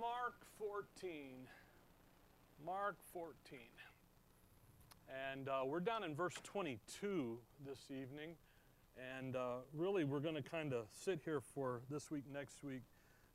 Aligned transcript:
Mark 0.00 0.34
14. 0.58 1.46
Mark 2.64 2.96
14. 3.12 3.58
And 5.32 5.48
uh, 5.48 5.60
we're 5.66 5.80
down 5.80 6.04
in 6.04 6.14
verse 6.14 6.34
22 6.42 7.38
this 7.66 7.90
evening. 7.90 8.34
And 9.18 9.36
uh, 9.36 9.58
really, 9.74 10.04
we're 10.04 10.20
going 10.20 10.34
to 10.34 10.42
kind 10.42 10.72
of 10.72 10.86
sit 10.92 11.20
here 11.24 11.40
for 11.40 11.80
this 11.90 12.10
week, 12.10 12.24
next 12.32 12.64
week, 12.64 12.82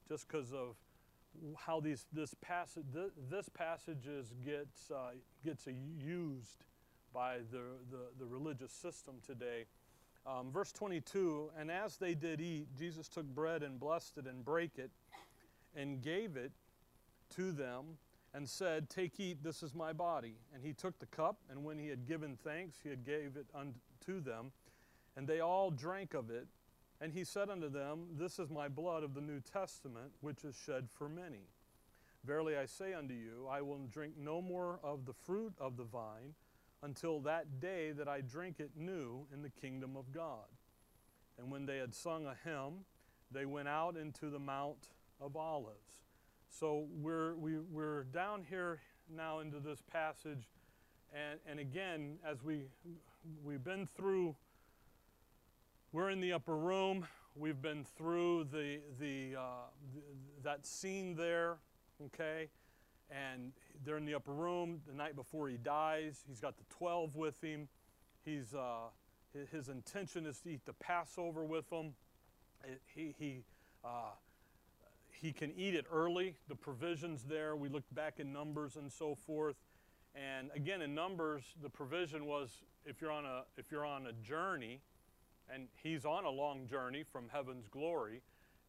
just 0.07 0.27
because 0.27 0.53
of 0.53 0.75
how 1.57 1.79
these 1.79 2.05
this 2.13 2.35
passage 2.41 2.83
this 3.29 3.49
passages 3.49 4.33
gets 4.45 4.91
uh, 4.91 5.11
gets 5.43 5.67
used 5.97 6.65
by 7.13 7.37
the, 7.51 7.61
the, 7.89 8.05
the 8.19 8.25
religious 8.25 8.71
system 8.71 9.15
today. 9.25 9.65
Um, 10.25 10.51
verse 10.51 10.71
22 10.71 11.51
And 11.57 11.71
as 11.71 11.97
they 11.97 12.13
did 12.13 12.41
eat, 12.41 12.67
Jesus 12.77 13.07
took 13.07 13.25
bread 13.25 13.63
and 13.63 13.79
blessed 13.79 14.17
it 14.17 14.25
and 14.25 14.43
brake 14.43 14.77
it 14.77 14.91
and 15.75 16.01
gave 16.01 16.35
it 16.35 16.51
to 17.35 17.51
them 17.51 17.97
and 18.33 18.49
said, 18.49 18.89
Take, 18.89 19.19
eat, 19.19 19.43
this 19.43 19.63
is 19.63 19.73
my 19.73 19.93
body. 19.93 20.35
And 20.53 20.63
he 20.63 20.73
took 20.73 20.99
the 20.99 21.05
cup, 21.05 21.37
and 21.49 21.63
when 21.63 21.77
he 21.77 21.87
had 21.87 22.07
given 22.07 22.37
thanks, 22.43 22.77
he 22.81 22.89
had 22.89 23.05
gave 23.05 23.35
it 23.37 23.47
unto 23.53 24.21
them. 24.21 24.51
And 25.15 25.27
they 25.27 25.39
all 25.39 25.69
drank 25.69 26.13
of 26.13 26.29
it. 26.29 26.47
And 26.99 27.13
he 27.13 27.23
said 27.23 27.49
unto 27.49 27.69
them, 27.69 28.07
This 28.17 28.39
is 28.39 28.49
my 28.49 28.67
blood 28.67 29.03
of 29.03 29.13
the 29.13 29.21
New 29.21 29.39
Testament, 29.39 30.11
which 30.21 30.43
is 30.43 30.55
shed 30.55 30.87
for 30.89 31.09
many. 31.09 31.47
Verily 32.25 32.55
I 32.55 32.65
say 32.65 32.93
unto 32.93 33.13
you, 33.13 33.47
I 33.51 33.61
will 33.61 33.85
drink 33.91 34.13
no 34.17 34.41
more 34.41 34.79
of 34.83 35.05
the 35.05 35.13
fruit 35.13 35.53
of 35.59 35.75
the 35.75 35.83
vine 35.83 36.33
until 36.81 37.19
that 37.21 37.59
day 37.59 37.91
that 37.91 38.07
I 38.07 38.21
drink 38.21 38.59
it 38.59 38.71
new 38.75 39.25
in 39.33 39.41
the 39.41 39.49
kingdom 39.49 39.95
of 39.97 40.11
God. 40.13 40.47
And 41.37 41.51
when 41.51 41.65
they 41.65 41.77
had 41.77 41.93
sung 41.93 42.25
a 42.25 42.35
hymn, 42.43 42.85
they 43.31 43.45
went 43.45 43.67
out 43.67 43.97
into 43.97 44.29
the 44.29 44.39
Mount 44.39 44.87
of 45.23 45.37
Olives. 45.37 45.77
So 46.49 46.85
we're, 47.01 47.35
we, 47.35 47.55
are 47.55 47.63
we 47.71 47.83
are 47.83 48.03
down 48.13 48.43
here 48.49 48.81
now 49.15 49.39
into 49.39 49.59
this 49.59 49.81
passage. 49.81 50.49
And, 51.13 51.39
and 51.47 51.59
again, 51.59 52.17
as 52.27 52.43
we, 52.43 52.63
we've 53.43 53.63
been 53.63 53.87
through, 53.95 54.35
we're 55.91 56.09
in 56.09 56.19
the 56.19 56.33
upper 56.33 56.57
room. 56.57 57.07
We've 57.35 57.61
been 57.61 57.85
through 57.97 58.45
the, 58.51 58.79
the, 58.99 59.39
uh, 59.39 59.41
the 59.95 60.01
that 60.43 60.65
scene 60.65 61.15
there, 61.15 61.57
okay? 62.05 62.49
And 63.09 63.53
they're 63.85 63.97
in 63.97 64.05
the 64.05 64.15
upper 64.15 64.33
room 64.33 64.81
the 64.87 64.93
night 64.93 65.15
before 65.15 65.47
he 65.47 65.57
dies. 65.57 66.23
He's 66.27 66.39
got 66.39 66.57
the 66.57 66.65
12 66.69 67.15
with 67.15 67.41
him. 67.41 67.67
He's, 68.25 68.53
uh, 68.53 68.89
his 69.51 69.69
intention 69.69 70.25
is 70.25 70.39
to 70.41 70.49
eat 70.49 70.65
the 70.65 70.73
Passover 70.73 71.45
with 71.45 71.69
them. 71.69 71.93
It, 72.63 72.81
he, 72.93 73.15
he, 73.17 73.43
uh, 73.83 74.11
he 75.13 75.31
can 75.31 75.51
eat 75.55 75.75
it 75.75 75.85
early. 75.91 76.35
The 76.47 76.55
provision's 76.55 77.23
there. 77.23 77.55
We 77.55 77.69
looked 77.69 77.93
back 77.93 78.19
in 78.19 78.33
Numbers 78.33 78.75
and 78.75 78.91
so 78.91 79.15
forth. 79.15 79.55
And 80.15 80.51
again, 80.55 80.81
in 80.81 80.93
Numbers, 80.93 81.43
the 81.61 81.69
provision 81.69 82.25
was 82.25 82.49
if 82.85 83.01
you're 83.01 83.11
on 83.11 83.25
a, 83.25 83.43
if 83.57 83.71
you're 83.71 83.85
on 83.85 84.07
a 84.07 84.13
journey, 84.13 84.81
and 85.53 85.67
he's 85.81 86.05
on 86.05 86.25
a 86.25 86.29
long 86.29 86.67
journey 86.67 87.03
from 87.03 87.29
heaven's 87.29 87.67
glory, 87.67 88.21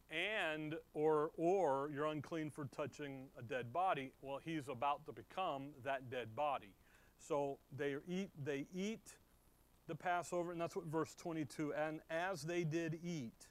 and 0.09 0.75
or 0.93 1.31
or 1.37 1.89
you're 1.93 2.05
unclean 2.05 2.49
for 2.49 2.65
touching 2.65 3.27
a 3.39 3.41
dead 3.41 3.73
body 3.73 4.11
well 4.21 4.39
he's 4.43 4.67
about 4.67 5.05
to 5.05 5.11
become 5.11 5.69
that 5.83 6.09
dead 6.11 6.35
body 6.35 6.75
so 7.17 7.57
they 7.75 7.95
eat 8.07 8.29
they 8.43 8.67
eat 8.73 9.15
the 9.87 9.95
passover 9.95 10.51
and 10.51 10.61
that's 10.61 10.75
what 10.75 10.85
verse 10.85 11.15
22 11.15 11.73
and 11.73 12.01
as 12.09 12.43
they 12.43 12.63
did 12.63 12.99
eat 13.03 13.47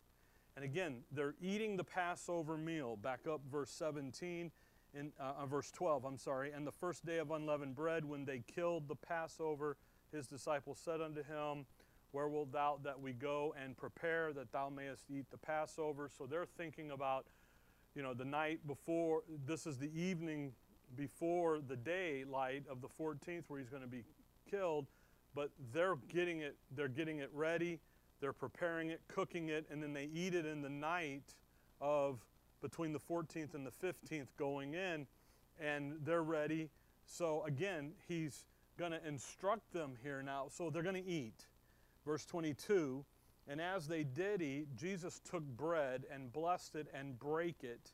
and 0.56 0.64
again, 0.64 1.02
they're 1.10 1.34
eating 1.40 1.76
the 1.76 1.84
Passover 1.84 2.56
meal. 2.56 2.96
Back 2.96 3.26
up 3.30 3.40
verse 3.50 3.70
17, 3.70 4.52
in 4.94 5.12
uh, 5.18 5.32
uh, 5.42 5.46
verse 5.46 5.70
12, 5.72 6.04
I'm 6.04 6.18
sorry. 6.18 6.52
And 6.52 6.64
the 6.66 6.72
first 6.72 7.04
day 7.04 7.18
of 7.18 7.32
unleavened 7.32 7.74
bread, 7.74 8.04
when 8.04 8.24
they 8.24 8.42
killed 8.54 8.86
the 8.86 8.94
Passover, 8.94 9.76
his 10.12 10.28
disciples 10.28 10.78
said 10.82 11.00
unto 11.00 11.24
him, 11.24 11.66
Where 12.12 12.28
wilt 12.28 12.52
thou 12.52 12.78
that 12.84 13.00
we 13.00 13.12
go 13.12 13.54
and 13.60 13.76
prepare 13.76 14.32
that 14.32 14.52
thou 14.52 14.68
mayest 14.68 15.04
eat 15.10 15.28
the 15.32 15.38
Passover? 15.38 16.08
So 16.16 16.26
they're 16.26 16.46
thinking 16.46 16.92
about, 16.92 17.26
you 17.96 18.02
know, 18.02 18.14
the 18.14 18.24
night 18.24 18.64
before, 18.68 19.22
this 19.46 19.66
is 19.66 19.78
the 19.78 19.90
evening 20.00 20.52
before 20.96 21.58
the 21.66 21.76
daylight 21.76 22.62
of 22.70 22.80
the 22.80 22.88
14th 22.88 23.44
where 23.48 23.58
he's 23.58 23.70
going 23.70 23.82
to 23.82 23.88
be 23.88 24.04
killed, 24.48 24.86
but 25.34 25.50
they're 25.72 25.96
getting 26.08 26.42
it, 26.42 26.56
they're 26.76 26.86
getting 26.86 27.18
it 27.18 27.30
ready 27.32 27.80
they're 28.20 28.32
preparing 28.32 28.90
it, 28.90 29.00
cooking 29.08 29.48
it, 29.48 29.66
and 29.70 29.82
then 29.82 29.92
they 29.92 30.08
eat 30.12 30.34
it 30.34 30.46
in 30.46 30.62
the 30.62 30.70
night 30.70 31.34
of 31.80 32.24
between 32.62 32.92
the 32.92 32.98
14th 32.98 33.54
and 33.54 33.66
the 33.66 33.70
15th 33.70 34.28
going 34.38 34.74
in, 34.74 35.06
and 35.60 35.94
they're 36.04 36.22
ready. 36.22 36.70
So 37.06 37.44
again, 37.44 37.92
he's 38.08 38.44
going 38.78 38.92
to 38.92 39.06
instruct 39.06 39.72
them 39.72 39.94
here 40.02 40.22
now. 40.22 40.46
So 40.50 40.70
they're 40.70 40.82
going 40.82 41.02
to 41.02 41.08
eat. 41.08 41.46
Verse 42.04 42.24
22 42.24 43.04
And 43.46 43.60
as 43.60 43.86
they 43.86 44.04
did 44.04 44.42
eat, 44.42 44.74
Jesus 44.76 45.20
took 45.28 45.44
bread 45.44 46.04
and 46.10 46.32
blessed 46.32 46.76
it 46.76 46.88
and 46.94 47.18
brake 47.18 47.62
it 47.62 47.92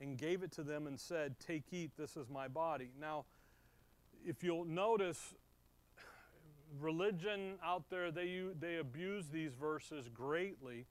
and 0.00 0.16
gave 0.16 0.42
it 0.42 0.52
to 0.52 0.62
them 0.62 0.86
and 0.86 0.98
said, 0.98 1.36
Take, 1.40 1.64
eat, 1.72 1.92
this 1.96 2.16
is 2.16 2.28
my 2.28 2.48
body. 2.48 2.90
Now, 3.00 3.24
if 4.24 4.42
you'll 4.42 4.64
notice, 4.64 5.34
religion 6.78 7.54
out 7.64 7.84
there, 7.90 8.10
they, 8.10 8.42
they 8.58 8.76
abuse 8.76 9.28
these 9.28 9.54
verses 9.54 10.08
greatly 10.08 10.86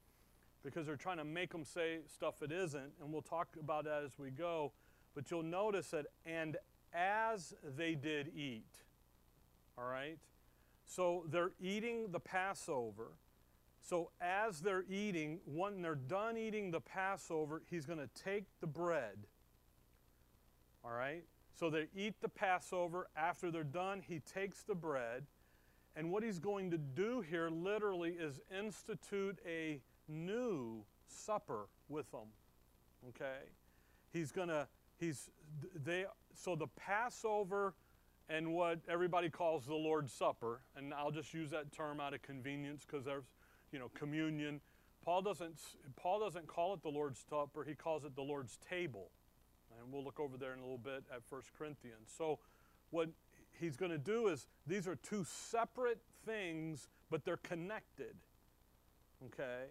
because 0.63 0.85
they're 0.85 0.97
trying 0.97 1.17
to 1.17 1.25
make 1.25 1.51
them 1.51 1.63
say 1.63 1.99
stuff 2.07 2.41
it 2.41 2.51
isn't, 2.51 2.91
and 3.01 3.11
we'll 3.11 3.21
talk 3.21 3.49
about 3.59 3.85
that 3.85 4.03
as 4.03 4.17
we 4.17 4.29
go. 4.29 4.73
But 5.15 5.31
you'll 5.31 5.43
notice 5.43 5.91
that, 5.91 6.07
and 6.25 6.57
as 6.93 7.53
they 7.77 7.95
did 7.95 8.31
eat, 8.35 8.67
all 9.77 9.85
right? 9.85 10.17
So 10.85 11.25
they're 11.29 11.51
eating 11.61 12.11
the 12.11 12.19
Passover. 12.19 13.11
So 13.81 14.11
as 14.19 14.59
they're 14.59 14.85
eating, 14.89 15.39
when 15.45 15.81
they're 15.81 15.95
done 15.95 16.37
eating 16.37 16.71
the 16.71 16.81
Passover, 16.81 17.61
he's 17.69 17.85
going 17.85 17.99
to 17.99 18.09
take 18.21 18.45
the 18.59 18.67
bread, 18.67 19.27
all 20.83 20.91
right? 20.91 21.23
So 21.53 21.69
they 21.69 21.87
eat 21.95 22.15
the 22.21 22.29
Passover. 22.29 23.07
After 23.15 23.51
they're 23.51 23.63
done, 23.63 24.01
he 24.05 24.19
takes 24.19 24.63
the 24.63 24.75
bread 24.75 25.25
and 25.99 26.09
what 26.09 26.23
he's 26.23 26.39
going 26.39 26.71
to 26.71 26.77
do 26.77 27.19
here 27.19 27.49
literally 27.49 28.11
is 28.11 28.39
institute 28.57 29.37
a 29.45 29.81
new 30.07 30.81
supper 31.09 31.67
with 31.89 32.09
them. 32.11 32.29
Okay? 33.09 33.39
He's 34.13 34.31
going 34.31 34.47
to, 34.47 34.65
he's, 34.97 35.29
they, 35.83 36.05
so 36.33 36.55
the 36.55 36.67
Passover 36.67 37.73
and 38.29 38.53
what 38.53 38.79
everybody 38.87 39.29
calls 39.29 39.65
the 39.65 39.75
Lord's 39.75 40.13
Supper, 40.13 40.61
and 40.77 40.93
I'll 40.93 41.11
just 41.11 41.33
use 41.33 41.49
that 41.49 41.73
term 41.73 41.99
out 41.99 42.13
of 42.13 42.21
convenience 42.21 42.85
because 42.89 43.03
there's, 43.03 43.25
you 43.73 43.79
know, 43.79 43.89
communion. 43.93 44.61
Paul 45.03 45.21
doesn't, 45.21 45.59
Paul 45.97 46.21
doesn't 46.21 46.47
call 46.47 46.73
it 46.75 46.81
the 46.81 46.89
Lord's 46.89 47.25
Supper, 47.29 47.65
he 47.67 47.75
calls 47.75 48.05
it 48.05 48.15
the 48.15 48.21
Lord's 48.21 48.57
table. 48.69 49.09
And 49.77 49.91
we'll 49.91 50.05
look 50.05 50.21
over 50.21 50.37
there 50.37 50.53
in 50.53 50.59
a 50.59 50.61
little 50.61 50.77
bit 50.77 51.03
at 51.13 51.23
1 51.27 51.41
Corinthians. 51.57 52.09
So, 52.17 52.39
what 52.91 53.09
he's 53.59 53.75
going 53.75 53.91
to 53.91 53.97
do 53.97 54.27
is 54.27 54.47
these 54.67 54.87
are 54.87 54.95
two 54.95 55.25
separate 55.25 55.99
things, 56.25 56.87
but 57.09 57.25
they're 57.25 57.37
connected. 57.37 58.15
Okay? 59.25 59.65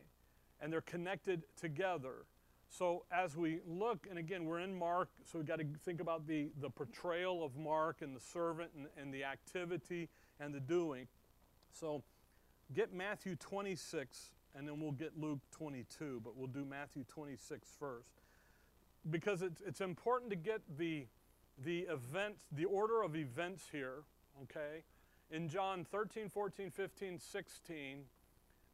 And 0.61 0.73
they're 0.73 0.81
connected 0.81 1.45
together. 1.57 2.27
So 2.71 3.05
as 3.11 3.37
we 3.37 3.61
look, 3.67 4.07
and 4.11 4.19
again, 4.19 4.45
we're 4.45 4.61
in 4.61 4.79
Mark, 4.79 5.09
so 5.25 5.39
we've 5.39 5.49
got 5.49 5.59
to 5.59 5.67
think 5.85 6.01
about 6.01 6.27
the, 6.27 6.51
the 6.61 6.69
portrayal 6.69 7.45
of 7.45 7.57
Mark 7.57 8.03
and 8.03 8.15
the 8.15 8.21
servant 8.21 8.71
and, 8.77 8.87
and 9.01 9.13
the 9.13 9.25
activity 9.25 10.09
and 10.39 10.55
the 10.55 10.61
doing. 10.61 11.07
So 11.73 12.03
get 12.75 12.93
Matthew 12.93 13.37
26, 13.37 14.31
and 14.55 14.69
then 14.69 14.81
we'll 14.81 14.93
get 14.93 15.19
Luke 15.19 15.41
22, 15.51 16.21
but 16.23 16.37
we'll 16.37 16.47
do 16.47 16.65
Matthew 16.65 17.05
26 17.09 17.69
first. 17.79 18.21
Because 19.09 19.41
it's, 19.41 19.63
it's 19.67 19.81
important 19.81 20.31
to 20.31 20.37
get 20.37 20.61
the 20.77 21.07
the 21.65 21.81
events, 21.91 22.45
the 22.53 22.65
order 22.65 23.03
of 23.03 23.17
events 23.17 23.65
here, 23.71 24.05
okay? 24.43 24.85
In 25.31 25.49
John 25.49 25.85
13, 25.85 26.29
14, 26.29 26.71
15, 26.71 27.19
16, 27.19 27.99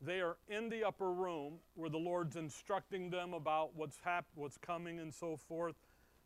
they 0.00 0.20
are 0.20 0.36
in 0.48 0.68
the 0.68 0.84
upper 0.84 1.12
room 1.12 1.54
where 1.74 1.90
the 1.90 1.98
Lord's 1.98 2.36
instructing 2.36 3.10
them 3.10 3.32
about 3.32 3.74
what's 3.74 3.98
hap- 4.04 4.26
what's 4.34 4.58
coming 4.58 4.98
and 4.98 5.12
so 5.12 5.36
forth. 5.36 5.76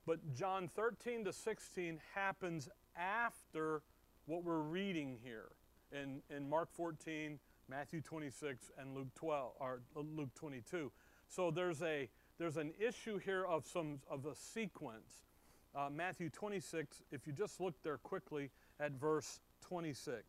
But 0.06 0.34
John 0.34 0.68
13 0.68 1.24
to 1.24 1.32
16 1.32 2.00
happens 2.14 2.68
after 2.96 3.82
what 4.26 4.42
we're 4.42 4.60
reading 4.60 5.18
here 5.22 5.50
in, 5.92 6.22
in 6.34 6.48
Mark 6.48 6.70
14, 6.72 7.38
Matthew 7.68 8.00
26, 8.00 8.70
and 8.78 8.94
Luke 8.94 9.14
12 9.14 9.52
or 9.60 9.80
uh, 9.96 10.00
Luke 10.00 10.34
22. 10.34 10.90
So 11.28 11.50
there's 11.50 11.82
a 11.82 12.08
there's 12.38 12.56
an 12.56 12.72
issue 12.78 13.18
here 13.18 13.44
of 13.44 13.66
some 13.66 13.98
of 14.08 14.24
a 14.24 14.34
sequence 14.34 15.27
uh, 15.74 15.88
Matthew 15.90 16.30
26, 16.30 17.02
if 17.12 17.26
you 17.26 17.32
just 17.32 17.60
look 17.60 17.74
there 17.82 17.98
quickly 17.98 18.50
at 18.80 18.92
verse 18.92 19.40
26. 19.60 20.22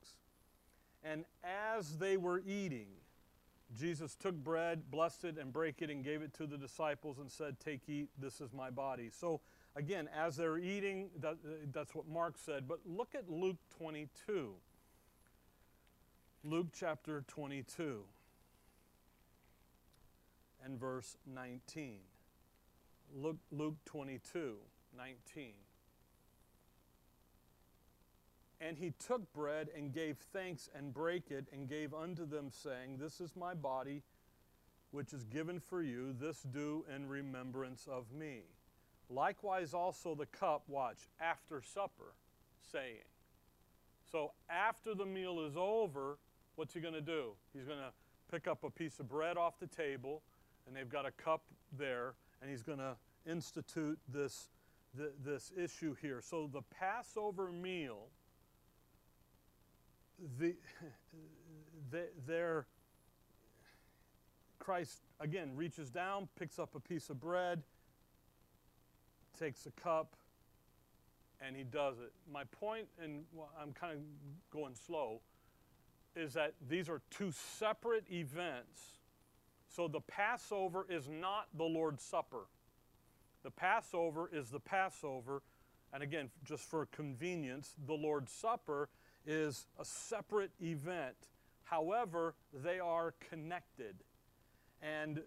And 1.04 1.26
as 1.44 1.98
they 1.98 2.18
were 2.18 2.42
eating, 2.46 2.88
Jesus 3.78 4.16
took 4.16 4.36
bread, 4.36 4.90
blessed 4.92 5.26
it, 5.26 5.38
and 5.38 5.54
brake 5.54 5.82
it, 5.82 5.90
and 5.90 6.04
gave 6.04 6.22
it 6.22 6.34
to 6.36 6.48
the 6.48 6.58
disciples, 6.58 7.20
and 7.20 7.32
said, 7.32 7.60
Take, 7.60 7.82
eat, 7.88 8.10
this 8.18 8.42
is 8.42 8.52
my 8.52 8.70
body. 8.70 9.10
So, 9.12 9.42
again, 9.76 10.10
as 10.16 10.36
they're 10.36 10.58
eating, 10.58 11.10
that, 11.20 11.38
that's 11.72 11.94
what 11.94 12.08
Mark 12.08 12.36
said. 12.38 12.68
But 12.68 12.80
look 12.86 13.14
at 13.14 13.30
Luke 13.30 13.58
22. 13.78 14.56
Luke 16.44 16.68
chapter 16.74 17.24
22 17.28 18.02
and 20.64 20.80
verse 20.80 21.18
19. 21.26 22.00
Luke, 23.16 23.38
Luke 23.52 23.76
22, 23.86 24.56
19. 24.98 25.54
And 28.62 28.78
he 28.78 28.92
took 29.00 29.32
bread 29.34 29.70
and 29.76 29.94
gave 29.94 30.18
thanks 30.34 30.70
and 30.76 30.94
brake 30.94 31.32
it 31.32 31.46
and 31.54 31.68
gave 31.68 31.94
unto 31.94 32.26
them, 32.26 32.50
saying, 32.52 32.98
This 33.00 33.22
is 33.22 33.36
my 33.36 33.54
body, 33.54 34.04
which 34.92 35.14
is 35.14 35.24
given 35.24 35.60
for 35.60 35.82
you. 35.82 36.14
This 36.20 36.42
do 36.42 36.86
in 36.94 37.08
remembrance 37.08 37.88
of 37.90 38.12
me. 38.12 38.42
Likewise 39.10 39.74
also 39.74 40.14
the 40.14 40.26
cup, 40.26 40.64
watch, 40.68 41.08
after 41.22 41.62
supper, 41.62 42.14
saying. 42.72 43.08
So 44.12 44.34
after 44.50 44.94
the 44.94 45.06
meal 45.06 45.40
is 45.42 45.56
over, 45.56 46.18
what's 46.56 46.74
he 46.74 46.80
going 46.80 46.94
to 46.94 47.02
do? 47.02 47.32
He's 47.54 47.66
going 47.66 47.80
to 47.80 47.92
pick 48.32 48.48
up 48.48 48.64
a 48.64 48.70
piece 48.70 49.00
of 49.00 49.08
bread 49.08 49.38
off 49.38 49.60
the 49.60 49.68
table, 49.68 50.22
and 50.68 50.76
they've 50.76 50.90
got 50.90 51.06
a 51.06 51.12
cup 51.12 51.42
there, 51.78 52.14
and 52.42 52.50
he's 52.50 52.62
going 52.62 52.78
to 52.78 52.96
institute 53.26 53.98
this, 54.08 54.50
this 54.94 55.52
issue 55.58 55.96
here. 56.02 56.22
So 56.22 56.50
the 56.52 56.62
Passover 56.62 57.52
meal 57.52 58.08
the, 60.38 60.56
the, 61.92 62.08
their 62.28 62.66
Christ 64.60 65.02
again 65.20 65.52
reaches 65.56 65.90
down, 65.90 66.28
picks 66.38 66.60
up 66.60 66.76
a 66.76 66.80
piece 66.80 67.10
of 67.10 67.20
bread, 67.20 67.64
takes 69.38 69.66
a 69.66 69.72
cup, 69.72 70.16
and 71.42 71.56
he 71.56 71.64
does 71.64 72.00
it. 72.00 72.12
My 72.32 72.44
point, 72.46 72.88
and 73.02 73.24
well, 73.34 73.50
I'm 73.60 73.72
kind 73.72 73.94
of 73.94 74.00
going 74.52 74.76
slow, 74.76 75.22
is 76.16 76.34
that 76.34 76.54
these 76.68 76.90
are 76.90 77.02
two 77.10 77.32
separate 77.32 78.04
events. 78.12 79.00
So 79.70 79.88
the 79.88 80.02
Passover 80.02 80.86
is 80.90 81.08
not 81.08 81.48
the 81.56 81.64
Lord's 81.64 82.04
Supper. 82.04 82.48
The 83.44 83.52
Passover 83.52 84.30
is 84.32 84.50
the 84.50 84.60
Passover, 84.60 85.42
and 85.94 86.04
again, 86.04 86.30
just 86.44 86.64
for 86.64 86.86
convenience, 86.88 87.74
the 87.88 87.94
Lord's 87.94 88.32
Supper 88.32 88.90
is 89.26 89.68
a 89.80 89.86
separate 89.86 90.52
event. 90.62 91.16
However, 91.64 92.36
they 92.54 92.80
are 92.80 93.14
connected. 93.30 93.96
And, 94.82 95.22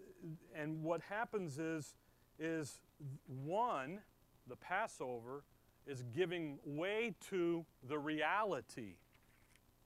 and 0.55 0.83
what 0.83 1.01
happens 1.01 1.59
is, 1.59 1.95
is 2.39 2.79
one, 3.25 3.99
the 4.47 4.55
Passover, 4.55 5.43
is 5.85 6.03
giving 6.15 6.59
way 6.65 7.15
to 7.29 7.65
the 7.87 7.97
reality 7.97 8.95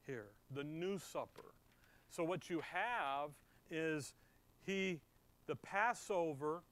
here, 0.06 0.28
the 0.54 0.64
new 0.64 0.98
supper. 0.98 1.54
So 2.10 2.24
what 2.24 2.50
you 2.50 2.62
have 2.72 3.32
is 3.70 4.14
he, 4.66 5.02
the 5.48 5.56
Passover, 5.56 6.64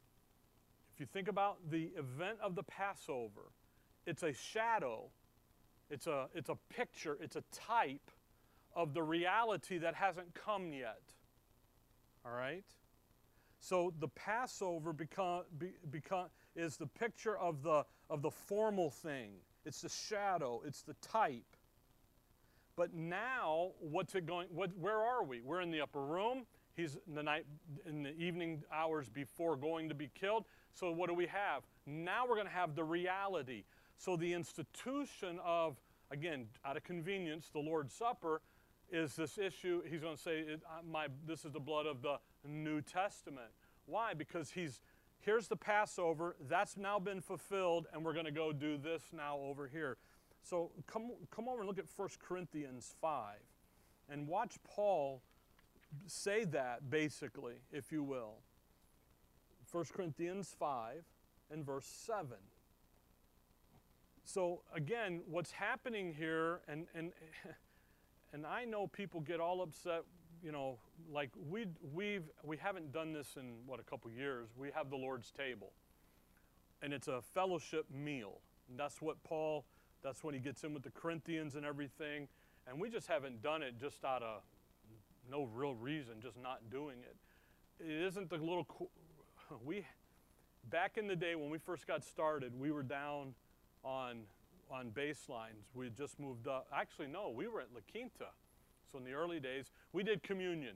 if 0.96 1.00
you 1.00 1.06
think 1.06 1.28
about 1.28 1.58
the 1.70 1.92
event 1.98 2.40
of 2.42 2.56
the 2.56 2.64
Passover, 2.64 3.52
it's 4.08 4.24
a 4.24 4.34
shadow 4.34 5.10
it's 5.90 6.08
a, 6.08 6.28
it's 6.34 6.50
a 6.50 6.58
picture, 6.70 7.18
it's 7.22 7.36
a 7.36 7.44
type 7.52 8.12
of 8.76 8.94
the 8.94 9.04
reality 9.04 9.78
that 9.78 9.96
hasn't 9.96 10.34
come 10.34 10.74
yet. 10.74 11.02
All 12.26 12.34
right? 12.34 12.66
So 13.60 13.94
the 14.00 14.08
Passover 14.10 14.94
become, 14.94 15.44
be, 15.58 15.74
become, 15.92 16.28
is 16.56 16.78
the 16.78 16.88
picture 16.88 17.38
of 17.38 17.64
the, 17.64 17.86
of 18.10 18.22
the 18.22 18.32
formal 18.32 18.90
thing, 18.90 19.32
it's 19.66 19.82
the 19.82 19.90
shadow, 19.90 20.62
it's 20.66 20.82
the 20.82 20.96
type. 21.02 21.56
But 22.76 22.94
now, 22.94 23.72
what's 23.80 24.16
it 24.16 24.26
going? 24.26 24.48
What, 24.52 24.72
where 24.78 25.00
are 25.00 25.24
we? 25.24 25.40
We're 25.40 25.62
in 25.62 25.72
the 25.72 25.80
upper 25.80 26.04
room. 26.04 26.46
He's 26.76 26.98
in 27.08 27.16
the 27.16 27.24
night, 27.24 27.46
in 27.88 28.04
the 28.04 28.14
evening 28.18 28.64
hours 28.74 29.08
before 29.08 29.56
going 29.56 29.88
to 29.88 29.96
be 29.96 30.10
killed. 30.14 30.44
So 30.78 30.92
what 30.92 31.10
do 31.10 31.16
we 31.16 31.28
have? 31.28 31.64
Now 31.86 32.26
we're 32.28 32.36
going 32.36 32.48
to 32.48 32.54
have 32.54 32.76
the 32.76 32.84
reality. 32.84 33.64
So 33.98 34.18
the 34.18 34.34
institution 34.34 35.40
of, 35.44 35.78
again, 36.12 36.48
out 36.66 36.76
of 36.76 36.84
convenience, 36.84 37.50
the 37.52 37.60
Lord's 37.60 37.94
Supper 37.94 38.42
is 38.92 39.16
this 39.16 39.38
issue. 39.38 39.82
He's 39.90 40.02
going 40.02 40.18
to 40.18 40.22
say, 40.22 40.44
my, 40.90 41.08
this 41.26 41.46
is 41.46 41.54
the 41.54 41.60
blood 41.60 41.86
of 41.86 42.02
the 42.02 42.18
New 42.46 42.82
Testament. 42.82 43.48
Why? 43.86 44.14
Because 44.14 44.52
he's, 44.52 44.82
here's 45.20 45.48
the 45.48 45.56
Passover, 45.56 46.36
that's 46.50 46.76
now 46.76 47.00
been 47.00 47.22
fulfilled, 47.22 47.88
and 47.94 48.04
we're 48.04 48.14
going 48.14 48.26
to 48.26 48.32
go 48.32 48.52
do 48.52 48.78
this 48.78 49.02
now 49.14 49.38
over 49.38 49.68
here. 49.68 49.98
So 50.44 50.72
come, 50.88 51.12
come 51.32 51.48
over 51.48 51.60
and 51.60 51.68
look 51.68 51.80
at 51.80 51.86
1 51.96 52.10
Corinthians 52.20 52.94
5 53.02 53.38
and 54.10 54.28
watch 54.28 54.58
Paul 54.64 55.22
say 56.06 56.44
that 56.46 56.90
basically, 56.90 57.56
if 57.72 57.92
you 57.92 58.04
will. 58.04 58.36
1 59.72 59.86
Corinthians 59.94 60.56
5 60.58 61.04
and 61.52 61.66
verse 61.66 61.86
7. 61.86 62.38
So 64.26 64.62
again, 64.74 65.22
what's 65.30 65.52
happening 65.52 66.14
here, 66.18 66.62
and 66.68 66.88
and 66.96 67.12
and 68.34 68.46
I 68.46 68.66
know 68.66 68.88
people 68.88 69.22
get 69.22 69.40
all 69.40 69.62
upset. 69.62 70.04
You 70.44 70.52
know, 70.52 70.80
like 71.12 71.30
we 71.50 71.68
we've 71.94 72.30
we 72.44 72.58
haven't 72.58 72.92
done 72.92 73.14
this 73.14 73.38
in 73.40 73.54
what 73.68 73.80
a 73.80 73.84
couple 73.84 74.12
years. 74.12 74.50
We 74.58 74.72
have 74.74 74.90
the 74.90 74.98
Lord's 74.98 75.32
table, 75.32 75.72
and 76.82 76.92
it's 76.92 77.08
a 77.08 77.22
fellowship 77.22 77.86
meal. 77.94 78.40
And 78.68 78.80
that's 78.80 79.02
what 79.02 79.24
Paul. 79.24 79.66
That's 80.04 80.24
when 80.24 80.34
he 80.34 80.40
gets 80.40 80.64
in 80.64 80.74
with 80.74 80.84
the 80.84 80.92
Corinthians 80.92 81.56
and 81.56 81.66
everything. 81.66 82.28
And 82.68 82.80
we 82.80 82.90
just 82.90 83.08
haven't 83.08 83.42
done 83.42 83.64
it 83.64 83.80
just 83.80 84.04
out 84.04 84.24
of 84.24 84.42
no 85.30 85.44
real 85.54 85.76
reason, 85.76 86.16
just 86.22 86.38
not 86.38 86.70
doing 86.72 86.98
it. 87.00 87.16
It 87.84 88.08
isn't 88.08 88.30
the 88.30 88.38
little. 88.38 88.68
We 89.66 89.86
back 90.70 90.98
in 90.98 91.08
the 91.08 91.16
day 91.16 91.36
when 91.36 91.50
we 91.50 91.58
first 91.58 91.88
got 91.88 92.04
started, 92.04 92.60
we 92.60 92.72
were 92.72 92.84
down 92.84 93.34
on, 93.84 94.22
on 94.72 94.90
baselines. 94.90 95.66
We 95.74 95.86
had 95.86 95.96
just 95.96 96.20
moved 96.20 96.48
up. 96.48 96.68
Actually, 96.74 97.08
no, 97.08 97.30
we 97.30 97.48
were 97.48 97.62
at 97.62 97.68
La 97.74 97.82
Quinta. 97.92 98.32
So 98.92 98.98
in 98.98 99.04
the 99.04 99.14
early 99.14 99.40
days, 99.40 99.72
we 99.94 100.04
did 100.04 100.24
communion. 100.24 100.76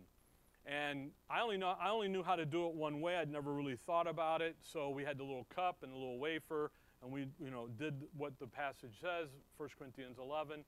And 0.66 1.12
I 1.30 1.42
only, 1.42 1.58
know, 1.58 1.76
I 1.82 1.90
only 1.90 2.08
knew 2.08 2.22
how 2.22 2.36
to 2.36 2.46
do 2.46 2.68
it 2.68 2.76
one 2.76 3.02
way. 3.02 3.16
I'd 3.16 3.32
never 3.32 3.54
really 3.54 3.78
thought 3.86 4.08
about 4.08 4.42
it. 4.42 4.56
So 4.62 4.90
we 4.90 5.04
had 5.04 5.18
the 5.18 5.24
little 5.24 5.48
cup 5.56 5.78
and 5.82 5.92
the 5.92 5.98
little 5.98 6.20
wafer, 6.20 6.72
and 7.02 7.12
we 7.12 7.28
you 7.44 7.50
know, 7.50 7.68
did 7.80 7.96
what 8.16 8.38
the 8.40 8.48
passage 8.48 8.94
says, 9.02 9.30
1 9.58 9.70
Corinthians 9.80 10.18
11. 10.20 10.64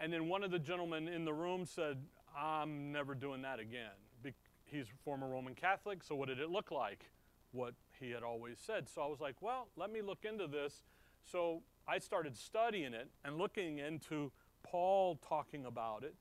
And 0.00 0.12
then 0.12 0.28
one 0.28 0.42
of 0.42 0.50
the 0.50 0.58
gentlemen 0.58 1.06
in 1.08 1.24
the 1.24 1.32
room 1.32 1.66
said, 1.66 1.98
I'm 2.36 2.90
never 2.90 3.14
doing 3.14 3.42
that 3.42 3.60
again. 3.60 3.90
He's 4.72 4.86
a 4.86 5.04
former 5.04 5.28
Roman 5.28 5.54
Catholic, 5.54 6.02
so 6.02 6.14
what 6.14 6.28
did 6.28 6.40
it 6.40 6.48
look 6.48 6.70
like? 6.70 7.04
What 7.52 7.74
he 8.00 8.10
had 8.10 8.22
always 8.22 8.58
said. 8.58 8.88
So 8.88 9.02
I 9.02 9.06
was 9.06 9.20
like, 9.20 9.36
well, 9.40 9.68
let 9.76 9.92
me 9.92 10.02
look 10.02 10.24
into 10.24 10.46
this 10.46 10.82
so 11.24 11.62
I 11.86 11.98
started 11.98 12.36
studying 12.36 12.94
it 12.94 13.08
and 13.24 13.38
looking 13.38 13.78
into 13.78 14.32
Paul 14.62 15.18
talking 15.26 15.66
about 15.66 16.04
it. 16.04 16.14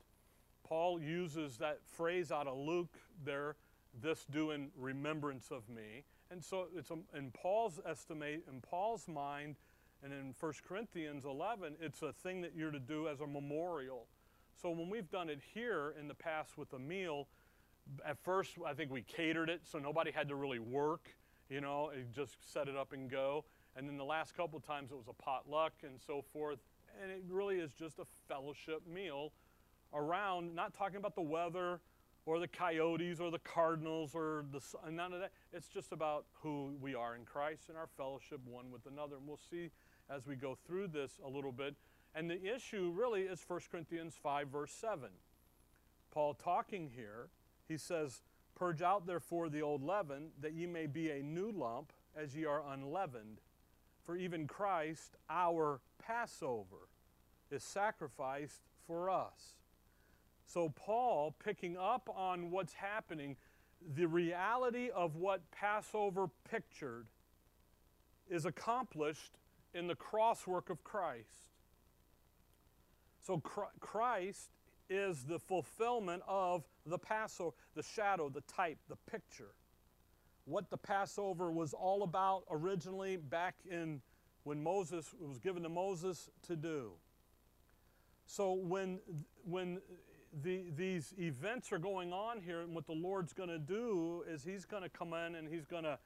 Paul 0.63 1.01
uses 1.01 1.57
that 1.57 1.79
phrase 1.85 2.31
out 2.31 2.47
of 2.47 2.57
Luke 2.57 2.97
there, 3.23 3.55
this 4.01 4.25
do 4.29 4.51
in 4.51 4.69
remembrance 4.77 5.51
of 5.51 5.67
me. 5.69 6.03
And 6.29 6.43
so 6.43 6.67
it's 6.75 6.91
a, 6.91 7.17
in 7.17 7.31
Paul's 7.31 7.79
estimate, 7.85 8.43
in 8.49 8.61
Paul's 8.61 9.07
mind, 9.07 9.57
and 10.03 10.13
in 10.13 10.33
1 10.39 10.53
Corinthians 10.67 11.25
11, 11.25 11.75
it's 11.81 12.01
a 12.01 12.13
thing 12.13 12.41
that 12.41 12.53
you're 12.55 12.71
to 12.71 12.79
do 12.79 13.07
as 13.07 13.19
a 13.19 13.27
memorial. 13.27 14.07
So 14.61 14.69
when 14.69 14.89
we've 14.89 15.09
done 15.09 15.29
it 15.29 15.41
here 15.53 15.93
in 15.99 16.07
the 16.07 16.13
past 16.13 16.57
with 16.57 16.71
a 16.73 16.79
meal, 16.79 17.27
at 18.05 18.17
first 18.23 18.51
I 18.65 18.73
think 18.73 18.91
we 18.91 19.01
catered 19.01 19.49
it 19.49 19.61
so 19.69 19.77
nobody 19.77 20.11
had 20.11 20.29
to 20.29 20.35
really 20.35 20.59
work, 20.59 21.09
you 21.51 21.59
know, 21.59 21.91
just 22.15 22.37
set 22.53 22.69
it 22.69 22.77
up 22.77 22.93
and 22.93 23.11
go. 23.11 23.43
And 23.75 23.87
then 23.87 23.97
the 23.97 24.05
last 24.05 24.35
couple 24.35 24.59
times 24.61 24.91
it 24.91 24.95
was 24.95 25.09
a 25.09 25.13
potluck 25.13 25.73
and 25.83 25.99
so 25.99 26.23
forth. 26.33 26.59
And 27.01 27.11
it 27.11 27.23
really 27.29 27.57
is 27.57 27.73
just 27.73 27.99
a 27.99 28.05
fellowship 28.27 28.81
meal 28.91 29.33
around, 29.93 30.55
not 30.55 30.73
talking 30.73 30.95
about 30.95 31.13
the 31.13 31.21
weather 31.21 31.81
or 32.25 32.39
the 32.39 32.47
coyotes 32.47 33.19
or 33.19 33.31
the 33.31 33.39
cardinals 33.39 34.11
or 34.15 34.45
the 34.51 34.61
none 34.89 35.11
of 35.11 35.19
that. 35.19 35.31
It's 35.51 35.67
just 35.67 35.91
about 35.91 36.25
who 36.41 36.73
we 36.79 36.95
are 36.95 37.15
in 37.15 37.25
Christ 37.25 37.63
and 37.67 37.77
our 37.77 37.87
fellowship 37.97 38.39
one 38.45 38.71
with 38.71 38.85
another. 38.85 39.17
And 39.17 39.27
we'll 39.27 39.39
see 39.49 39.71
as 40.09 40.25
we 40.25 40.35
go 40.35 40.57
through 40.65 40.87
this 40.87 41.19
a 41.25 41.29
little 41.29 41.51
bit. 41.51 41.75
And 42.15 42.29
the 42.29 42.41
issue 42.43 42.93
really 42.95 43.23
is 43.23 43.43
1 43.45 43.59
Corinthians 43.69 44.15
5, 44.21 44.47
verse 44.47 44.71
7. 44.71 45.09
Paul 46.11 46.33
talking 46.33 46.91
here, 46.93 47.29
he 47.67 47.77
says, 47.77 48.21
Purge 48.61 48.83
out 48.83 49.07
therefore 49.07 49.49
the 49.49 49.63
old 49.63 49.81
leaven, 49.81 50.27
that 50.39 50.53
ye 50.53 50.67
may 50.67 50.85
be 50.85 51.09
a 51.09 51.23
new 51.23 51.51
lump, 51.51 51.91
as 52.15 52.35
ye 52.35 52.45
are 52.45 52.61
unleavened. 52.71 53.41
For 54.05 54.15
even 54.15 54.45
Christ, 54.45 55.15
our 55.31 55.81
Passover, 55.97 56.87
is 57.49 57.63
sacrificed 57.63 58.61
for 58.85 59.09
us. 59.09 59.55
So, 60.45 60.69
Paul, 60.69 61.33
picking 61.43 61.75
up 61.75 62.07
on 62.15 62.51
what's 62.51 62.73
happening, 62.73 63.35
the 63.95 64.05
reality 64.05 64.91
of 64.91 65.15
what 65.15 65.49
Passover 65.49 66.29
pictured 66.47 67.07
is 68.29 68.45
accomplished 68.45 69.39
in 69.73 69.87
the 69.87 69.95
crosswork 69.95 70.69
of 70.69 70.83
Christ. 70.83 71.49
So, 73.23 73.41
Christ 73.79 74.51
is 74.87 75.23
the 75.23 75.39
fulfillment 75.39 76.21
of 76.27 76.63
the 76.85 76.97
Passover, 76.97 77.55
the 77.75 77.83
shadow, 77.83 78.29
the 78.29 78.41
type, 78.41 78.77
the 78.89 78.97
picture. 79.09 79.53
What 80.45 80.69
the 80.69 80.77
Passover 80.77 81.51
was 81.51 81.73
all 81.73 82.03
about 82.03 82.43
originally 82.49 83.17
back 83.17 83.55
in 83.69 84.01
when 84.43 84.61
Moses 84.61 85.13
was 85.19 85.39
given 85.39 85.63
to 85.63 85.69
Moses 85.69 86.29
to 86.47 86.55
do. 86.55 86.93
So 88.25 88.53
when 88.53 88.99
when 89.43 89.79
the, 90.43 90.71
these 90.75 91.13
events 91.19 91.71
are 91.71 91.77
going 91.77 92.13
on 92.13 92.39
here, 92.41 92.61
and 92.61 92.73
what 92.73 92.85
the 92.85 92.93
Lord's 92.93 93.33
going 93.33 93.49
to 93.49 93.59
do 93.59 94.23
is 94.27 94.43
He's 94.43 94.65
going 94.65 94.83
to 94.83 94.89
come 94.89 95.13
in 95.13 95.35
and 95.35 95.47
He's 95.47 95.65
going 95.65 95.83
to, 95.83 95.99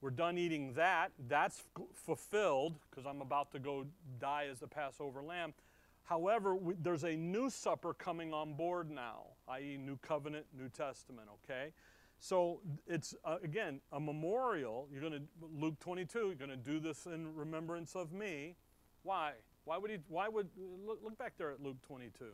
we're 0.00 0.10
done 0.10 0.38
eating 0.38 0.72
that. 0.74 1.12
That's 1.28 1.62
fulfilled 1.94 2.78
because 2.90 3.06
I'm 3.06 3.20
about 3.20 3.52
to 3.52 3.58
go 3.58 3.86
die 4.18 4.46
as 4.50 4.58
the 4.58 4.66
Passover 4.66 5.22
lamb. 5.22 5.54
However, 6.02 6.56
we, 6.56 6.74
there's 6.82 7.04
a 7.04 7.14
new 7.14 7.50
supper 7.50 7.94
coming 7.94 8.32
on 8.34 8.54
board 8.54 8.90
now, 8.90 9.26
i.e., 9.50 9.78
New 9.78 9.96
Covenant, 9.98 10.46
New 10.56 10.68
Testament, 10.68 11.28
okay? 11.44 11.72
So 12.18 12.60
it's, 12.86 13.14
uh, 13.24 13.36
again, 13.42 13.80
a 13.92 14.00
memorial. 14.00 14.88
You're 14.92 15.00
going 15.00 15.14
to, 15.14 15.22
Luke 15.58 15.78
22, 15.80 16.18
you're 16.18 16.34
going 16.34 16.50
to 16.50 16.56
do 16.56 16.78
this 16.78 17.06
in 17.06 17.34
remembrance 17.34 17.96
of 17.96 18.12
me. 18.12 18.56
Why? 19.02 19.32
Why 19.64 19.78
would 19.78 19.90
he, 19.90 19.98
why 20.08 20.28
would, 20.28 20.48
look, 20.86 21.00
look 21.02 21.16
back 21.18 21.34
there 21.38 21.50
at 21.50 21.62
Luke 21.62 21.80
22. 21.86 22.24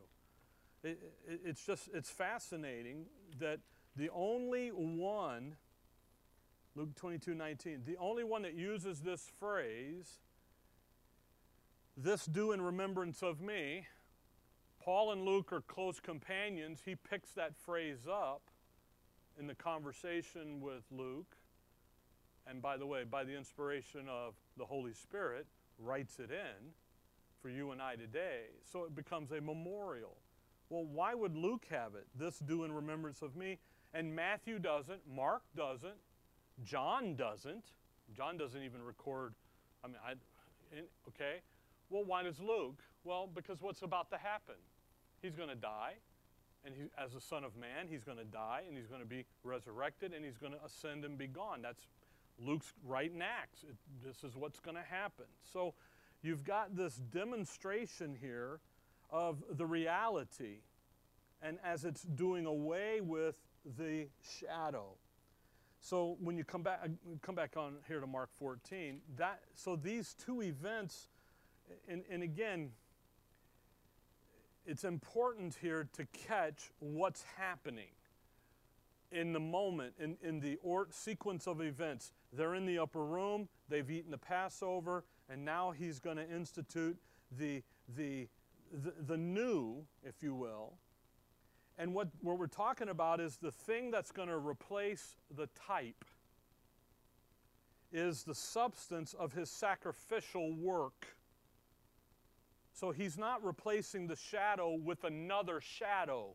It, 0.83 1.01
it, 1.29 1.41
it's 1.45 1.65
just, 1.65 1.89
it's 1.95 2.11
fascinating 2.11 3.07
that 3.39 3.61
the 3.97 4.11
only 4.13 4.69
one, 4.69 5.57
Luke 6.75 6.95
22, 6.97 7.35
19, 7.35 7.83
the 7.87 7.97
only 7.99 8.25
one 8.25 8.43
that 8.43 8.55
uses 8.55 9.01
this 9.01 9.31
phrase 9.39 10.19
this 11.97 12.27
do 12.27 12.53
in 12.53 12.61
remembrance 12.61 13.23
of 13.23 13.41
me. 13.41 13.87
Paul 14.87 15.11
and 15.11 15.25
Luke 15.25 15.53
are 15.53 15.63
close 15.63 15.99
companions. 15.99 16.81
He 16.85 16.95
picks 16.95 17.33
that 17.33 17.57
phrase 17.57 18.07
up 18.09 18.43
in 19.37 19.49
the 19.49 19.55
conversation 19.57 20.61
with 20.61 20.85
Luke. 20.93 21.35
And 22.47 22.63
by 22.63 22.77
the 22.77 22.87
way, 22.87 23.03
by 23.03 23.25
the 23.25 23.37
inspiration 23.37 24.03
of 24.09 24.35
the 24.57 24.65
Holy 24.65 24.93
Spirit, 24.93 25.49
writes 25.81 26.21
it 26.21 26.31
in 26.31 26.71
for 27.43 27.49
you 27.49 27.73
and 27.73 27.83
I 27.83 27.97
today. 27.97 28.43
So 28.63 28.85
it 28.85 28.95
becomes 28.95 29.33
a 29.33 29.41
memorial. 29.41 30.19
Well, 30.71 30.85
why 30.85 31.15
would 31.15 31.37
Luke 31.37 31.67
have 31.69 31.97
it? 31.97 32.07
This 32.17 32.39
do 32.39 32.63
in 32.63 32.71
remembrance 32.71 33.23
of 33.23 33.35
me. 33.35 33.59
And 33.93 34.15
Matthew 34.15 34.61
doesn't, 34.61 35.01
Mark 35.13 35.43
doesn't, 35.57 35.99
John 36.63 37.17
doesn't. 37.17 37.65
John 38.17 38.37
doesn't 38.37 38.63
even 38.63 38.83
record, 38.83 39.35
I 39.83 39.89
mean, 39.89 39.97
I, 40.07 40.13
okay? 41.09 41.41
Well, 41.91 42.05
why 42.05 42.23
does 42.23 42.39
Luke? 42.39 42.85
Well, 43.03 43.29
because 43.35 43.61
what's 43.61 43.83
about 43.83 44.11
to 44.11 44.17
happen? 44.17 44.55
He's 45.23 45.35
going 45.35 45.49
to 45.49 45.55
die, 45.55 45.95
and 46.65 46.75
he, 46.75 46.83
as 47.03 47.13
the 47.13 47.21
Son 47.21 47.45
of 47.45 47.57
Man, 47.57 47.87
he's 47.89 48.05
going 48.05 48.19
to 48.19 48.25
die, 48.25 48.63
and 48.69 48.77
he's 48.77 48.87
going 48.87 49.01
to 49.01 49.07
be 49.07 49.25
resurrected, 49.43 50.13
and 50.13 50.25
he's 50.25 50.37
going 50.37 50.53
to 50.53 50.65
ascend 50.65 51.05
and 51.05 51.17
be 51.17 51.27
gone. 51.27 51.63
That's 51.63 51.87
Luke's 52.39 52.73
right 52.85 53.11
writing 53.11 53.23
Acts. 53.23 53.63
It, 53.63 53.77
this 54.05 54.25
is 54.25 54.37
what's 54.37 54.61
going 54.61 54.77
to 54.77 54.83
happen. 54.83 55.27
So 55.53 55.75
you've 56.23 56.45
got 56.45 56.77
this 56.77 56.97
demonstration 56.97 58.17
here 58.21 58.61
of 59.11 59.43
the 59.51 59.67
reality, 59.67 60.59
and 61.43 61.59
as 61.65 61.85
it's 61.85 62.03
doing 62.03 62.47
away 62.47 63.01
with 63.01 63.39
the 63.79 64.09
shadow. 64.41 64.95
So 65.81 66.17
when 66.21 66.37
you 66.37 66.45
come 66.45 66.63
back, 66.63 66.81
come 67.23 67.35
back 67.35 67.57
on 67.57 67.77
here 67.87 68.01
to 68.01 68.07
Mark 68.07 68.31
14, 68.39 69.01
that 69.17 69.41
so 69.55 69.77
these 69.77 70.15
two 70.15 70.43
events 70.43 71.09
and, 71.89 72.03
and 72.11 72.23
again, 72.23 72.71
it's 74.67 74.85
important 74.85 75.57
here 75.61 75.89
to 75.95 76.07
catch 76.07 76.71
what's 76.81 77.25
happening 77.37 77.89
in 79.13 79.33
the 79.33 79.41
moment, 79.41 79.95
in, 79.99 80.17
in 80.23 80.41
the 80.41 80.59
or, 80.63 80.89
sequence 80.91 81.47
of 81.47 81.61
events. 81.61 82.13
They're 82.33 82.55
in 82.55 82.67
the 82.67 82.79
upper 82.79 83.05
room, 83.05 83.49
they've 83.69 83.89
eaten 83.91 84.11
the 84.11 84.19
Passover, 84.19 85.05
and 85.29 85.45
now 85.45 85.71
he's 85.71 86.01
going 86.01 86.17
to 86.17 86.29
institute 86.29 86.97
the, 87.39 87.63
the, 87.97 88.29
the, 88.73 88.93
the 89.07 89.17
new, 89.17 89.85
if 90.03 90.23
you 90.23 90.35
will. 90.35 90.75
And 91.79 91.95
what, 91.95 92.09
what 92.21 92.39
we're 92.39 92.47
talking 92.47 92.89
about 92.89 93.21
is 93.21 93.37
the 93.37 93.51
thing 93.51 93.91
that's 93.91 94.11
going 94.11 94.29
to 94.29 94.39
replace 94.39 95.17
the 95.37 95.49
type 95.67 96.05
is 97.93 98.25
the 98.25 98.35
substance 98.35 99.15
of 99.15 99.33
his 99.33 99.51
sacrificial 99.51 100.55
work. 100.57 101.16
So 102.79 102.91
he's 102.91 103.17
not 103.17 103.43
replacing 103.43 104.07
the 104.07 104.17
shadow 104.17 104.75
with 104.75 105.05
another 105.05 105.63
shadow. 105.63 106.35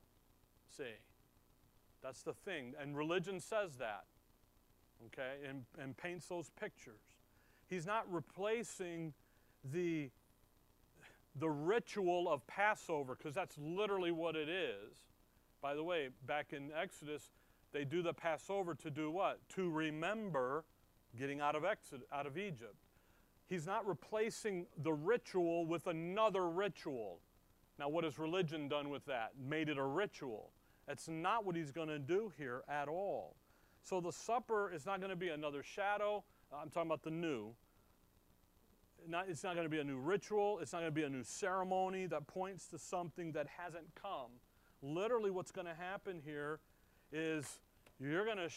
See? 0.76 0.96
That's 2.02 2.24
the 2.24 2.34
thing. 2.34 2.74
And 2.82 2.98
religion 2.98 3.40
says 3.40 3.76
that, 3.78 4.06
okay, 5.06 5.48
and, 5.48 5.66
and 5.80 5.96
paints 5.96 6.26
those 6.26 6.50
pictures. 6.60 7.04
He's 7.70 7.86
not 7.86 8.12
replacing 8.12 9.14
the, 9.72 10.10
the 11.40 11.50
ritual 11.50 12.28
of 12.28 12.46
Passover, 12.48 13.16
because 13.16 13.36
that's 13.36 13.56
literally 13.60 14.12
what 14.12 14.36
it 14.36 14.50
is. 14.50 14.98
By 15.62 15.76
the 15.76 15.84
way, 15.84 16.10
back 16.26 16.54
in 16.54 16.72
Exodus, 16.76 17.30
they 17.72 17.86
do 17.86 18.02
the 18.02 18.14
Passover 18.14 18.74
to 18.74 18.90
do 18.90 19.12
what? 19.12 19.40
To 19.56 19.70
remember 19.70 20.66
getting 21.16 21.40
out 21.40 21.56
of, 21.56 21.66
Exodus, 21.66 22.08
out 22.12 22.26
of 22.26 22.36
Egypt. 22.36 22.76
He's 23.52 23.68
not 23.68 23.86
replacing 23.86 24.66
the 24.82 24.94
ritual 24.94 25.66
with 25.66 25.88
another 25.88 26.48
ritual. 26.48 27.20
Now, 27.78 27.90
what 27.90 28.06
has 28.06 28.18
religion 28.18 28.70
done 28.70 28.90
with 28.90 29.04
that? 29.08 29.32
Made 29.38 29.68
it 29.68 29.78
a 29.78 29.84
ritual. 29.84 30.52
That's 30.88 31.10
not 31.10 31.46
what 31.46 31.58
he's 31.58 31.70
going 31.70 31.90
to 31.90 32.00
do 32.00 32.32
here 32.38 32.64
at 32.70 32.88
all. 32.88 33.36
So 33.84 34.00
the 34.00 34.14
supper 34.14 34.72
is 34.74 34.86
not 34.86 35.02
going 35.02 35.10
to 35.10 35.18
be 35.18 35.28
another 35.28 35.64
shadow. 35.64 36.24
I'm 36.56 36.70
talking 36.70 36.88
about 36.88 37.04
the 37.04 37.12
new. 37.12 37.50
Not, 39.06 39.26
it's 39.28 39.44
not 39.44 39.56
going 39.56 39.66
to 39.66 39.70
be 39.70 39.80
a 39.80 39.84
new 39.84 39.98
ritual. 39.98 40.60
It's 40.60 40.72
not 40.72 40.80
going 40.80 40.92
to 40.92 40.96
be 40.96 41.04
a 41.04 41.10
new 41.10 41.24
ceremony 41.24 42.06
that 42.06 42.28
points 42.28 42.68
to 42.68 42.80
something 42.80 43.34
that 43.34 43.48
hasn't 43.58 43.94
come. 44.02 44.32
Literally, 44.82 45.30
what's 45.30 45.52
going 45.52 45.68
to 45.68 45.76
happen 45.76 46.22
here 46.24 46.62
is 47.12 47.60
you're 48.00 48.24
going 48.24 48.38
to, 48.38 48.50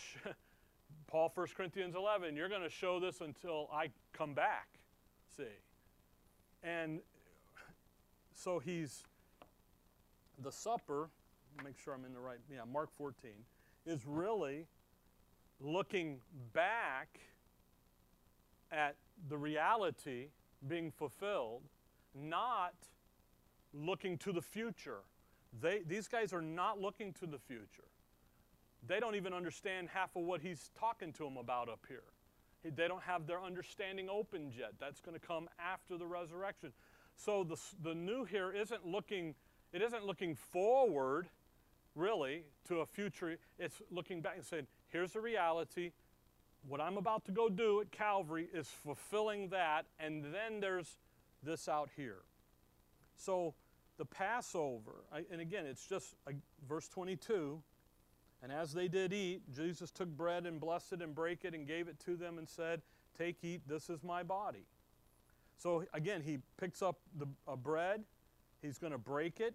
Paul 1.08 1.32
1 1.34 1.48
Corinthians 1.56 1.96
11, 1.96 2.36
you're 2.36 2.48
going 2.48 2.62
to 2.62 2.70
show 2.70 3.00
this 3.00 3.22
until 3.22 3.68
I 3.72 3.88
come 4.12 4.34
back 4.34 4.68
see. 5.36 5.44
And 6.62 7.00
so 8.32 8.58
he's, 8.58 9.04
the 10.42 10.52
supper, 10.52 11.08
make 11.62 11.78
sure 11.78 11.94
I'm 11.94 12.04
in 12.04 12.12
the 12.12 12.20
right, 12.20 12.38
yeah, 12.52 12.60
Mark 12.70 12.90
14, 12.96 13.30
is 13.86 14.00
really 14.06 14.66
looking 15.60 16.20
back 16.52 17.20
at 18.72 18.96
the 19.28 19.36
reality 19.36 20.28
being 20.66 20.90
fulfilled, 20.90 21.62
not 22.14 22.74
looking 23.72 24.18
to 24.18 24.32
the 24.32 24.42
future. 24.42 25.00
They, 25.60 25.82
these 25.86 26.08
guys 26.08 26.32
are 26.32 26.42
not 26.42 26.80
looking 26.80 27.12
to 27.14 27.26
the 27.26 27.38
future. 27.38 27.84
They 28.86 29.00
don't 29.00 29.14
even 29.14 29.32
understand 29.32 29.88
half 29.92 30.16
of 30.16 30.22
what 30.22 30.40
he's 30.40 30.70
talking 30.78 31.12
to 31.14 31.24
them 31.24 31.36
about 31.36 31.68
up 31.68 31.80
here. 31.88 32.02
They 32.64 32.88
don't 32.88 33.02
have 33.02 33.26
their 33.26 33.42
understanding 33.42 34.08
opened 34.08 34.54
yet. 34.58 34.72
That's 34.80 35.00
going 35.00 35.18
to 35.18 35.24
come 35.24 35.48
after 35.58 35.98
the 35.98 36.06
resurrection. 36.06 36.72
So 37.16 37.44
the, 37.44 37.56
the 37.82 37.94
new 37.94 38.24
here 38.24 38.52
isn't 38.52 38.86
looking, 38.86 39.34
it 39.72 39.82
isn't 39.82 40.04
looking 40.04 40.34
forward, 40.34 41.28
really, 41.94 42.44
to 42.68 42.80
a 42.80 42.86
future. 42.86 43.36
It's 43.58 43.82
looking 43.90 44.20
back 44.20 44.36
and 44.36 44.44
saying, 44.44 44.66
here's 44.88 45.12
the 45.12 45.20
reality. 45.20 45.92
What 46.66 46.80
I'm 46.80 46.96
about 46.96 47.26
to 47.26 47.32
go 47.32 47.48
do 47.48 47.82
at 47.82 47.90
Calvary 47.90 48.48
is 48.52 48.68
fulfilling 48.68 49.48
that, 49.50 49.84
and 50.00 50.24
then 50.24 50.60
there's 50.60 50.96
this 51.42 51.68
out 51.68 51.90
here. 51.94 52.22
So 53.16 53.54
the 53.98 54.06
Passover, 54.06 55.04
and 55.30 55.40
again, 55.40 55.66
it's 55.66 55.86
just 55.86 56.14
verse 56.66 56.88
22 56.88 57.62
and 58.44 58.52
as 58.52 58.74
they 58.74 58.88
did 58.88 59.14
eat, 59.14 59.40
Jesus 59.56 59.90
took 59.90 60.08
bread 60.08 60.44
and 60.44 60.60
blessed 60.60 60.92
it 60.92 61.00
and 61.00 61.14
brake 61.14 61.46
it 61.46 61.54
and 61.54 61.66
gave 61.66 61.88
it 61.88 61.98
to 62.00 62.14
them 62.14 62.36
and 62.36 62.46
said, 62.46 62.82
Take, 63.16 63.42
eat, 63.42 63.62
this 63.66 63.88
is 63.88 64.04
my 64.04 64.22
body. 64.22 64.66
So 65.56 65.84
again, 65.94 66.20
he 66.20 66.40
picks 66.60 66.82
up 66.82 66.98
the 67.16 67.26
bread, 67.56 68.04
he's 68.60 68.76
going 68.76 68.92
to 68.92 68.98
break 68.98 69.40
it, 69.40 69.54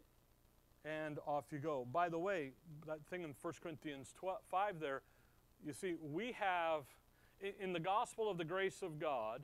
and 0.84 1.19
off 1.27 1.46
you 1.51 1.60
go. 1.60 1.86
By 1.91 2.10
the 2.10 2.17
way, 2.17 2.53
that 2.88 3.05
thing 3.12 3.22
in 3.22 3.36
1 3.39 3.53
Corinthians 3.62 4.12
12, 4.17 4.39
5 4.50 4.79
there, 4.79 5.03
you 5.63 5.74
see, 5.74 5.93
we 6.01 6.31
have, 6.31 6.86
in 7.60 7.74
the 7.74 7.79
gospel 7.79 8.27
of 8.27 8.39
the 8.39 8.46
grace 8.46 8.81
of 8.81 8.98
God, 8.98 9.43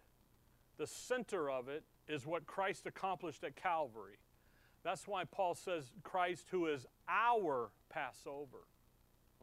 the 0.78 0.88
center 0.88 1.52
of 1.52 1.70
it 1.70 1.84
is 2.08 2.25
what 2.25 2.48
Christ 2.48 2.88
accomplished 2.88 3.44
at 3.44 3.56
Calvary. 3.56 4.18
That's 4.84 5.08
why 5.08 5.25
Paul 5.25 5.54
says 5.54 5.92
Christ 6.02 6.48
who 6.50 6.66
is 6.66 6.88
our 7.08 7.70
Passover. 7.90 8.66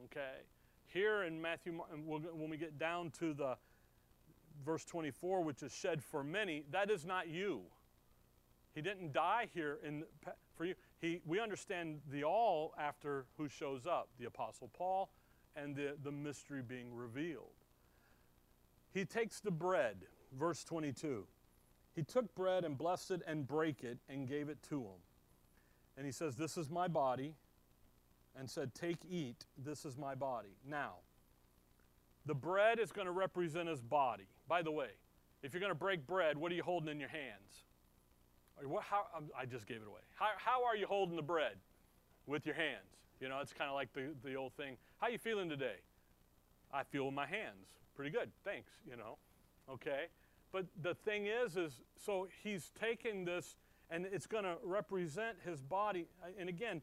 Okay? 0.05 0.43
Here 0.87 1.23
in 1.23 1.41
Matthew, 1.41 1.73
when 1.73 2.51
we 2.51 2.57
get 2.57 2.79
down 2.79 3.11
to 3.19 3.33
the 3.33 3.57
verse 4.65 4.85
24, 4.85 5.43
which 5.43 5.63
is 5.63 5.73
shed 5.73 6.03
for 6.03 6.23
many, 6.23 6.65
that 6.71 6.91
is 6.91 7.07
not 7.07 7.29
you. 7.29 7.63
He 8.75 8.81
didn't 8.81 9.13
die 9.13 9.49
here 9.53 9.79
in, 9.85 10.05
for 10.57 10.65
you. 10.65 10.75
He, 11.01 11.21
we 11.27 11.41
understand 11.41 12.01
the 12.11 12.25
all 12.25 12.75
after 12.79 13.27
who 13.37 13.49
shows 13.49 13.87
up, 13.87 14.09
the 14.19 14.27
Apostle 14.27 14.71
Paul 14.73 15.11
and 15.55 15.77
the, 15.77 15.97
the 16.03 16.13
mystery 16.13 16.63
being 16.63 16.95
revealed. 16.95 17.53
He 18.95 19.05
takes 19.05 19.41
the 19.41 19.51
bread, 19.51 19.97
verse 20.39 20.65
22. 20.65 21.27
He 21.95 22.03
took 22.03 22.35
bread 22.35 22.65
and 22.65 22.79
blessed 22.79 23.11
it 23.11 23.23
and 23.27 23.47
brake 23.47 23.85
it 23.85 23.99
and 24.09 24.27
gave 24.27 24.49
it 24.49 24.63
to 24.71 24.81
him. 24.81 25.01
And 25.97 26.07
he 26.07 26.13
says, 26.13 26.37
This 26.37 26.57
is 26.57 26.71
my 26.71 26.89
body, 26.89 27.35
and 28.39 28.49
said, 28.49 28.75
Take, 28.75 28.99
eat, 29.09 29.47
this 29.57 29.85
is 29.85 29.97
my 29.97 30.15
body. 30.15 30.57
Now, 30.67 30.95
the 32.27 32.35
bread 32.35 32.79
is 32.79 32.93
going 32.93 33.07
to 33.07 33.13
represent 33.13 33.69
his 33.69 33.81
body. 33.81 34.29
By 34.49 34.63
the 34.63 34.71
way, 34.71 34.91
if 35.43 35.53
you're 35.53 35.61
going 35.61 35.73
to 35.73 35.79
break 35.79 36.07
bread, 36.07 36.37
what 36.37 36.53
are 36.53 36.55
you 36.55 36.63
holding 36.63 36.89
in 36.89 37.01
your 37.01 37.09
hands? 37.09 37.65
How, 38.89 39.07
um, 39.17 39.25
I 39.37 39.45
just 39.45 39.67
gave 39.67 39.79
it 39.79 39.89
away. 39.89 40.01
How, 40.15 40.29
how 40.37 40.65
are 40.65 40.77
you 40.77 40.87
holding 40.87 41.17
the 41.17 41.23
bread? 41.23 41.57
With 42.27 42.47
your 42.47 42.55
hands. 42.55 43.01
You 43.21 43.29
know, 43.29 43.41
it's 43.41 43.53
kind 43.53 43.69
of 43.69 43.75
like 43.75 43.93
the, 43.93 44.15
the 44.25 44.37
old 44.37 44.53
thing. 44.53 44.77
How 44.99 45.09
you 45.09 45.19
feeling 45.19 45.49
today? 45.49 45.77
I 46.73 46.85
feel 46.85 47.11
my 47.11 47.27
hands. 47.27 47.67
Pretty 47.97 48.11
good. 48.13 48.31
Thanks, 48.45 48.71
you 48.89 48.97
know. 48.97 49.19
Okay? 49.69 50.05
But 50.53 50.67
the 50.81 50.95
thing 50.95 51.27
is, 51.27 51.57
is 51.57 51.81
so 51.97 52.29
he's 52.45 52.71
taking 52.81 53.25
this 53.25 53.57
and 53.91 54.07
it's 54.07 54.27
going 54.27 54.45
to 54.45 54.57
represent 54.65 55.37
his 55.45 55.61
body. 55.61 56.07
And 56.39 56.49
again, 56.49 56.81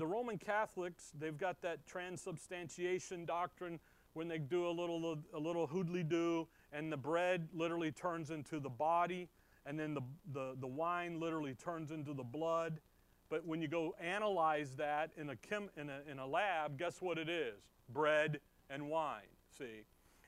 the 0.00 0.06
Roman 0.06 0.38
Catholics, 0.38 1.12
they've 1.18 1.36
got 1.36 1.60
that 1.60 1.86
transubstantiation 1.86 3.26
doctrine 3.26 3.78
when 4.14 4.28
they 4.28 4.38
do 4.38 4.66
a 4.66 4.70
little, 4.70 5.18
a 5.34 5.38
little 5.38 5.66
hoodly 5.66 6.02
do, 6.02 6.48
and 6.72 6.90
the 6.90 6.96
bread 6.96 7.46
literally 7.52 7.92
turns 7.92 8.30
into 8.30 8.58
the 8.60 8.70
body, 8.70 9.28
and 9.66 9.78
then 9.78 9.92
the, 9.92 10.00
the, 10.32 10.56
the 10.58 10.66
wine 10.66 11.20
literally 11.20 11.54
turns 11.54 11.90
into 11.90 12.14
the 12.14 12.24
blood. 12.24 12.80
But 13.28 13.46
when 13.46 13.60
you 13.60 13.68
go 13.68 13.94
analyze 14.00 14.74
that 14.76 15.10
in 15.18 15.28
a, 15.28 15.36
chem, 15.36 15.68
in, 15.76 15.90
a, 15.90 16.00
in 16.10 16.18
a 16.18 16.26
lab, 16.26 16.78
guess 16.78 17.02
what 17.02 17.18
it 17.18 17.28
is? 17.28 17.60
Bread 17.90 18.40
and 18.70 18.88
wine, 18.88 19.20
see? 19.58 19.84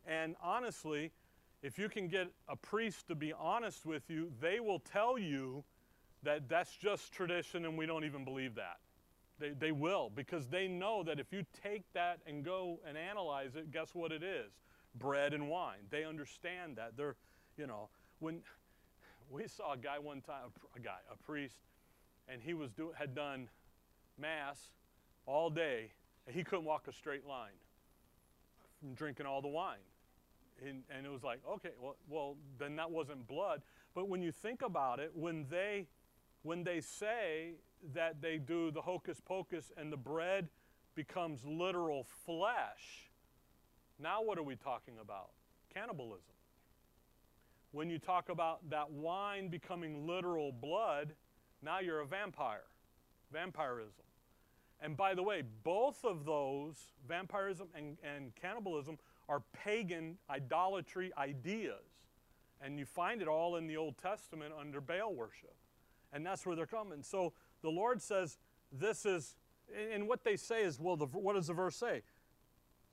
And 0.07 0.37
honestly, 0.43 1.13
if 1.63 1.79
you 1.79 1.89
can 1.89 2.09
get 2.09 2.29
a 2.47 2.57
priest 2.57 3.09
to 3.09 3.15
be 3.15 3.33
honest 3.33 3.87
with 3.87 4.11
you, 4.11 4.31
they 4.39 4.61
will 4.61 4.81
tell 4.81 5.19
you 5.19 5.65
that 6.25 6.47
that's 6.47 6.77
just 6.77 7.11
tradition 7.11 7.65
and 7.65 7.79
we 7.79 7.87
don't 7.87 8.05
even 8.05 8.23
believe 8.23 8.55
that. 8.57 8.77
They, 9.39 9.51
they 9.51 9.73
will 9.73 10.11
because 10.15 10.47
they 10.47 10.69
know 10.69 11.03
that 11.03 11.19
if 11.19 11.33
you 11.33 11.45
take 11.63 11.83
that 11.95 12.21
and 12.27 12.45
go 12.45 12.81
and 12.87 12.97
analyze 12.97 13.57
it, 13.57 13.73
guess 13.73 13.95
what 13.95 14.13
it 14.13 14.23
is? 14.23 14.53
Bread 14.95 15.33
and 15.35 15.49
wine. 15.49 15.81
They 15.91 16.05
understand 16.05 16.77
that. 16.77 16.97
They're, 16.97 17.17
you 17.57 17.67
know, 17.67 17.89
when 18.21 18.43
we 19.31 19.49
saw 19.49 19.73
a 19.73 19.77
guy 19.77 19.99
one 19.99 20.21
time, 20.21 20.53
a 20.77 20.81
guy, 20.81 20.99
a 21.11 21.17
priest, 21.17 21.57
and 22.29 22.41
he 22.41 22.55
was 22.55 22.71
do, 22.73 22.93
had 22.95 23.15
done 23.15 23.49
mass 24.19 24.69
all 25.27 25.51
day, 25.51 25.91
and 26.27 26.37
he 26.37 26.45
couldn't 26.45 26.65
walk 26.65 26.87
a 26.89 26.93
straight 26.93 27.27
line 27.27 27.59
from 28.81 28.95
drinking 28.95 29.27
all 29.27 29.41
the 29.41 29.49
wine. 29.49 29.79
And, 30.65 30.83
and 30.95 31.07
it 31.07 31.11
was 31.11 31.25
like, 31.25 31.41
okay, 31.49 31.71
well, 31.81 31.97
well, 32.09 32.37
then 32.59 32.77
that 32.77 32.91
wasn't 32.91 33.27
blood. 33.27 33.63
But 33.95 34.09
when 34.09 34.23
you 34.23 34.31
think 34.31 34.63
about 34.63 35.01
it, 35.01 35.11
when 35.15 35.47
they 35.51 35.89
when 36.43 36.65
they 36.65 36.81
say 36.81 37.55
that 37.95 38.21
they 38.21 38.39
do 38.39 38.71
the 38.71 38.81
hocus 38.81 39.21
pocus 39.21 39.73
and 39.77 39.93
the 39.93 39.97
bread 39.97 40.49
becomes 40.95 41.45
literal 41.45 42.07
flesh, 42.25 43.11
now 43.99 44.23
what 44.23 44.39
are 44.39 44.43
we 44.43 44.57
talking 44.57 44.95
about? 45.01 45.31
Cannibalism. 45.73 46.35
When 47.71 47.89
you 47.89 47.99
talk 47.99 48.29
about 48.29 48.69
that 48.71 48.91
wine 48.91 49.49
becoming 49.49 50.07
literal 50.07 50.53
blood, 50.53 51.15
now 51.63 51.81
you're 51.81 52.01
a 52.01 52.07
vampire. 52.07 52.65
Vampirism. 53.33 54.05
And 54.81 54.97
by 54.97 55.15
the 55.15 55.23
way, 55.23 55.43
both 55.63 56.05
of 56.05 56.25
those, 56.25 56.75
vampirism 57.09 57.69
and, 57.75 57.97
and 58.03 58.35
cannibalism, 58.35 58.99
are 59.29 59.43
pagan 59.53 60.19
idolatry 60.29 61.13
ideas. 61.17 61.87
And 62.61 62.79
you 62.79 62.85
find 62.85 63.23
it 63.23 63.29
all 63.29 63.57
in 63.57 63.67
the 63.67 63.77
Old 63.77 63.97
Testament 63.97 64.53
under 64.59 64.81
Baal 64.81 65.15
worship. 65.15 65.55
And 66.13 66.25
that's 66.25 66.45
where 66.45 66.55
they're 66.55 66.67
coming. 66.67 67.03
So 67.03 67.33
the 67.63 67.71
Lord 67.71 68.03
says, 68.03 68.39
This 68.71 69.07
is, 69.07 69.37
and 69.93 70.07
what 70.07 70.25
they 70.25 70.37
say 70.37 70.63
is, 70.63 70.79
well, 70.79 70.97
the, 70.97 71.07
what 71.07 71.35
does 71.35 71.47
the 71.47 71.55
verse 71.55 71.77
say? 71.77 72.03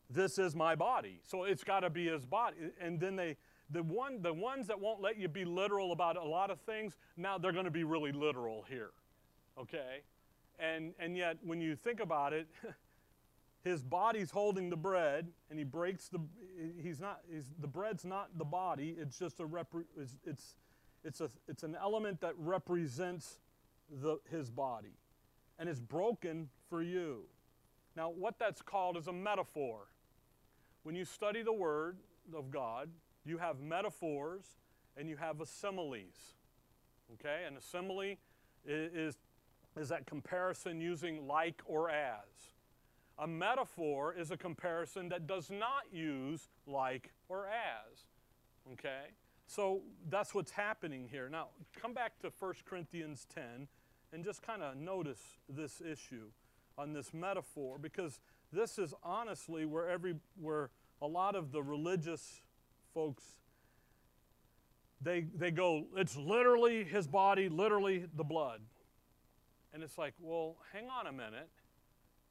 This 0.09 0.39
is 0.39 0.55
my 0.55 0.75
body. 0.75 1.19
So 1.23 1.43
it's 1.43 1.63
got 1.63 1.81
to 1.81 1.89
be 1.89 2.07
his 2.07 2.25
body. 2.25 2.55
And 2.81 2.99
then 2.99 3.15
they, 3.15 3.37
the, 3.69 3.83
one, 3.83 4.21
the 4.21 4.33
ones 4.33 4.67
that 4.67 4.79
won't 4.79 5.01
let 5.01 5.17
you 5.17 5.27
be 5.27 5.45
literal 5.45 5.91
about 5.91 6.17
a 6.17 6.23
lot 6.23 6.49
of 6.49 6.59
things, 6.61 6.97
now 7.17 7.37
they're 7.37 7.51
going 7.51 7.65
to 7.65 7.71
be 7.71 7.83
really 7.83 8.11
literal 8.11 8.65
here. 8.67 8.91
Okay? 9.59 10.01
And, 10.59 10.93
and 10.99 11.15
yet, 11.15 11.37
when 11.43 11.61
you 11.61 11.75
think 11.75 11.99
about 11.99 12.33
it, 12.33 12.47
his 13.63 13.83
body's 13.83 14.31
holding 14.31 14.69
the 14.69 14.77
bread, 14.77 15.27
and 15.49 15.59
he 15.59 15.65
breaks 15.65 16.07
the, 16.07 16.19
he's 16.81 16.99
not, 16.99 17.21
he's, 17.31 17.51
the 17.59 17.67
bread's 17.67 18.05
not 18.05 18.29
the 18.37 18.45
body, 18.45 18.95
it's 18.99 19.19
just 19.19 19.39
a, 19.39 19.45
rep, 19.45 19.67
it's, 19.97 20.17
it's 20.25 20.55
it's, 21.03 21.21
a, 21.21 21.29
it's 21.47 21.63
an 21.63 21.75
element 21.79 22.21
that 22.21 22.33
represents 22.37 23.39
the, 23.89 24.19
his 24.29 24.49
body 24.49 24.97
and 25.57 25.67
is 25.67 25.79
broken 25.79 26.49
for 26.69 26.81
you. 26.81 27.23
Now, 27.95 28.09
what 28.09 28.35
that's 28.39 28.61
called 28.61 28.97
is 28.97 29.07
a 29.07 29.13
metaphor. 29.13 29.87
When 30.83 30.95
you 30.95 31.05
study 31.05 31.41
the 31.41 31.53
Word 31.53 31.97
of 32.35 32.51
God, 32.51 32.89
you 33.25 33.37
have 33.37 33.59
metaphors 33.59 34.43
and 34.95 35.09
you 35.09 35.17
have 35.17 35.37
similes. 35.45 36.35
Okay? 37.13 37.43
And 37.45 37.57
a 37.57 37.61
simile 37.61 38.15
is, 38.65 39.17
is 39.77 39.89
that 39.89 40.05
comparison 40.05 40.79
using 40.79 41.27
like 41.27 41.61
or 41.65 41.89
as. 41.89 42.53
A 43.17 43.27
metaphor 43.27 44.13
is 44.17 44.31
a 44.31 44.37
comparison 44.37 45.09
that 45.09 45.27
does 45.27 45.49
not 45.49 45.83
use 45.91 46.47
like 46.65 47.11
or 47.27 47.47
as. 47.47 48.05
Okay? 48.73 49.07
So 49.49 49.81
that's 50.11 50.35
what's 50.35 50.51
happening 50.51 51.07
here. 51.09 51.27
Now, 51.27 51.47
come 51.81 51.91
back 51.91 52.19
to 52.19 52.31
1 52.37 52.53
Corinthians 52.65 53.25
10 53.33 53.67
and 54.13 54.23
just 54.23 54.43
kind 54.43 54.61
of 54.61 54.77
notice 54.77 55.21
this 55.49 55.81
issue 55.81 56.27
on 56.77 56.93
this 56.93 57.15
metaphor 57.15 57.79
because 57.79 58.19
this 58.53 58.77
is 58.77 58.93
honestly 59.03 59.65
where 59.65 59.89
every 59.89 60.15
where 60.39 60.69
a 61.01 61.07
lot 61.07 61.35
of 61.35 61.51
the 61.51 61.63
religious 61.63 62.41
folks 62.93 63.23
they 65.01 65.25
they 65.35 65.49
go 65.49 65.85
it's 65.95 66.15
literally 66.15 66.83
his 66.83 67.07
body, 67.07 67.49
literally 67.49 68.05
the 68.15 68.23
blood. 68.23 68.61
And 69.73 69.81
it's 69.81 69.97
like, 69.97 70.13
well, 70.21 70.57
hang 70.71 70.89
on 70.89 71.07
a 71.07 71.11
minute. 71.11 71.49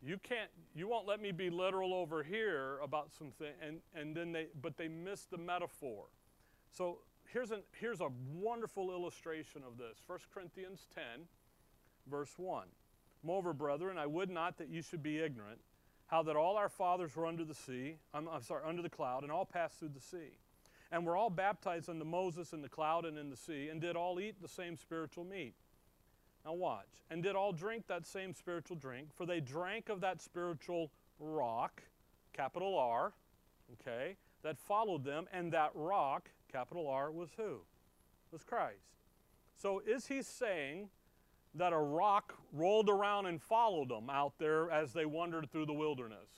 You 0.01 0.19
can't 0.23 0.51
you 0.73 0.87
won't 0.87 1.09
let 1.09 1.21
me 1.21 1.33
be 1.33 1.51
literal 1.51 1.95
over 1.95 2.23
here 2.23 2.79
about 2.81 3.11
something 3.13 3.51
and 3.61 3.81
and 3.93 4.15
then 4.15 4.31
they 4.31 4.47
but 4.63 4.77
they 4.77 4.87
miss 4.87 5.25
the 5.25 5.39
metaphor. 5.39 6.05
So 6.73 6.99
here's, 7.33 7.51
an, 7.51 7.63
here's 7.73 8.01
a 8.01 8.09
wonderful 8.35 8.91
illustration 8.91 9.63
of 9.67 9.79
this 9.79 9.99
1 10.07 10.19
Corinthians 10.33 10.87
10, 10.95 11.03
verse 12.11 12.35
1. 12.37 12.67
Moreover, 13.23 13.53
brethren, 13.53 13.99
I 13.99 14.07
would 14.07 14.31
not 14.31 14.59
that 14.59 14.69
you 14.69 14.83
should 14.83 15.03
be 15.03 15.19
ignorant 15.19 15.59
how 16.09 16.23
that 16.23 16.37
all 16.37 16.57
our 16.57 16.71
fathers 16.71 17.15
were 17.15 17.27
under 17.27 17.45
the 17.45 17.55
sea, 17.55 17.97
I'm, 18.15 18.29
I'm 18.29 18.43
sorry, 18.43 18.63
under 18.67 18.83
the 18.83 18.89
cloud, 18.89 19.23
and 19.23 19.33
all 19.33 19.45
passed 19.45 19.79
through 19.79 19.91
the 19.91 20.01
sea. 20.01 20.39
And 20.91 21.05
were 21.05 21.19
all 21.19 21.29
baptized 21.29 21.91
unto 21.91 22.05
Moses 22.05 22.55
in 22.55 22.63
the 22.63 22.69
cloud 22.69 23.05
and 23.05 23.19
in 23.19 23.29
the 23.29 23.37
sea, 23.37 23.69
and 23.69 23.79
did 23.79 23.95
all 23.95 24.19
eat 24.19 24.41
the 24.41 24.49
same 24.49 24.75
spiritual 24.77 25.25
meat. 25.25 25.55
Now 26.47 26.55
watch. 26.55 27.05
And 27.11 27.23
did 27.23 27.37
all 27.37 27.53
drink 27.53 27.87
that 27.89 28.07
same 28.07 28.33
spiritual 28.33 28.77
drink, 28.77 29.09
for 29.15 29.27
they 29.27 29.41
drank 29.41 29.91
of 29.91 30.01
that 30.01 30.23
spiritual 30.23 30.91
rock, 31.19 31.83
capital 32.33 32.79
R, 32.79 33.13
okay, 33.75 34.17
that 34.43 34.59
followed 34.59 35.05
them, 35.05 35.27
and 35.31 35.53
that 35.53 35.73
rock 35.75 36.31
capital 36.51 36.89
R, 36.89 37.11
was 37.11 37.31
who? 37.37 37.61
Was 38.33 38.45
Christ. 38.45 38.95
So 39.55 39.83
is 39.87 40.07
he 40.07 40.23
saying 40.23 40.89
that 41.55 41.73
a 41.73 41.79
rock 41.79 42.35
rolled 42.53 42.89
around 42.89 43.27
and 43.27 43.41
followed 43.41 43.89
them 43.89 44.09
out 44.11 44.35
there 44.39 44.71
as 44.71 44.93
they 44.93 45.07
wandered 45.07 45.51
through 45.51 45.67
the 45.67 45.73
wilderness? 45.73 46.29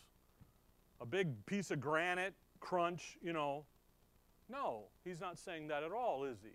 A 1.00 1.06
big 1.06 1.44
piece 1.46 1.70
of 1.70 1.80
granite, 1.80 2.34
crunch, 2.60 3.18
you 3.22 3.32
know. 3.32 3.64
No, 4.48 4.84
he's 5.04 5.20
not 5.20 5.38
saying 5.38 5.68
that 5.68 5.82
at 5.82 5.92
all, 5.92 6.24
is 6.24 6.38
he? 6.42 6.50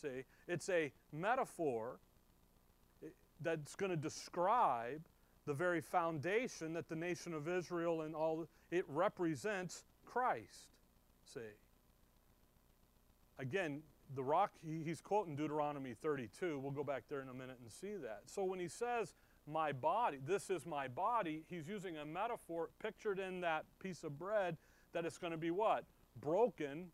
See, 0.00 0.24
it's 0.48 0.68
a 0.68 0.92
metaphor 1.12 1.98
eh, 3.02 3.08
that's 3.40 3.74
going 3.76 3.90
to 3.90 3.96
describe 3.96 5.02
the 5.46 5.54
very 5.54 5.80
foundation 5.80 6.72
that 6.72 6.88
the 6.88 6.96
nation 6.96 7.34
of 7.34 7.48
Israel 7.48 8.02
and 8.02 8.14
all 8.14 8.46
it 8.70 8.84
represents 8.88 9.84
Christ. 10.04 10.68
See 11.24 11.40
again, 13.38 13.82
the 14.14 14.22
rock, 14.22 14.52
he, 14.64 14.82
he's 14.84 15.00
quoting 15.00 15.36
Deuteronomy 15.36 15.94
32. 15.94 16.58
We'll 16.58 16.72
go 16.72 16.84
back 16.84 17.04
there 17.08 17.20
in 17.22 17.28
a 17.28 17.34
minute 17.34 17.58
and 17.60 17.70
see 17.70 17.94
that. 18.02 18.22
So 18.26 18.44
when 18.44 18.60
he 18.60 18.68
says, 18.68 19.14
my 19.46 19.72
body, 19.72 20.18
this 20.24 20.50
is 20.50 20.66
my 20.66 20.88
body, 20.88 21.44
he's 21.48 21.68
using 21.68 21.96
a 21.96 22.04
metaphor 22.04 22.70
pictured 22.82 23.18
in 23.18 23.40
that 23.40 23.64
piece 23.82 24.04
of 24.04 24.18
bread 24.18 24.56
that 24.92 25.04
it's 25.04 25.18
going 25.18 25.32
to 25.32 25.38
be 25.38 25.50
what? 25.50 25.84
Broken. 26.20 26.86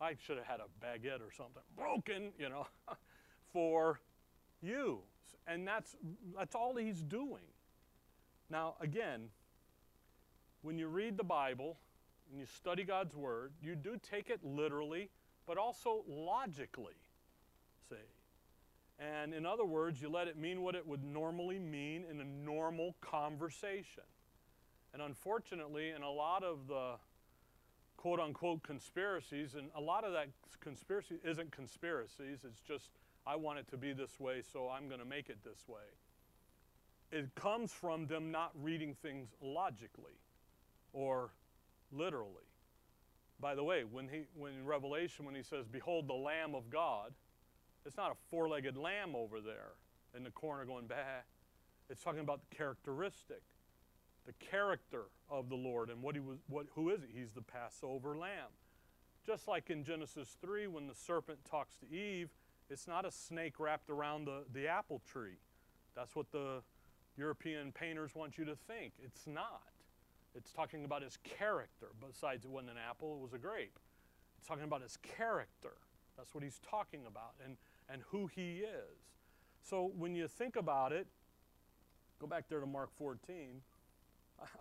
I 0.00 0.14
should 0.24 0.36
have 0.36 0.46
had 0.46 0.60
a 0.60 0.84
baguette 0.84 1.20
or 1.20 1.32
something. 1.36 1.62
Broken, 1.76 2.32
you 2.38 2.48
know, 2.48 2.66
for 3.52 4.00
you. 4.62 5.00
And 5.46 5.66
that's, 5.66 5.96
that's 6.36 6.54
all 6.54 6.76
he's 6.76 7.02
doing. 7.02 7.42
Now, 8.50 8.74
again, 8.80 9.28
when 10.62 10.78
you 10.78 10.88
read 10.88 11.16
the 11.16 11.24
Bible 11.24 11.78
and 12.30 12.38
you 12.38 12.46
study 12.46 12.84
God's 12.84 13.14
Word, 13.14 13.52
you 13.62 13.74
do 13.74 13.96
take 13.98 14.30
it 14.30 14.40
literally, 14.44 15.10
but 15.50 15.58
also 15.58 16.04
logically. 16.06 16.94
See? 17.88 17.96
And 19.00 19.34
in 19.34 19.44
other 19.44 19.64
words, 19.64 20.00
you 20.00 20.08
let 20.08 20.28
it 20.28 20.38
mean 20.38 20.62
what 20.62 20.76
it 20.76 20.86
would 20.86 21.02
normally 21.02 21.58
mean 21.58 22.04
in 22.08 22.20
a 22.20 22.24
normal 22.24 22.94
conversation. 23.00 24.04
And 24.92 25.02
unfortunately, 25.02 25.90
in 25.90 26.02
a 26.02 26.10
lot 26.10 26.44
of 26.44 26.68
the 26.68 26.92
quote 27.96 28.20
unquote 28.20 28.62
conspiracies, 28.62 29.56
and 29.56 29.70
a 29.74 29.80
lot 29.80 30.04
of 30.04 30.12
that 30.12 30.28
conspiracy 30.60 31.16
isn't 31.24 31.50
conspiracies, 31.50 32.44
it's 32.44 32.60
just, 32.60 32.90
I 33.26 33.34
want 33.34 33.58
it 33.58 33.66
to 33.70 33.76
be 33.76 33.92
this 33.92 34.20
way, 34.20 34.42
so 34.52 34.68
I'm 34.68 34.86
going 34.86 35.00
to 35.00 35.04
make 35.04 35.30
it 35.30 35.38
this 35.42 35.66
way. 35.66 35.82
It 37.10 37.34
comes 37.34 37.72
from 37.72 38.06
them 38.06 38.30
not 38.30 38.52
reading 38.54 38.94
things 39.02 39.30
logically 39.42 40.14
or 40.92 41.32
literally. 41.90 42.49
By 43.40 43.54
the 43.54 43.64
way, 43.64 43.84
when, 43.84 44.08
he, 44.08 44.24
when 44.34 44.52
in 44.52 44.66
Revelation, 44.66 45.24
when 45.24 45.34
he 45.34 45.42
says, 45.42 45.66
Behold 45.66 46.08
the 46.08 46.14
Lamb 46.14 46.54
of 46.54 46.68
God, 46.70 47.12
it's 47.86 47.96
not 47.96 48.10
a 48.10 48.14
four 48.30 48.48
legged 48.48 48.76
lamb 48.76 49.16
over 49.16 49.40
there 49.40 49.72
in 50.14 50.24
the 50.24 50.30
corner 50.30 50.64
going, 50.64 50.86
bah. 50.86 51.22
It's 51.88 52.02
talking 52.02 52.20
about 52.20 52.40
the 52.48 52.54
characteristic, 52.54 53.42
the 54.26 54.32
character 54.34 55.04
of 55.28 55.48
the 55.48 55.56
Lord 55.56 55.90
and 55.90 56.02
what 56.02 56.14
he 56.14 56.20
was, 56.20 56.38
what, 56.48 56.66
who 56.74 56.90
is 56.90 57.00
he? 57.02 57.20
He's 57.20 57.32
the 57.32 57.42
Passover 57.42 58.16
lamb. 58.16 58.50
Just 59.26 59.48
like 59.48 59.70
in 59.70 59.84
Genesis 59.84 60.36
3, 60.40 60.66
when 60.66 60.86
the 60.86 60.94
serpent 60.94 61.38
talks 61.50 61.76
to 61.76 61.86
Eve, 61.92 62.30
it's 62.68 62.86
not 62.86 63.04
a 63.04 63.10
snake 63.10 63.58
wrapped 63.58 63.90
around 63.90 64.26
the, 64.26 64.44
the 64.52 64.68
apple 64.68 65.02
tree. 65.10 65.38
That's 65.96 66.14
what 66.14 66.30
the 66.30 66.62
European 67.16 67.72
painters 67.72 68.14
want 68.14 68.38
you 68.38 68.44
to 68.44 68.54
think. 68.54 68.92
It's 69.02 69.26
not. 69.26 69.62
It's 70.34 70.52
talking 70.52 70.84
about 70.84 71.02
his 71.02 71.18
character. 71.24 71.88
Besides, 72.06 72.44
it 72.44 72.50
wasn't 72.50 72.72
an 72.72 72.76
apple, 72.78 73.14
it 73.14 73.22
was 73.22 73.32
a 73.32 73.38
grape. 73.38 73.78
It's 74.38 74.46
talking 74.46 74.64
about 74.64 74.82
his 74.82 74.96
character. 74.98 75.72
That's 76.16 76.34
what 76.34 76.44
he's 76.44 76.60
talking 76.68 77.02
about 77.06 77.34
and, 77.44 77.56
and 77.88 78.02
who 78.08 78.26
he 78.26 78.58
is. 78.58 78.98
So 79.62 79.92
when 79.96 80.14
you 80.14 80.28
think 80.28 80.56
about 80.56 80.92
it, 80.92 81.06
go 82.20 82.26
back 82.26 82.48
there 82.48 82.60
to 82.60 82.66
Mark 82.66 82.90
14. 82.96 83.60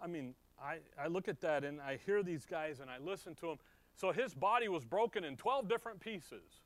I 0.04 0.08
mean, 0.08 0.34
I, 0.62 0.78
I 1.02 1.08
look 1.08 1.28
at 1.28 1.40
that 1.42 1.64
and 1.64 1.82
I 1.82 2.00
hear 2.06 2.24
these 2.24 2.46
guys 2.46 2.80
and 2.80 2.90
I 2.90 2.98
listen 2.98 3.36
to 3.36 3.48
them. 3.48 3.58
So 3.96 4.12
his 4.12 4.34
body 4.34 4.68
was 4.68 4.86
broken 4.86 5.24
in 5.24 5.36
12 5.38 5.68
different 5.68 6.00
pieces. 6.00 6.62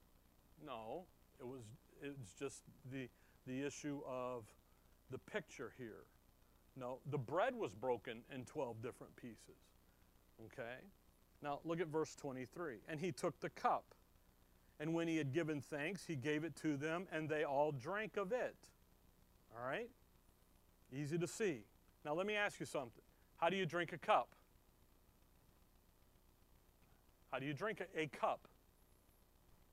No, 0.65 1.05
it 1.39 1.47
was 1.47 1.61
it's 2.01 2.33
just 2.33 2.63
the, 2.91 3.07
the 3.47 3.65
issue 3.65 4.01
of 4.07 4.43
the 5.09 5.17
picture 5.17 5.71
here. 5.77 6.05
No, 6.75 6.99
the 7.09 7.17
bread 7.17 7.55
was 7.55 7.73
broken 7.73 8.19
in 8.33 8.45
12 8.45 8.81
different 8.81 9.15
pieces. 9.15 9.61
Okay? 10.45 10.77
Now 11.41 11.59
look 11.63 11.79
at 11.79 11.87
verse 11.87 12.15
23. 12.15 12.77
And 12.87 12.99
he 12.99 13.11
took 13.11 13.39
the 13.39 13.49
cup. 13.49 13.93
And 14.79 14.93
when 14.93 15.07
he 15.07 15.17
had 15.17 15.33
given 15.33 15.61
thanks, 15.61 16.05
he 16.05 16.15
gave 16.15 16.43
it 16.43 16.55
to 16.57 16.75
them, 16.75 17.05
and 17.11 17.29
they 17.29 17.43
all 17.43 17.71
drank 17.71 18.17
of 18.17 18.31
it. 18.31 18.55
All 19.55 19.65
right? 19.65 19.89
Easy 20.91 21.17
to 21.17 21.27
see. 21.27 21.65
Now 22.03 22.13
let 22.13 22.25
me 22.25 22.35
ask 22.35 22.59
you 22.59 22.65
something. 22.65 23.03
How 23.37 23.49
do 23.49 23.55
you 23.55 23.65
drink 23.65 23.93
a 23.93 23.97
cup? 23.97 24.29
How 27.31 27.39
do 27.39 27.45
you 27.45 27.53
drink 27.53 27.81
a, 27.81 28.01
a 28.01 28.07
cup? 28.07 28.47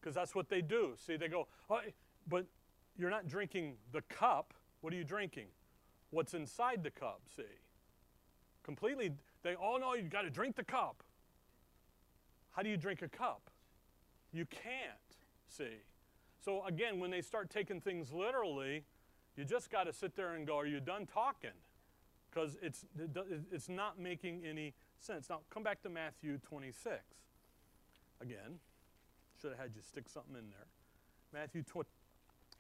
Because 0.01 0.15
that's 0.15 0.35
what 0.35 0.49
they 0.49 0.63
do. 0.63 0.95
See, 1.07 1.17
they 1.17 1.29
go, 1.29 1.47
oh, 1.69 1.81
but 2.27 2.47
you're 2.97 3.11
not 3.11 3.27
drinking 3.27 3.75
the 3.93 4.03
cup. 4.03 4.55
What 4.81 4.93
are 4.93 4.97
you 4.97 5.05
drinking? 5.05 5.47
What's 6.11 6.35
inside 6.35 6.83
the 6.83 6.91
cup, 6.91 7.23
see. 7.35 7.43
Completely, 8.63 9.13
they 9.43 9.55
all 9.55 9.79
know 9.81 9.95
you've 9.95 10.11
got 10.11 10.23
to 10.23 10.31
drink 10.31 10.57
the 10.57 10.65
cup. 10.65 11.03
How 12.53 12.63
do 12.63 12.69
you 12.69 12.77
drink 12.77 13.03
a 13.03 13.09
cup? 13.09 13.51
You 14.33 14.45
can't, 14.47 15.17
see. 15.49 15.83
So 16.45 16.65
again, 16.67 16.99
when 17.01 17.11
they 17.11 17.21
start 17.21 17.51
taking 17.51 17.81
things 17.81 18.13
literally, 18.13 18.85
you 19.37 19.45
just 19.45 19.71
got 19.71 19.85
to 19.85 19.93
sit 19.93 20.17
there 20.17 20.35
and 20.35 20.47
go, 20.47 20.59
Are 20.59 20.67
you 20.67 20.81
done 20.81 21.07
talking? 21.07 21.51
Because 22.31 22.57
it's, 22.63 22.85
it's 23.51 23.69
not 23.69 23.99
making 23.99 24.43
any 24.49 24.75
sense. 25.01 25.29
Now, 25.29 25.41
come 25.53 25.63
back 25.65 25.83
to 25.83 25.89
Matthew 25.89 26.39
26. 26.39 26.95
Again, 28.21 28.61
should 29.41 29.51
have 29.51 29.59
had 29.59 29.71
you 29.75 29.83
stick 29.83 30.09
something 30.09 30.37
in 30.37 30.51
there. 30.51 30.67
Matthew 31.33 31.65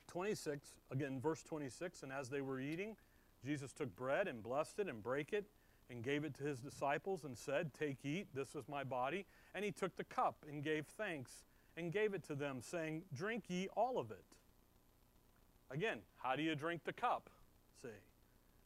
26, 0.09 0.69
again, 0.91 1.21
verse 1.21 1.43
26. 1.43 2.03
And 2.03 2.13
as 2.13 2.29
they 2.29 2.41
were 2.41 2.61
eating, 2.61 2.97
Jesus 3.45 3.73
took 3.73 3.95
bread 3.97 4.29
and 4.29 4.43
blessed 4.43 4.79
it 4.79 4.89
and 4.89 5.03
brake 5.03 5.33
it 5.33 5.47
and 5.89 6.03
gave 6.03 6.25
it 6.25 6.35
to 6.35 6.45
his 6.45 6.61
disciples 6.61 7.25
and 7.25 7.37
said, 7.37 7.73
Take, 7.75 7.99
eat, 8.05 8.29
this 8.35 8.55
is 8.55 8.69
my 8.69 8.85
body. 8.85 9.27
And 9.55 9.65
he 9.65 9.73
took 9.73 9.97
the 9.97 10.05
cup 10.05 10.45
and 10.49 10.63
gave 10.63 10.87
thanks 10.87 11.45
and 11.77 11.93
gave 11.93 12.15
it 12.15 12.23
to 12.25 12.35
them, 12.35 12.61
saying, 12.61 13.03
Drink 13.13 13.45
ye 13.49 13.69
all 13.77 13.99
of 13.99 14.11
it. 14.11 14.25
Again, 15.71 15.99
how 16.17 16.37
do 16.37 16.43
you 16.43 16.55
drink 16.55 16.85
the 16.85 16.93
cup? 16.93 17.31
See, 17.83 17.89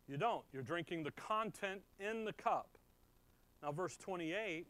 you 0.08 0.16
don't. 0.16 0.44
You're 0.52 0.62
drinking 0.62 1.04
the 1.04 1.12
content 1.12 1.82
in 2.00 2.24
the 2.24 2.32
cup. 2.32 2.68
Now, 3.62 3.72
verse 3.72 3.96
28 3.96 4.66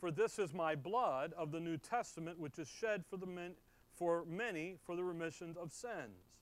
For 0.00 0.10
this 0.10 0.38
is 0.38 0.52
my 0.52 0.74
blood 0.74 1.32
of 1.36 1.52
the 1.52 1.60
New 1.60 1.76
Testament, 1.76 2.38
which 2.38 2.58
is 2.58 2.68
shed 2.68 3.04
for, 3.08 3.16
the 3.16 3.26
men, 3.26 3.52
for 3.94 4.24
many 4.28 4.76
for 4.84 4.96
the 4.96 5.04
remission 5.04 5.54
of 5.60 5.72
sins. 5.72 6.38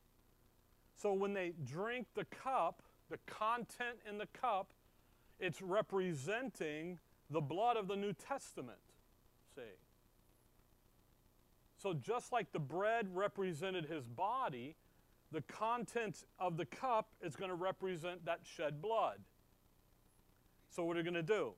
So, 0.95 1.13
when 1.13 1.33
they 1.33 1.53
drink 1.65 2.07
the 2.15 2.27
cup, 2.27 2.83
the 3.11 3.19
content 3.27 3.99
in 4.09 4.19
the 4.19 4.27
cup, 4.27 4.69
it's 5.39 5.61
representing 5.61 6.99
the 7.29 7.41
blood 7.41 7.77
of 7.77 7.89
the 7.89 7.97
New 7.97 8.13
Testament. 8.13 8.79
See? 9.55 9.63
So 11.77 11.95
just 11.95 12.33
like 12.33 12.53
the 12.53 12.59
bread 12.59 13.09
represented 13.15 13.87
his 13.87 14.07
body, 14.07 14.77
the 15.33 15.43
contents 15.43 16.25
of 16.39 16.57
the 16.57 16.65
cup 16.65 17.09
is 17.23 17.37
going 17.37 17.51
to 17.51 17.55
represent 17.55 18.25
that 18.25 18.41
shed 18.45 18.83
blood. 18.83 19.19
So 20.71 20.85
what 20.85 20.97
are 20.97 21.01
you 21.01 21.05
going 21.05 21.15
to 21.15 21.23
do? 21.23 21.53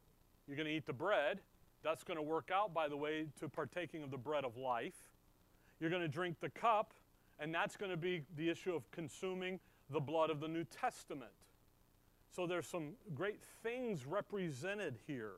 You're 0.47 0.57
going 0.57 0.69
to 0.69 0.75
eat 0.75 0.87
the 0.87 0.93
bread. 0.93 1.41
That's 1.83 2.05
going 2.05 2.17
to 2.17 2.23
work 2.23 2.51
out, 2.53 2.73
by 2.73 2.89
the 2.89 2.97
way, 2.97 3.27
to 3.41 3.49
partaking 3.49 4.03
of 4.03 4.11
the 4.11 4.17
bread 4.17 4.45
of 4.45 4.57
life. 4.57 5.11
You're 5.81 5.91
going 5.91 6.03
to 6.03 6.09
drink 6.09 6.37
the 6.41 6.51
cup, 6.51 6.95
and 7.41 7.53
that's 7.53 7.77
going 7.77 7.91
to 7.91 7.97
be 7.97 8.23
the 8.37 8.49
issue 8.49 8.75
of 8.75 8.89
consuming 8.91 9.59
the 9.93 10.01
blood 10.01 10.31
of 10.31 10.41
the 10.41 10.49
New 10.49 10.65
Testament. 10.65 11.33
So 12.35 12.47
there's 12.47 12.67
some 12.67 12.93
great 13.15 13.41
things 13.63 14.07
represented 14.07 14.97
here. 15.07 15.33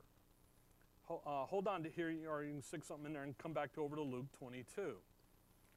Uh, 1.09 1.45
hold 1.45 1.67
on 1.67 1.83
to 1.83 1.89
here, 1.89 2.11
or 2.29 2.43
you 2.43 2.53
can 2.53 2.61
stick 2.61 2.83
something 2.83 3.05
in 3.05 3.13
there 3.13 3.23
and 3.23 3.37
come 3.37 3.53
back 3.53 3.73
to 3.73 3.81
over 3.81 3.95
to 3.95 4.01
Luke 4.01 4.27
22. 4.39 4.95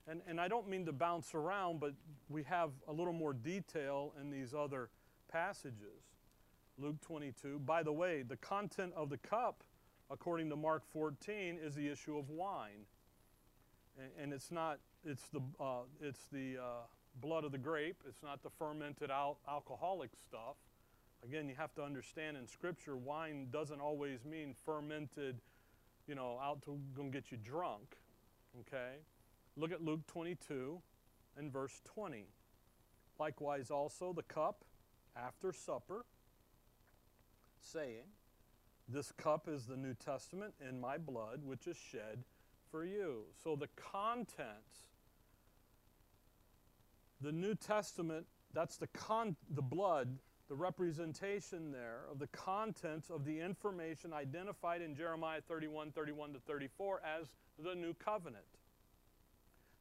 And, 0.07 0.23
and 0.27 0.41
I 0.41 0.49
don't 0.49 0.69
mean 0.69 0.87
to 0.87 0.93
bounce 0.93 1.35
around, 1.35 1.81
but 1.81 1.93
we 2.31 2.45
have 2.45 2.71
a 2.87 2.93
little 2.93 3.13
more 3.13 3.35
detail 3.35 4.15
in 4.21 4.31
these 4.31 4.55
other 4.55 4.89
passages. 5.31 6.15
Luke 6.79 7.01
22. 7.03 7.59
By 7.59 7.83
the 7.83 7.93
way, 7.93 8.23
the 8.23 8.37
content 8.37 8.93
of 8.97 9.11
the 9.11 9.19
cup, 9.19 9.65
according 10.11 10.49
to 10.51 10.57
Mark 10.57 10.85
14, 10.93 11.59
is 11.63 11.75
the 11.75 11.89
issue 11.89 12.17
of 12.17 12.31
wine. 12.31 12.87
And, 13.99 14.11
and 14.23 14.33
it's 14.33 14.51
not, 14.51 14.79
it's 15.05 15.29
the, 15.29 15.41
uh, 15.61 15.81
it's 16.01 16.27
the 16.33 16.59
uh, 16.59 16.87
blood 17.21 17.45
of 17.45 17.53
the 17.53 17.59
grape, 17.59 18.03
it's 18.09 18.23
not 18.23 18.43
the 18.43 18.51
fermented 18.51 19.11
al- 19.11 19.39
alcoholic 19.49 20.11
stuff. 20.27 20.57
Again, 21.25 21.49
you 21.49 21.55
have 21.57 21.75
to 21.75 21.83
understand 21.83 22.37
in 22.37 22.47
Scripture, 22.47 22.97
wine 22.97 23.49
doesn't 23.51 23.81
always 23.81 24.25
mean 24.25 24.55
fermented, 24.65 25.41
you 26.07 26.15
know, 26.15 26.39
out 26.43 26.63
to 26.63 26.79
go 26.95 27.05
get 27.05 27.31
you 27.33 27.39
drunk. 27.39 27.97
Okay? 28.61 28.97
Look 29.57 29.73
at 29.73 29.83
Luke 29.83 30.07
22 30.07 30.81
and 31.37 31.53
verse 31.53 31.81
20. 31.85 32.27
Likewise, 33.19 33.71
also 33.71 34.13
the 34.13 34.23
cup 34.23 34.65
after 35.17 35.53
supper, 35.53 36.05
saying, 37.61 38.05
This 38.89 39.13
cup 39.13 39.49
is 39.49 39.67
the 39.67 39.77
New 39.77 39.95
Testament 39.95 40.55
in 40.67 40.81
my 40.81 40.99
blood, 40.99 41.41
which 41.45 41.67
is 41.67 41.77
shed 41.77 42.25
for 42.71 42.85
you. 42.85 43.25
So 43.43 43.57
the 43.57 43.69
contents, 43.77 44.89
the 47.21 47.33
New 47.33 47.55
Testament, 47.55 48.27
that's 48.53 48.77
the, 48.77 48.87
con- 48.89 49.37
the 49.51 49.63
blood 49.63 50.19
the 50.49 50.55
representation 50.55 51.71
there 51.71 52.01
of 52.11 52.19
the 52.19 52.27
contents 52.29 53.11
of 53.11 53.25
the 53.25 53.39
information 53.39 54.15
identified 54.15 54.81
in 54.81 54.95
Jeremiah 54.95 55.43
31, 55.47 55.93
31 55.93 56.33
to 56.33 56.39
34 56.41 57.03
as 57.05 57.29
the 57.63 57.75
new 57.75 57.93
covenant. 57.95 58.45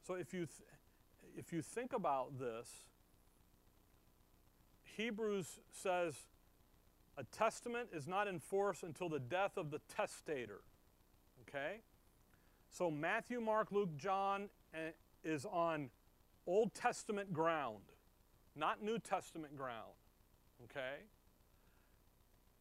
So 0.06 0.14
if 0.14 0.34
you, 0.34 0.40
th- 0.40 0.68
if 1.36 1.52
you 1.52 1.62
think 1.62 1.94
about 1.94 2.38
this, 2.38 2.68
Hebrews 4.96 5.60
says 5.72 6.14
a 7.16 7.24
testament 7.24 7.88
is 7.94 8.06
not 8.06 8.28
in 8.28 8.38
force 8.38 8.82
until 8.82 9.08
the 9.08 9.20
death 9.20 9.56
of 9.56 9.70
the 9.70 9.80
testator. 9.96 10.60
Okay? 11.48 11.80
So 12.70 12.90
Matthew, 12.90 13.40
Mark, 13.40 13.72
Luke, 13.72 13.96
John 13.96 14.50
eh, 14.74 14.90
is 15.24 15.46
on 15.46 15.88
Old 16.48 16.74
Testament 16.74 17.32
ground, 17.32 17.84
not 18.56 18.82
New 18.82 18.98
Testament 18.98 19.56
ground. 19.56 19.92
Okay? 20.64 21.04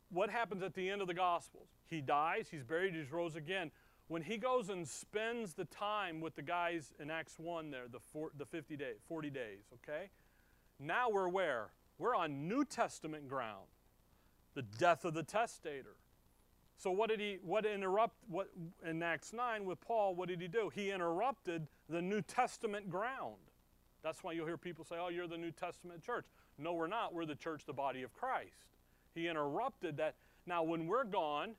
What 0.10 0.30
happens 0.30 0.62
at 0.62 0.76
the 0.76 0.90
end 0.90 1.02
of 1.02 1.08
the 1.08 1.14
Gospels? 1.14 1.70
He 1.88 2.02
dies, 2.02 2.48
he's 2.52 2.64
buried, 2.64 2.94
he's 2.94 3.12
rose 3.12 3.36
again. 3.36 3.72
When 4.10 4.22
he 4.22 4.38
goes 4.38 4.70
and 4.70 4.88
spends 4.88 5.54
the 5.54 5.66
time 5.66 6.22
with 6.22 6.36
the 6.36 6.42
guys 6.42 6.94
in 7.00 7.10
Acts 7.10 7.40
1 7.40 7.72
there, 7.72 7.88
the, 7.92 8.00
four, 8.00 8.32
the 8.38 8.46
50 8.46 8.78
days, 8.78 8.98
40 9.08 9.30
days, 9.30 9.64
okay? 9.74 10.10
Now 10.80 11.10
we're 11.10 11.30
where? 11.30 11.72
We're 11.98 12.16
on 12.16 12.48
New 12.48 12.66
Testament 12.66 13.28
ground. 13.28 13.68
The 14.54 14.62
death 14.64 15.06
of 15.06 15.14
the 15.14 15.24
testator. 15.24 15.96
So 16.78 16.92
what 16.92 17.10
did 17.10 17.20
he 17.20 17.40
what 17.42 17.66
interrupt 17.66 18.16
what 18.28 18.50
in 18.86 19.02
Acts 19.02 19.34
9 19.34 19.66
with 19.66 19.82
Paul, 19.82 20.16
what 20.16 20.30
did 20.30 20.40
he 20.40 20.48
do? 20.48 20.72
He 20.74 20.92
interrupted 20.92 21.68
the 21.90 22.02
New 22.02 22.22
Testament 22.22 22.90
ground. 22.90 23.38
That's 24.04 24.24
why 24.24 24.32
you'll 24.34 24.46
hear 24.46 24.58
people 24.58 24.86
say, 24.86 24.96
"Oh, 25.00 25.10
you're 25.10 25.28
the 25.28 25.38
New 25.38 25.52
Testament 25.52 26.02
church." 26.02 26.28
No, 26.58 26.74
we're 26.74 26.88
not. 26.88 27.14
We're 27.14 27.26
the 27.26 27.36
church, 27.36 27.66
the 27.66 27.74
body 27.74 28.04
of 28.04 28.14
Christ. 28.14 28.68
He 29.14 29.28
interrupted 29.28 29.98
that. 29.98 30.16
Now, 30.46 30.64
when 30.64 30.88
we're 30.88 31.04
gone, 31.04 31.56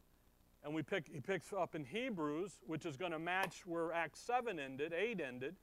and 0.64 0.74
we 0.74 0.82
pick, 0.82 1.08
he 1.08 1.20
picks 1.20 1.52
up 1.52 1.74
in 1.74 1.84
Hebrews, 1.84 2.58
which 2.66 2.86
is 2.86 2.96
going 2.96 3.12
to 3.12 3.18
match 3.18 3.66
where 3.66 3.92
Acts 3.92 4.20
7 4.20 4.58
ended, 4.58 4.92
8 4.92 5.20
ended. 5.20 5.56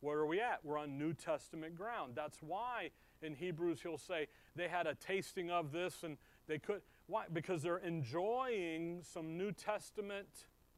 Where 0.00 0.18
are 0.18 0.26
we 0.26 0.40
at? 0.40 0.64
We're 0.64 0.78
on 0.78 0.98
New 0.98 1.14
Testament 1.14 1.74
ground. 1.74 2.14
That's 2.14 2.42
why 2.42 2.90
in 3.22 3.34
Hebrews 3.34 3.80
he'll 3.82 3.98
say 3.98 4.26
they 4.54 4.68
had 4.68 4.86
a 4.86 4.94
tasting 4.94 5.50
of 5.50 5.72
this 5.72 6.02
and 6.02 6.16
they 6.46 6.58
could. 6.58 6.82
Why? 7.06 7.24
Because 7.32 7.62
they're 7.62 7.78
enjoying 7.78 9.02
some 9.02 9.36
New 9.36 9.52
Testament, 9.52 10.28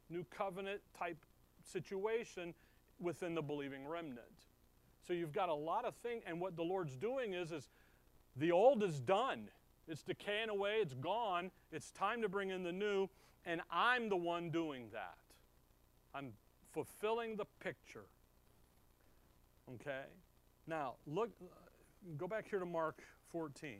New 0.08 0.24
Covenant 0.24 0.80
type 0.96 1.24
situation 1.62 2.54
within 3.00 3.34
the 3.34 3.42
believing 3.42 3.86
remnant. 3.86 4.47
So 5.09 5.14
you've 5.14 5.33
got 5.33 5.49
a 5.49 5.55
lot 5.55 5.87
of 5.87 5.94
things, 6.03 6.23
and 6.27 6.38
what 6.38 6.55
the 6.55 6.62
Lord's 6.62 6.94
doing 6.94 7.33
is, 7.33 7.51
is 7.51 7.66
the 8.37 8.53
old 8.53 8.83
is 8.83 9.01
done. 9.01 9.49
It's 9.88 10.03
decaying 10.03 10.51
away, 10.51 10.81
it's 10.83 10.92
gone. 10.92 11.51
It's 11.73 11.90
time 11.92 12.21
to 12.21 12.29
bring 12.29 12.51
in 12.51 12.62
the 12.62 12.73
new, 12.73 13.09
and 13.47 13.62
I'm 13.71 14.11
the 14.11 14.18
one 14.18 14.51
doing 14.51 14.88
that. 14.92 15.16
I'm 16.14 16.35
fulfilling 16.73 17.37
the 17.37 17.47
picture. 17.59 18.05
Okay? 19.77 20.05
Now, 20.66 20.97
look, 21.07 21.31
go 22.18 22.29
back 22.29 22.47
here 22.51 22.59
to 22.59 22.66
Mark 22.66 23.03
14. 23.33 23.79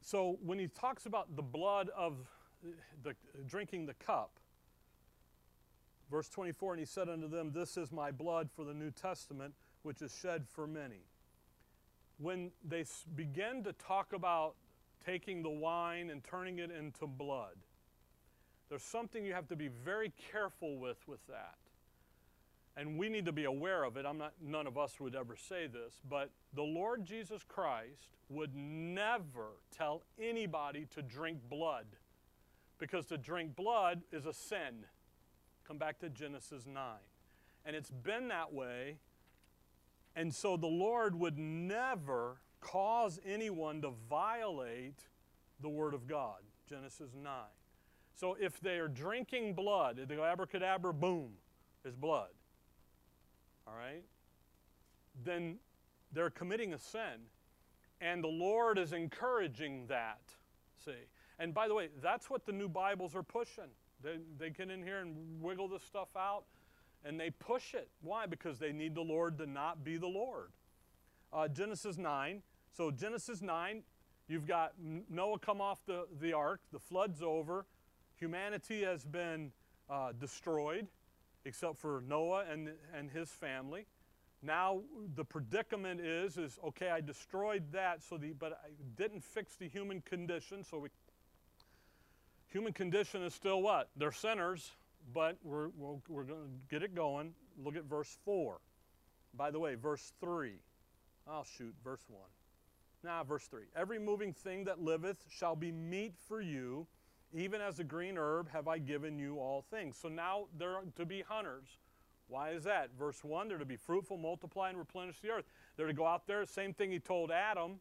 So, 0.00 0.38
when 0.42 0.58
he 0.58 0.68
talks 0.68 1.04
about 1.04 1.36
the 1.36 1.42
blood 1.42 1.90
of 1.94 2.16
the 3.02 3.14
drinking 3.46 3.84
the 3.84 3.94
cup, 3.94 4.38
verse 6.12 6.28
24, 6.28 6.74
and 6.74 6.80
he 6.80 6.86
said 6.86 7.08
unto 7.08 7.28
them, 7.28 7.50
This 7.52 7.76
is 7.76 7.90
my 7.90 8.10
blood 8.10 8.50
for 8.54 8.64
the 8.64 8.74
New 8.74 8.90
Testament, 8.90 9.54
which 9.82 10.02
is 10.02 10.14
shed 10.14 10.44
for 10.46 10.66
many. 10.66 11.06
When 12.18 12.52
they 12.64 12.84
begin 13.16 13.64
to 13.64 13.72
talk 13.72 14.12
about 14.12 14.54
taking 15.04 15.42
the 15.42 15.50
wine 15.50 16.10
and 16.10 16.22
turning 16.22 16.58
it 16.58 16.70
into 16.70 17.06
blood, 17.06 17.56
there's 18.68 18.84
something 18.84 19.24
you 19.24 19.32
have 19.32 19.48
to 19.48 19.56
be 19.56 19.68
very 19.68 20.12
careful 20.30 20.78
with 20.78 20.98
with 21.08 21.26
that 21.26 21.56
and 22.76 22.98
we 22.98 23.08
need 23.08 23.26
to 23.26 23.32
be 23.32 23.44
aware 23.44 23.84
of 23.84 23.96
it. 23.96 24.06
I'm 24.06 24.18
not, 24.18 24.32
none 24.40 24.66
of 24.66 24.78
us 24.78 24.98
would 24.98 25.14
ever 25.14 25.36
say 25.36 25.66
this, 25.66 26.00
but 26.08 26.30
the 26.54 26.62
Lord 26.62 27.04
Jesus 27.04 27.42
Christ 27.46 28.16
would 28.28 28.54
never 28.54 29.48
tell 29.76 30.02
anybody 30.20 30.86
to 30.94 31.02
drink 31.02 31.38
blood 31.50 31.86
because 32.78 33.06
to 33.06 33.18
drink 33.18 33.54
blood 33.56 34.02
is 34.10 34.26
a 34.26 34.32
sin. 34.32 34.86
Come 35.66 35.78
back 35.78 35.98
to 36.00 36.08
Genesis 36.08 36.66
9. 36.66 36.84
And 37.64 37.76
it's 37.76 37.90
been 37.90 38.28
that 38.28 38.52
way. 38.52 38.96
And 40.14 40.34
so 40.34 40.56
the 40.56 40.66
Lord 40.66 41.14
would 41.18 41.38
never 41.38 42.40
cause 42.60 43.18
anyone 43.24 43.80
to 43.82 43.92
violate 44.08 45.08
the 45.60 45.68
Word 45.68 45.94
of 45.94 46.06
God. 46.06 46.38
Genesis 46.68 47.10
9. 47.14 47.32
So 48.14 48.36
if 48.40 48.60
they 48.60 48.78
are 48.78 48.88
drinking 48.88 49.54
blood, 49.54 50.00
they 50.06 50.16
go 50.16 50.24
abracadabra, 50.24 50.92
boom, 50.92 51.32
is 51.84 51.96
blood 51.96 52.28
all 53.66 53.74
right, 53.74 54.04
then 55.24 55.56
they're 56.12 56.30
committing 56.30 56.74
a 56.74 56.78
sin. 56.78 57.28
And 58.00 58.22
the 58.22 58.28
Lord 58.28 58.78
is 58.78 58.92
encouraging 58.92 59.86
that. 59.86 60.20
See? 60.84 60.92
And 61.38 61.54
by 61.54 61.68
the 61.68 61.74
way, 61.74 61.88
that's 62.02 62.28
what 62.28 62.44
the 62.44 62.52
new 62.52 62.68
Bibles 62.68 63.14
are 63.14 63.22
pushing. 63.22 63.70
They, 64.02 64.18
they 64.38 64.50
get 64.50 64.70
in 64.70 64.82
here 64.82 64.98
and 64.98 65.14
wiggle 65.40 65.68
this 65.68 65.82
stuff 65.82 66.08
out 66.16 66.44
and 67.04 67.18
they 67.18 67.30
push 67.30 67.74
it. 67.74 67.88
Why? 68.02 68.26
Because 68.26 68.58
they 68.58 68.72
need 68.72 68.94
the 68.94 69.02
Lord 69.02 69.38
to 69.38 69.46
not 69.46 69.84
be 69.84 69.96
the 69.96 70.08
Lord. 70.08 70.50
Uh, 71.32 71.48
Genesis 71.48 71.98
9. 71.98 72.42
So, 72.76 72.90
Genesis 72.90 73.42
9, 73.42 73.82
you've 74.28 74.46
got 74.46 74.72
Noah 75.10 75.38
come 75.38 75.60
off 75.60 75.80
the, 75.86 76.06
the 76.20 76.32
ark, 76.32 76.60
the 76.72 76.78
flood's 76.78 77.22
over, 77.22 77.66
humanity 78.16 78.82
has 78.82 79.04
been 79.04 79.52
uh, 79.90 80.12
destroyed 80.18 80.86
except 81.44 81.76
for 81.76 82.02
Noah 82.08 82.44
and, 82.50 82.70
and 82.96 83.10
his 83.10 83.30
family. 83.30 83.86
Now 84.42 84.80
the 85.14 85.24
predicament 85.24 86.00
is, 86.00 86.36
is 86.36 86.58
okay, 86.64 86.90
I 86.90 87.00
destroyed 87.00 87.64
that, 87.72 88.02
so 88.02 88.16
the, 88.16 88.32
but 88.32 88.52
I 88.52 88.70
didn't 88.96 89.22
fix 89.22 89.54
the 89.54 89.68
human 89.68 90.00
condition. 90.02 90.64
So 90.64 90.78
we, 90.78 90.88
human 92.52 92.72
condition 92.72 93.22
is 93.22 93.34
still 93.34 93.62
what? 93.62 93.88
They're 93.96 94.12
sinners, 94.12 94.72
but 95.12 95.36
we're, 95.42 95.68
we're, 95.76 95.96
we're 96.08 96.24
going 96.24 96.40
to 96.40 96.74
get 96.74 96.82
it 96.82 96.94
going. 96.94 97.34
Look 97.62 97.76
at 97.76 97.84
verse 97.84 98.18
4. 98.24 98.58
By 99.34 99.50
the 99.50 99.58
way, 99.58 99.74
verse 99.74 100.12
3. 100.20 100.52
I'll 101.26 101.44
shoot, 101.44 101.74
verse 101.82 102.04
1. 102.08 102.20
Now, 103.04 103.24
verse 103.24 103.46
3. 103.46 103.62
Every 103.74 103.98
moving 103.98 104.32
thing 104.32 104.64
that 104.64 104.80
liveth 104.80 105.24
shall 105.30 105.56
be 105.56 105.72
meat 105.72 106.14
for 106.28 106.40
you 106.40 106.86
even 107.34 107.60
as 107.60 107.78
a 107.78 107.84
green 107.84 108.16
herb 108.18 108.48
have 108.50 108.68
I 108.68 108.78
given 108.78 109.18
you 109.18 109.38
all 109.38 109.64
things. 109.70 109.96
So 110.00 110.08
now 110.08 110.46
they're 110.58 110.80
to 110.96 111.06
be 111.06 111.22
hunters. 111.26 111.68
Why 112.28 112.50
is 112.50 112.64
that? 112.64 112.90
Verse 112.98 113.24
1 113.24 113.48
they're 113.48 113.58
to 113.58 113.64
be 113.64 113.76
fruitful, 113.76 114.18
multiply, 114.18 114.68
and 114.68 114.78
replenish 114.78 115.20
the 115.20 115.30
earth. 115.30 115.44
They're 115.76 115.86
to 115.86 115.92
go 115.92 116.06
out 116.06 116.26
there, 116.26 116.44
same 116.46 116.72
thing 116.74 116.90
he 116.90 116.98
told 116.98 117.30
Adam, 117.30 117.80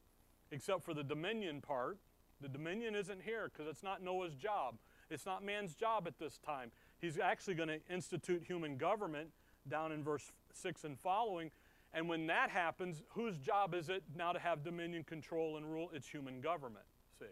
except 0.52 0.84
for 0.84 0.94
the 0.94 1.04
dominion 1.04 1.62
part. 1.62 1.98
The 2.42 2.50
dominion 2.50 2.96
isn't 2.96 3.22
here 3.24 3.52
because 3.52 3.70
it's 3.70 3.84
not 3.84 4.02
Noah's 4.04 4.34
job. 4.34 4.76
It's 5.10 5.26
not 5.26 5.44
man's 5.44 5.76
job 5.76 6.08
at 6.08 6.18
this 6.20 6.40
time. 6.40 6.72
He's 7.00 7.20
actually 7.20 7.56
going 7.56 7.70
to 7.70 7.80
institute 7.90 8.44
human 8.46 8.78
government 8.78 9.30
down 9.68 9.92
in 9.92 10.04
verse 10.04 10.32
6 10.54 10.84
and 10.84 11.00
following. 11.00 11.52
And 11.94 12.08
when 12.08 12.28
that 12.28 12.50
happens, 12.50 13.04
whose 13.10 13.38
job 13.38 13.74
is 13.74 13.90
it 13.90 14.04
now 14.16 14.32
to 14.32 14.40
have 14.40 14.64
dominion, 14.64 15.04
control, 15.04 15.58
and 15.58 15.72
rule? 15.72 15.92
It's 15.94 16.08
human 16.08 16.42
government. 16.42 16.86
See? 17.20 17.26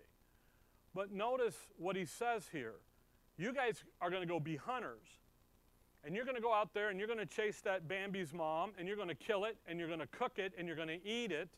But 0.93 1.11
notice 1.11 1.55
what 1.77 1.95
he 1.95 2.05
says 2.05 2.47
here. 2.51 2.75
You 3.37 3.53
guys 3.53 3.83
are 4.01 4.09
going 4.09 4.21
to 4.21 4.27
go 4.27 4.39
be 4.39 4.57
hunters. 4.57 5.07
And 6.03 6.15
you're 6.15 6.25
going 6.25 6.35
to 6.35 6.41
go 6.41 6.53
out 6.53 6.73
there 6.73 6.89
and 6.89 6.99
you're 6.99 7.07
going 7.07 7.19
to 7.19 7.25
chase 7.25 7.61
that 7.61 7.87
Bambi's 7.87 8.33
mom 8.33 8.71
and 8.77 8.87
you're 8.87 8.97
going 8.97 9.09
to 9.09 9.15
kill 9.15 9.45
it 9.45 9.57
and 9.67 9.79
you're 9.79 9.87
going 9.87 9.99
to 9.99 10.07
cook 10.07 10.33
it 10.37 10.53
and 10.57 10.67
you're 10.67 10.75
going 10.75 10.87
to 10.87 11.05
eat 11.05 11.31
it, 11.31 11.49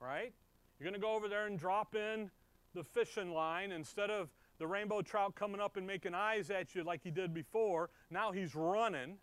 right? 0.00 0.32
You're 0.78 0.88
going 0.88 1.00
to 1.00 1.04
go 1.04 1.14
over 1.14 1.28
there 1.28 1.46
and 1.46 1.58
drop 1.58 1.94
in 1.94 2.30
the 2.76 2.84
fishing 2.84 3.32
line 3.32 3.72
instead 3.72 4.10
of 4.10 4.28
the 4.58 4.66
rainbow 4.66 5.02
trout 5.02 5.34
coming 5.34 5.60
up 5.60 5.76
and 5.76 5.86
making 5.86 6.14
eyes 6.14 6.50
at 6.50 6.74
you 6.74 6.84
like 6.84 7.02
he 7.02 7.10
did 7.10 7.34
before. 7.34 7.90
Now 8.10 8.30
he's 8.30 8.54
running. 8.54 9.16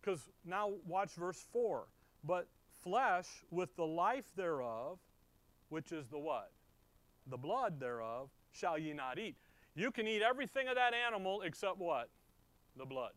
Because 0.00 0.28
now 0.44 0.72
watch 0.86 1.12
verse 1.14 1.46
4. 1.52 1.86
But 2.24 2.48
flesh 2.82 3.26
with 3.50 3.74
the 3.76 3.86
life 3.86 4.30
thereof, 4.36 4.98
which 5.68 5.92
is 5.92 6.08
the 6.08 6.18
what? 6.18 6.50
the 7.30 7.36
blood 7.36 7.80
thereof 7.80 8.28
shall 8.52 8.78
ye 8.78 8.92
not 8.92 9.18
eat. 9.18 9.36
You 9.74 9.90
can 9.90 10.06
eat 10.06 10.22
everything 10.22 10.68
of 10.68 10.74
that 10.74 10.92
animal 10.94 11.42
except 11.42 11.78
what? 11.78 12.08
The 12.76 12.84
blood. 12.84 13.12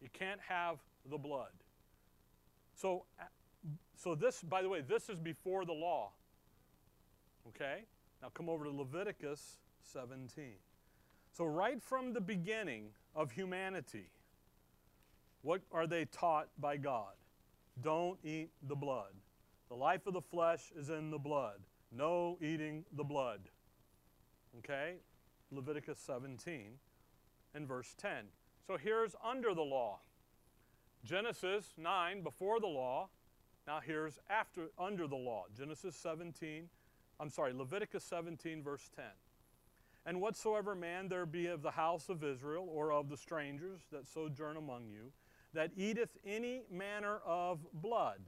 You 0.00 0.08
can't 0.12 0.40
have 0.46 0.78
the 1.10 1.18
blood. 1.18 1.52
So, 2.74 3.04
so 3.96 4.14
this, 4.14 4.42
by 4.42 4.62
the 4.62 4.68
way, 4.68 4.82
this 4.86 5.08
is 5.08 5.18
before 5.18 5.64
the 5.64 5.72
law. 5.72 6.12
Okay? 7.48 7.84
Now 8.22 8.28
come 8.34 8.48
over 8.48 8.64
to 8.64 8.70
Leviticus 8.70 9.58
17. 9.92 10.54
So, 11.32 11.44
right 11.44 11.80
from 11.82 12.12
the 12.12 12.20
beginning 12.20 12.86
of 13.14 13.30
humanity, 13.30 14.10
what 15.42 15.62
are 15.70 15.86
they 15.86 16.04
taught 16.06 16.48
by 16.58 16.76
God? 16.76 17.14
Don't 17.80 18.18
eat 18.24 18.50
the 18.66 18.74
blood. 18.74 19.12
The 19.68 19.76
life 19.76 20.06
of 20.06 20.14
the 20.14 20.20
flesh 20.20 20.72
is 20.76 20.88
in 20.90 21.10
the 21.10 21.18
blood. 21.18 21.60
No 21.92 22.38
eating 22.40 22.84
the 22.96 23.04
blood. 23.04 23.40
Okay? 24.58 24.96
Leviticus 25.50 25.98
17 26.04 26.72
and 27.54 27.68
verse 27.68 27.94
10. 27.98 28.24
So 28.66 28.76
here's 28.76 29.14
under 29.24 29.54
the 29.54 29.62
law. 29.62 30.00
Genesis 31.04 31.74
9, 31.76 32.22
before 32.22 32.60
the 32.60 32.66
law. 32.66 33.08
Now 33.66 33.80
here's 33.84 34.18
after, 34.28 34.68
under 34.78 35.06
the 35.06 35.16
law. 35.16 35.44
Genesis 35.56 35.94
17, 35.96 36.68
I'm 37.20 37.30
sorry, 37.30 37.52
Leviticus 37.52 38.04
17, 38.04 38.62
verse 38.62 38.88
10. 38.94 39.04
And 40.06 40.20
whatsoever 40.20 40.74
man 40.74 41.08
there 41.08 41.26
be 41.26 41.46
of 41.46 41.62
the 41.62 41.72
house 41.72 42.08
of 42.08 42.24
Israel, 42.24 42.68
or 42.70 42.92
of 42.92 43.08
the 43.08 43.16
strangers 43.16 43.80
that 43.92 44.06
sojourn 44.06 44.56
among 44.56 44.86
you, 44.88 45.12
that 45.52 45.70
eateth 45.76 46.16
any 46.24 46.62
manner 46.70 47.18
of 47.26 47.60
blood, 47.72 48.20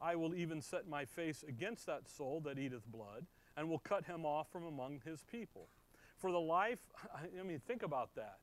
I 0.00 0.16
will 0.16 0.34
even 0.34 0.60
set 0.60 0.88
my 0.88 1.04
face 1.04 1.44
against 1.46 1.86
that 1.86 2.08
soul 2.08 2.40
that 2.44 2.58
eateth 2.58 2.86
blood, 2.86 3.26
and 3.56 3.68
will 3.68 3.78
cut 3.78 4.06
him 4.06 4.24
off 4.24 4.50
from 4.50 4.64
among 4.64 5.00
his 5.04 5.22
people. 5.30 5.68
For 6.18 6.30
the 6.32 6.40
life, 6.40 6.80
I 7.40 7.42
mean, 7.42 7.60
think 7.66 7.82
about 7.82 8.14
that. 8.14 8.38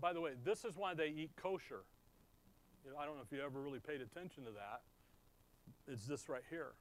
By 0.00 0.12
the 0.12 0.20
way, 0.20 0.32
this 0.44 0.64
is 0.64 0.76
why 0.76 0.94
they 0.94 1.08
eat 1.08 1.32
kosher. 1.36 1.82
I 2.98 3.04
don't 3.04 3.16
know 3.16 3.22
if 3.22 3.36
you 3.36 3.44
ever 3.44 3.60
really 3.60 3.80
paid 3.80 4.00
attention 4.00 4.44
to 4.44 4.50
that. 4.52 4.82
It's 5.90 6.06
this 6.06 6.28
right 6.28 6.42
here. 6.50 6.72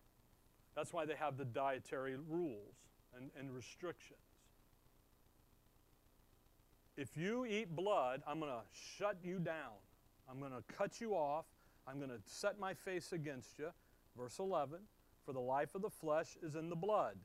That's 0.76 0.94
why 0.94 1.06
they 1.06 1.16
have 1.16 1.38
the 1.38 1.46
dietary 1.46 2.16
rules 2.30 2.76
and, 3.16 3.32
and 3.38 3.54
restrictions. 3.54 4.20
If 6.98 7.16
you 7.16 7.46
eat 7.46 7.76
blood, 7.76 8.22
I'm 8.28 8.40
going 8.40 8.52
to 8.52 8.64
shut 8.98 9.18
you 9.24 9.40
down. 9.40 9.78
I'm 10.30 10.40
going 10.40 10.52
to 10.52 10.64
cut 10.76 11.00
you 11.00 11.14
off. 11.14 11.46
I'm 11.88 11.98
going 11.98 12.10
to 12.10 12.20
set 12.26 12.60
my 12.60 12.74
face 12.74 13.14
against 13.14 13.60
you. 13.60 13.70
Verse 14.18 14.40
11 14.40 14.80
For 15.26 15.34
the 15.34 15.40
life 15.40 15.76
of 15.76 15.82
the 15.82 15.90
flesh 15.90 16.38
is 16.44 16.56
in 16.56 16.70
the 16.70 16.76
blood, 16.76 17.18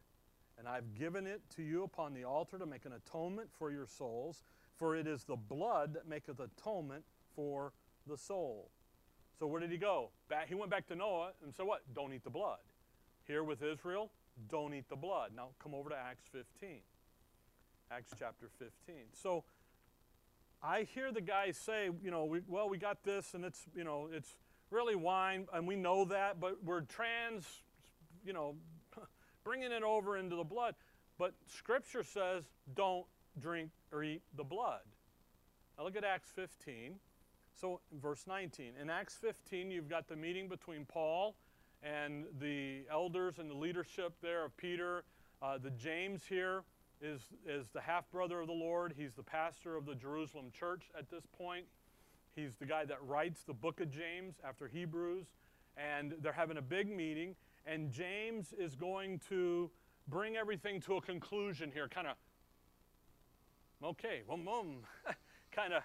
and 0.59 0.69
I've 0.69 0.95
given 0.95 1.27
it 1.27 1.41
to 1.57 1.63
you 1.63 1.83
upon 1.85 2.15
the 2.15 2.25
altar 2.25 2.59
to 2.59 2.67
make 2.67 2.85
an 2.85 2.93
atonement 2.93 3.49
for 3.59 3.71
your 3.71 3.87
souls. 3.87 4.45
For 4.77 4.97
it 4.97 5.07
is 5.07 5.25
the 5.25 5.37
blood 5.37 5.95
that 5.95 6.09
maketh 6.09 6.41
atonement 6.41 7.05
for 7.35 7.73
the 8.07 8.17
soul. 8.17 8.71
So 9.43 9.49
where 9.49 9.61
did 9.61 9.73
he 9.73 9.77
go? 9.77 10.11
Back, 10.29 10.47
he 10.47 10.55
went 10.55 10.71
back 10.71 10.87
to 10.87 10.95
Noah 10.95 11.33
and 11.43 11.53
said, 11.53 11.67
What? 11.67 11.81
Don't 11.97 12.13
eat 12.13 12.23
the 12.23 12.31
blood. 12.31 12.61
Here 13.27 13.43
with 13.43 13.61
Israel, 13.61 14.13
don't 14.49 14.73
eat 14.73 14.89
the 14.89 14.95
blood. 14.95 15.33
Now 15.35 15.49
come 15.61 15.75
over 15.75 15.91
to 15.91 15.97
Acts 15.97 16.23
15. 16.31 16.79
Acts 17.91 18.13
chapter 18.17 18.49
15. 18.61 18.95
So 19.13 19.43
I 20.63 20.85
hear 20.95 21.11
the 21.11 21.21
guys 21.21 21.57
say, 21.57 21.91
you 22.05 22.13
know, 22.13 22.25
we, 22.25 22.43
well, 22.47 22.69
we 22.69 22.79
got 22.79 23.03
this 23.03 23.35
and 23.35 23.45
it's, 23.45 23.65
you 23.75 23.83
know, 23.83 24.11
it's 24.13 24.37
really 24.71 24.95
wine 24.95 25.49
and 25.53 25.67
we 25.67 25.75
know 25.75 26.05
that, 26.05 26.39
but 26.39 26.63
we're 26.63 26.83
trans, 26.83 27.45
you 28.25 28.33
know, 28.33 28.55
bringing 29.45 29.73
it 29.73 29.83
over 29.83 30.17
into 30.19 30.37
the 30.37 30.45
blood. 30.45 30.77
But 31.19 31.35
Scripture 31.49 32.05
says 32.05 32.45
don't 32.77 33.07
drink 33.41 33.71
or 33.91 34.05
eat 34.05 34.23
the 34.37 34.45
blood. 34.45 34.83
Now 35.77 35.83
look 35.83 35.97
at 35.97 36.05
Acts 36.05 36.31
15. 36.31 36.95
So, 37.63 37.81
verse 38.03 38.25
19. 38.27 38.73
In 38.83 38.91
Acts 38.91 39.15
15, 39.15 39.71
you've 39.71 39.89
got 39.89 40.09
the 40.09 40.17
meeting 40.17 40.49
between 40.49 40.85
Paul 40.85 41.37
and 41.81 42.25
the 42.41 42.81
elders 42.91 43.39
and 43.39 43.49
the 43.49 43.55
leadership 43.55 44.15
there 44.21 44.45
of 44.45 44.57
Peter. 44.57 45.05
Uh, 45.41 45.59
the 45.59 45.71
James 45.71 46.23
here 46.29 46.65
is, 47.01 47.21
is 47.47 47.69
the 47.73 47.81
half 47.81 48.11
brother 48.11 48.41
of 48.41 48.49
the 48.49 48.53
Lord. 48.53 48.95
He's 48.97 49.15
the 49.15 49.23
pastor 49.23 49.77
of 49.77 49.87
the 49.87 49.95
Jerusalem 49.95 50.47
church 50.53 50.91
at 50.99 51.09
this 51.09 51.23
point. 51.39 51.67
He's 52.35 52.57
the 52.57 52.67
guy 52.67 52.85
that 52.85 52.99
writes 53.07 53.45
the 53.45 53.55
book 53.55 53.81
of 53.81 53.93
James 53.93 54.41
after 54.45 54.67
Hebrews. 54.67 55.27
And 55.77 56.17
they're 56.21 56.33
having 56.33 56.57
a 56.57 56.63
big 56.63 56.91
meeting. 56.91 57.37
And 57.65 57.93
James 57.93 58.53
is 58.59 58.75
going 58.75 59.21
to 59.29 59.71
bring 60.09 60.35
everything 60.35 60.81
to 60.81 60.97
a 60.97 61.01
conclusion 61.01 61.71
here, 61.73 61.87
kind 61.87 62.09
of 62.09 62.17
okay, 63.85 64.23
boom, 64.29 64.45
boom, 64.45 64.79
kind 65.53 65.73
of 65.73 65.85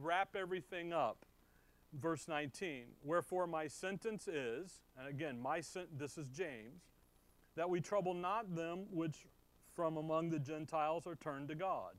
wrap 0.00 0.36
everything 0.36 0.92
up. 0.92 1.24
Verse 1.92 2.28
19, 2.28 2.84
wherefore 3.02 3.48
my 3.48 3.66
sentence 3.66 4.28
is, 4.28 4.80
and 4.96 5.08
again, 5.08 5.40
my 5.40 5.60
sen- 5.60 5.88
this 5.96 6.16
is 6.16 6.28
James, 6.28 6.82
that 7.56 7.68
we 7.68 7.80
trouble 7.80 8.14
not 8.14 8.54
them 8.54 8.86
which 8.92 9.26
from 9.74 9.96
among 9.96 10.30
the 10.30 10.38
Gentiles 10.38 11.06
are 11.06 11.16
turned 11.16 11.48
to 11.48 11.56
God, 11.56 11.94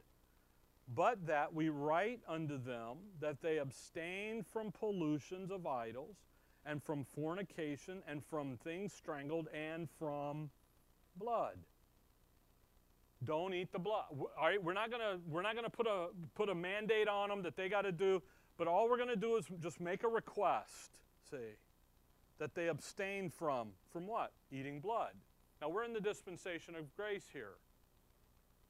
but 0.93 1.25
that 1.27 1.53
we 1.53 1.67
write 1.67 2.21
unto 2.27 2.57
them 2.57 2.97
that 3.19 3.41
they 3.41 3.57
abstain 3.57 4.43
from 4.43 4.71
pollutions 4.71 5.51
of 5.51 5.67
idols, 5.67 6.15
and 6.65 6.81
from 6.81 7.03
fornication, 7.03 8.01
and 8.07 8.23
from 8.23 8.55
things 8.57 8.93
strangled, 8.93 9.47
and 9.53 9.89
from 9.97 10.49
blood 11.17 11.57
don't 13.23 13.53
eat 13.53 13.71
the 13.71 13.79
blood. 13.79 14.05
All 14.11 14.29
right, 14.41 14.61
we're 14.61 14.73
not 14.73 14.89
gonna 14.89 15.19
we're 15.27 15.41
not 15.41 15.55
gonna 15.55 15.69
put 15.69 15.87
a 15.87 16.07
put 16.35 16.49
a 16.49 16.55
mandate 16.55 17.07
on 17.07 17.29
them 17.29 17.43
that 17.43 17.55
they 17.55 17.69
got 17.69 17.83
to 17.83 17.91
do, 17.91 18.21
but 18.57 18.67
all 18.67 18.89
we're 18.89 18.97
gonna 18.97 19.15
do 19.15 19.35
is 19.35 19.45
just 19.59 19.79
make 19.79 20.03
a 20.03 20.07
request. 20.07 20.97
See, 21.29 21.37
that 22.39 22.55
they 22.55 22.67
abstain 22.67 23.29
from 23.29 23.69
from 23.91 24.07
what? 24.07 24.33
Eating 24.51 24.79
blood. 24.79 25.13
Now 25.61 25.69
we're 25.69 25.83
in 25.83 25.93
the 25.93 26.01
dispensation 26.01 26.75
of 26.75 26.95
grace 26.95 27.25
here, 27.31 27.55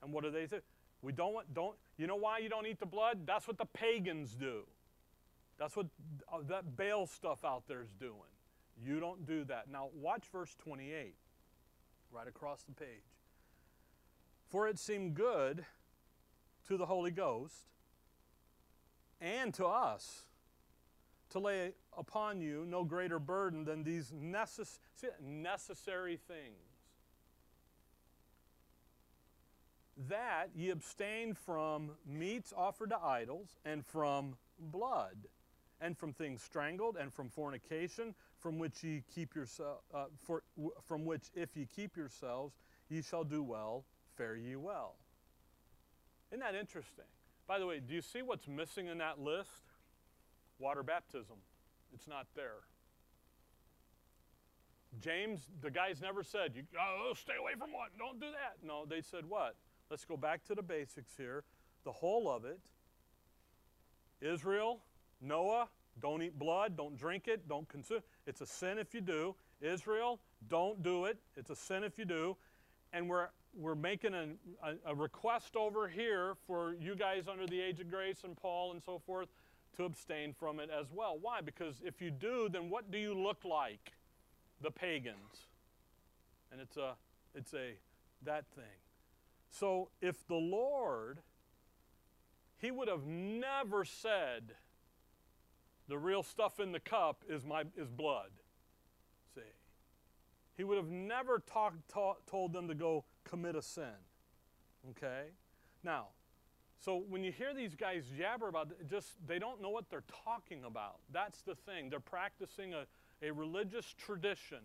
and 0.04 0.12
what 0.12 0.24
do 0.24 0.32
they 0.32 0.48
say? 0.48 0.60
We 1.02 1.14
don't 1.14 1.34
want 1.34 1.54
don't. 1.54 1.76
You 1.98 2.08
know 2.08 2.18
why 2.18 2.40
you 2.40 2.50
don't 2.50 2.68
eat 2.68 2.80
the 2.80 2.86
blood? 2.86 3.26
That's 3.26 3.48
what 3.48 3.58
the 3.58 3.66
pagans 3.66 4.36
do. 4.36 4.64
That's 5.58 5.76
what 5.76 5.88
uh, 6.32 6.40
that 6.50 6.76
Baal 6.76 7.08
stuff 7.08 7.46
out 7.46 7.64
there 7.68 7.82
is 7.82 7.94
doing. 8.00 8.32
You 8.84 9.00
don't 9.00 9.26
do 9.26 9.44
that. 9.46 9.70
Now 9.72 9.90
watch 9.94 10.24
verse 10.32 10.56
28, 10.60 11.14
right 12.12 12.28
across 12.28 12.64
the 12.64 12.74
page. 12.74 12.88
For 14.52 14.68
it 14.68 14.78
seemed 14.78 15.16
good 15.16 15.66
to 16.68 16.76
the 16.76 16.86
Holy 16.86 17.12
Ghost 17.12 17.70
and 19.22 19.54
to 19.54 19.66
us 19.66 20.24
to 21.30 21.40
lay 21.40 21.72
upon 21.98 22.42
you 22.42 22.66
no 22.66 22.84
greater 22.84 23.18
burden 23.18 23.64
than 23.64 23.84
these 23.84 24.12
necess- 24.12 24.80
necessary 25.22 26.18
things. 26.18 26.68
That 30.10 30.50
ye 30.54 30.70
abstain 30.70 31.34
from 31.34 31.92
meats 32.06 32.54
offered 32.56 32.90
to 32.90 33.00
idols, 33.02 33.58
and 33.64 33.86
from 33.86 34.36
blood, 34.60 35.28
and 35.80 35.98
from 35.98 36.12
things 36.12 36.42
strangled, 36.42 36.98
and 36.98 37.14
from 37.14 37.30
fornication, 37.30 38.16
from 38.38 38.60
which 38.60 38.84
ye 38.84 39.04
keep 39.14 39.34
yourself, 39.34 39.80
uh, 39.94 40.06
for, 40.18 40.44
from 40.84 41.06
which 41.06 41.30
if 41.36 41.56
ye 41.56 41.66
keep 41.66 41.96
yourselves, 41.96 42.56
ye 42.90 43.02
shall 43.02 43.24
do 43.24 43.42
well 43.44 43.86
fare 44.22 44.36
ye 44.36 44.56
well. 44.56 44.96
Isn't 46.32 46.42
that 46.42 46.56
interesting? 46.56 47.06
By 47.48 47.58
the 47.58 47.66
way, 47.66 47.80
do 47.80 47.94
you 47.94 48.02
see 48.02 48.22
what's 48.22 48.48
missing 48.48 48.88
in 48.88 49.00
that 49.00 49.20
list? 49.20 49.50
Water 50.60 50.84
baptism. 50.84 51.38
It's 51.94 52.08
not 52.08 52.28
there. 52.36 52.62
James, 55.00 55.42
the 55.62 55.72
guys 55.72 56.02
never 56.02 56.24
said, 56.24 56.52
you, 56.56 56.64
oh, 56.80 57.14
stay 57.20 57.34
away 57.40 57.54
from 57.58 57.72
what? 57.72 57.98
Don't 57.98 58.20
do 58.20 58.28
that. 58.28 58.66
No, 58.66 58.86
they 58.86 59.02
said 59.02 59.24
what? 59.28 59.56
Let's 59.90 60.06
go 60.06 60.16
back 60.16 60.44
to 60.46 60.56
the 60.56 60.62
basics 60.62 61.14
here. 61.18 61.44
The 61.84 61.92
whole 61.92 62.30
of 62.30 62.46
it. 62.46 62.60
Israel, 64.22 64.82
Noah, 65.20 65.68
don't 66.00 66.22
eat 66.22 66.38
blood, 66.38 66.78
don't 66.78 66.96
drink 66.96 67.28
it, 67.28 67.48
don't 67.48 67.68
consume. 67.68 68.02
It's 68.28 68.42
a 68.42 68.46
sin 68.46 68.78
if 68.78 68.94
you 68.94 69.02
do. 69.02 69.36
Israel, 69.62 70.20
don't 70.48 70.84
do 70.84 71.06
it. 71.06 71.18
It's 71.36 71.50
a 71.50 71.56
sin 71.56 71.84
if 71.84 71.98
you 71.98 72.06
do. 72.06 72.38
And 72.94 73.10
we're 73.10 73.30
we're 73.54 73.76
making 73.76 74.14
a, 74.14 74.28
a, 74.64 74.92
a, 74.92 74.96
request 74.96 75.58
over 75.58 75.88
here 75.88 76.36
for 76.48 76.74
you 76.80 76.96
guys 76.96 77.28
under 77.28 77.46
the 77.46 77.60
age 77.60 77.82
of 77.82 77.90
grace 77.90 78.24
and 78.24 78.38
Paul 78.38 78.72
and 78.72 78.82
so 78.82 79.02
forth 79.06 79.28
to 79.76 79.84
abstain 79.84 80.34
from 80.34 80.62
it 80.62 80.70
as 80.70 80.88
well. 80.90 81.18
Why? 81.20 81.42
Because 81.42 81.82
if 81.84 82.02
you 82.02 82.12
do, 82.12 82.48
then 82.50 82.70
what 82.70 82.92
do 82.92 82.98
you 82.98 83.14
look 83.14 83.44
like? 83.44 83.92
The 84.62 84.72
pagans. 84.72 85.48
And 86.52 86.62
it's 86.62 86.78
a 86.78 86.96
it's 87.36 87.54
a 87.54 87.74
that 88.24 88.46
thing. 88.56 88.80
So 89.50 89.90
if 90.02 90.26
the 90.28 90.36
Lord 90.36 91.20
he 92.62 92.70
would 92.70 92.88
have 92.88 93.06
never 93.08 93.84
said 93.84 94.54
the 95.88 95.98
real 95.98 96.22
stuff 96.22 96.60
in 96.60 96.72
the 96.72 96.80
cup 96.80 97.24
is 97.28 97.44
my 97.46 97.64
is 97.76 97.90
blood. 97.90 98.30
He 100.58 100.64
would 100.64 100.78
have 100.78 100.90
never 100.90 101.40
talk, 101.40 101.74
talk, 101.88 102.26
told 102.26 102.54
them 102.54 102.68
to 102.68 102.76
go 102.76 103.06
commit 103.24 103.56
a 103.56 103.62
sin. 103.62 103.96
Okay? 104.92 105.28
Now, 105.84 106.08
so 106.80 107.04
when 107.10 107.24
you 107.24 107.32
hear 107.32 107.54
these 107.54 107.76
guys 107.76 108.06
jabber 108.18 108.48
about 108.48 108.72
it, 108.72 108.90
just 108.90 109.14
they 109.28 109.40
don't 109.40 109.62
know 109.62 109.70
what 109.70 109.90
they're 109.90 110.04
talking 110.26 110.64
about. 110.64 110.98
That's 111.12 111.42
the 111.42 111.56
thing. 111.56 111.90
They're 111.90 112.00
practicing 112.00 112.74
a, 112.74 112.86
a 113.22 113.32
religious 113.32 113.94
tradition, 113.98 114.60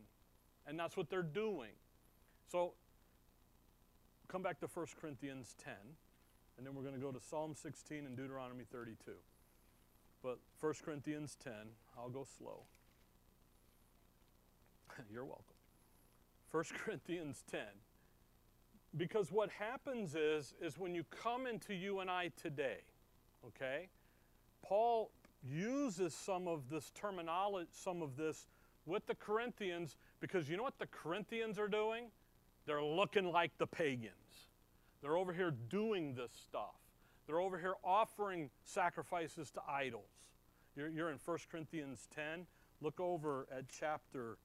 and 0.66 0.78
that's 0.78 0.96
what 0.96 1.10
they're 1.10 1.22
doing. 1.22 1.72
So 2.50 2.72
come 4.28 4.42
back 4.42 4.60
to 4.60 4.66
1 4.66 4.86
Corinthians 5.00 5.54
10, 5.62 5.74
and 6.56 6.66
then 6.66 6.74
we're 6.74 6.82
going 6.82 6.94
to 6.94 7.00
go 7.00 7.12
to 7.12 7.20
Psalm 7.20 7.54
16 7.54 8.06
and 8.06 8.16
Deuteronomy 8.16 8.64
32. 8.70 9.12
But 10.22 10.38
1 10.60 10.74
Corinthians 10.84 11.36
10, 11.42 11.52
I'll 11.98 12.08
go 12.08 12.26
slow. 12.38 12.62
You're 15.12 15.24
welcome. 15.24 15.55
1 16.50 16.64
Corinthians 16.84 17.44
10 17.50 17.60
because 18.96 19.30
what 19.30 19.50
happens 19.50 20.14
is 20.14 20.54
is 20.60 20.78
when 20.78 20.94
you 20.94 21.04
come 21.04 21.46
into 21.46 21.74
you 21.74 22.00
and 22.00 22.10
I 22.10 22.30
today, 22.40 22.78
okay? 23.46 23.88
Paul 24.62 25.10
uses 25.42 26.14
some 26.14 26.48
of 26.48 26.68
this 26.70 26.90
terminology, 26.94 27.68
some 27.70 28.02
of 28.02 28.16
this 28.16 28.46
with 28.84 29.06
the 29.06 29.14
Corinthians 29.14 29.96
because 30.20 30.48
you 30.48 30.56
know 30.56 30.62
what 30.62 30.78
the 30.78 30.86
Corinthians 30.86 31.58
are 31.58 31.68
doing? 31.68 32.06
They're 32.66 32.82
looking 32.82 33.30
like 33.30 33.52
the 33.58 33.66
pagans. 33.66 34.48
They're 35.02 35.16
over 35.16 35.32
here 35.32 35.52
doing 35.68 36.14
this 36.14 36.32
stuff. 36.32 36.74
They're 37.26 37.40
over 37.40 37.58
here 37.58 37.74
offering 37.84 38.50
sacrifices 38.64 39.50
to 39.52 39.60
idols. 39.68 40.10
You're, 40.76 40.88
you're 40.88 41.10
in 41.10 41.18
1 41.24 41.38
Corinthians 41.50 42.08
10. 42.14 42.46
Look 42.80 43.00
over 43.00 43.46
at 43.56 43.64
chapter 43.68 44.38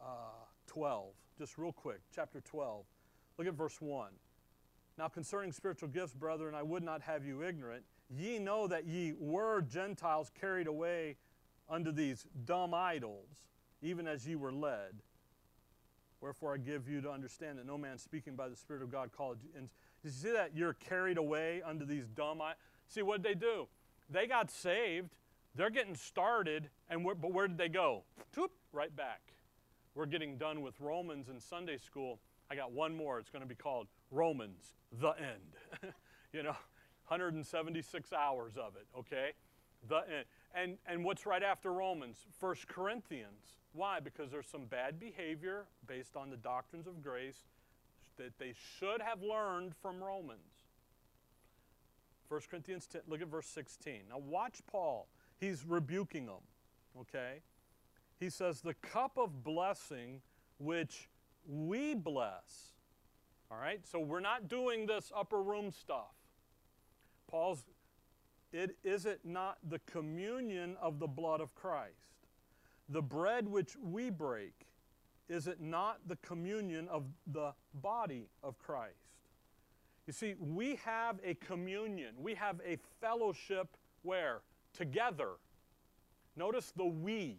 uh, 0.00 0.44
12, 0.66 1.08
just 1.38 1.58
real 1.58 1.72
quick. 1.72 2.00
Chapter 2.14 2.40
12. 2.40 2.84
Look 3.38 3.46
at 3.46 3.54
verse 3.54 3.80
1. 3.80 4.10
Now, 4.98 5.08
concerning 5.08 5.52
spiritual 5.52 5.88
gifts, 5.88 6.14
brethren, 6.14 6.54
I 6.54 6.62
would 6.62 6.82
not 6.82 7.02
have 7.02 7.24
you 7.24 7.42
ignorant. 7.42 7.84
Ye 8.08 8.38
know 8.38 8.66
that 8.66 8.86
ye 8.86 9.12
were 9.18 9.60
Gentiles 9.60 10.30
carried 10.40 10.66
away 10.66 11.16
unto 11.68 11.92
these 11.92 12.26
dumb 12.44 12.72
idols, 12.72 13.28
even 13.82 14.06
as 14.06 14.26
ye 14.26 14.36
were 14.36 14.52
led. 14.52 15.02
Wherefore 16.20 16.54
I 16.54 16.56
give 16.56 16.88
you 16.88 17.02
to 17.02 17.10
understand 17.10 17.58
that 17.58 17.66
no 17.66 17.76
man 17.76 17.98
speaking 17.98 18.36
by 18.36 18.48
the 18.48 18.56
Spirit 18.56 18.82
of 18.82 18.90
God 18.90 19.12
called 19.12 19.38
you. 19.42 19.50
And 19.56 19.68
you 20.02 20.10
see 20.10 20.32
that 20.32 20.56
you're 20.56 20.72
carried 20.72 21.18
away 21.18 21.62
unto 21.62 21.84
these 21.84 22.06
dumb 22.08 22.40
idols? 22.40 22.58
See 22.88 23.02
what 23.02 23.22
did 23.22 23.30
they 23.30 23.38
do? 23.38 23.68
They 24.08 24.26
got 24.26 24.50
saved. 24.50 25.10
They're 25.54 25.70
getting 25.70 25.94
started, 25.94 26.68
and 26.88 27.04
but 27.04 27.32
where 27.32 27.48
did 27.48 27.58
they 27.58 27.68
go? 27.68 28.04
Toop, 28.34 28.50
right 28.72 28.94
back. 28.94 29.25
We're 29.96 30.04
getting 30.04 30.36
done 30.36 30.60
with 30.60 30.78
Romans 30.78 31.30
in 31.30 31.40
Sunday 31.40 31.78
school. 31.78 32.20
I 32.50 32.54
got 32.54 32.70
one 32.70 32.94
more. 32.94 33.18
It's 33.18 33.30
going 33.30 33.42
to 33.42 33.48
be 33.48 33.54
called 33.54 33.86
Romans, 34.10 34.74
the 35.00 35.12
end. 35.12 35.94
you 36.34 36.42
know, 36.42 36.54
176 37.08 38.12
hours 38.12 38.58
of 38.58 38.76
it, 38.76 38.86
okay? 38.96 39.30
The 39.88 40.00
end. 40.00 40.24
And, 40.54 40.76
and 40.86 41.02
what's 41.02 41.24
right 41.24 41.42
after 41.42 41.72
Romans? 41.72 42.26
First 42.38 42.68
Corinthians. 42.68 43.56
Why? 43.72 43.98
Because 43.98 44.30
there's 44.30 44.46
some 44.46 44.66
bad 44.66 45.00
behavior 45.00 45.64
based 45.86 46.14
on 46.14 46.28
the 46.28 46.36
doctrines 46.36 46.86
of 46.86 47.02
grace 47.02 47.44
that 48.18 48.38
they 48.38 48.52
should 48.78 49.00
have 49.00 49.22
learned 49.22 49.74
from 49.80 50.04
Romans. 50.04 50.40
1 52.28 52.40
Corinthians 52.50 52.86
10, 52.86 53.00
look 53.08 53.22
at 53.22 53.28
verse 53.28 53.46
16. 53.46 54.00
Now 54.10 54.18
watch 54.18 54.60
Paul. 54.70 55.08
He's 55.38 55.64
rebuking 55.66 56.26
them, 56.26 56.42
okay? 57.00 57.40
He 58.18 58.30
says, 58.30 58.60
The 58.60 58.74
cup 58.74 59.18
of 59.18 59.44
blessing 59.44 60.20
which 60.58 61.08
we 61.46 61.94
bless. 61.94 62.72
All 63.50 63.58
right? 63.58 63.80
So 63.86 64.00
we're 64.00 64.20
not 64.20 64.48
doing 64.48 64.86
this 64.86 65.12
upper 65.14 65.42
room 65.42 65.70
stuff. 65.70 66.14
Paul's, 67.28 67.64
it 68.52 68.76
is 68.84 69.06
it 69.06 69.20
not 69.24 69.58
the 69.68 69.80
communion 69.80 70.76
of 70.80 70.98
the 70.98 71.06
blood 71.06 71.40
of 71.40 71.54
Christ? 71.54 72.16
The 72.88 73.02
bread 73.02 73.48
which 73.48 73.76
we 73.82 74.10
break, 74.10 74.54
is 75.28 75.48
it 75.48 75.60
not 75.60 75.98
the 76.06 76.16
communion 76.16 76.88
of 76.88 77.04
the 77.26 77.52
body 77.74 78.28
of 78.42 78.58
Christ? 78.58 78.94
You 80.06 80.12
see, 80.12 80.34
we 80.38 80.76
have 80.84 81.18
a 81.24 81.34
communion, 81.34 82.14
we 82.18 82.34
have 82.34 82.60
a 82.64 82.78
fellowship 83.00 83.76
where? 84.02 84.42
Together. 84.72 85.30
Notice 86.36 86.72
the 86.76 86.84
we. 86.84 87.38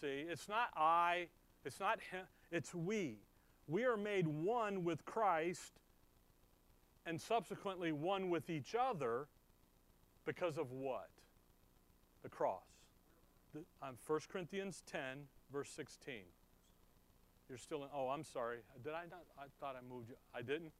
See, 0.00 0.24
it's 0.28 0.48
not 0.48 0.68
I, 0.76 1.28
it's 1.64 1.80
not 1.80 2.00
him, 2.00 2.26
it's 2.50 2.74
we. 2.74 3.18
We 3.66 3.84
are 3.84 3.96
made 3.96 4.26
one 4.26 4.84
with 4.84 5.04
Christ 5.04 5.80
and 7.06 7.20
subsequently 7.20 7.92
one 7.92 8.30
with 8.30 8.50
each 8.50 8.74
other 8.78 9.28
because 10.24 10.58
of 10.58 10.72
what? 10.72 11.10
The 12.22 12.28
cross. 12.28 12.62
The, 13.52 13.60
um, 13.86 13.96
1 14.06 14.20
Corinthians 14.28 14.82
10, 14.90 15.00
verse 15.52 15.70
16. 15.70 16.14
You're 17.48 17.58
still 17.58 17.84
in, 17.84 17.88
oh, 17.94 18.08
I'm 18.08 18.24
sorry. 18.24 18.58
Did 18.82 18.94
I 18.94 19.04
not? 19.10 19.24
I 19.38 19.44
thought 19.60 19.76
I 19.76 19.94
moved 19.94 20.08
you. 20.08 20.16
I 20.34 20.40
didn't? 20.40 20.72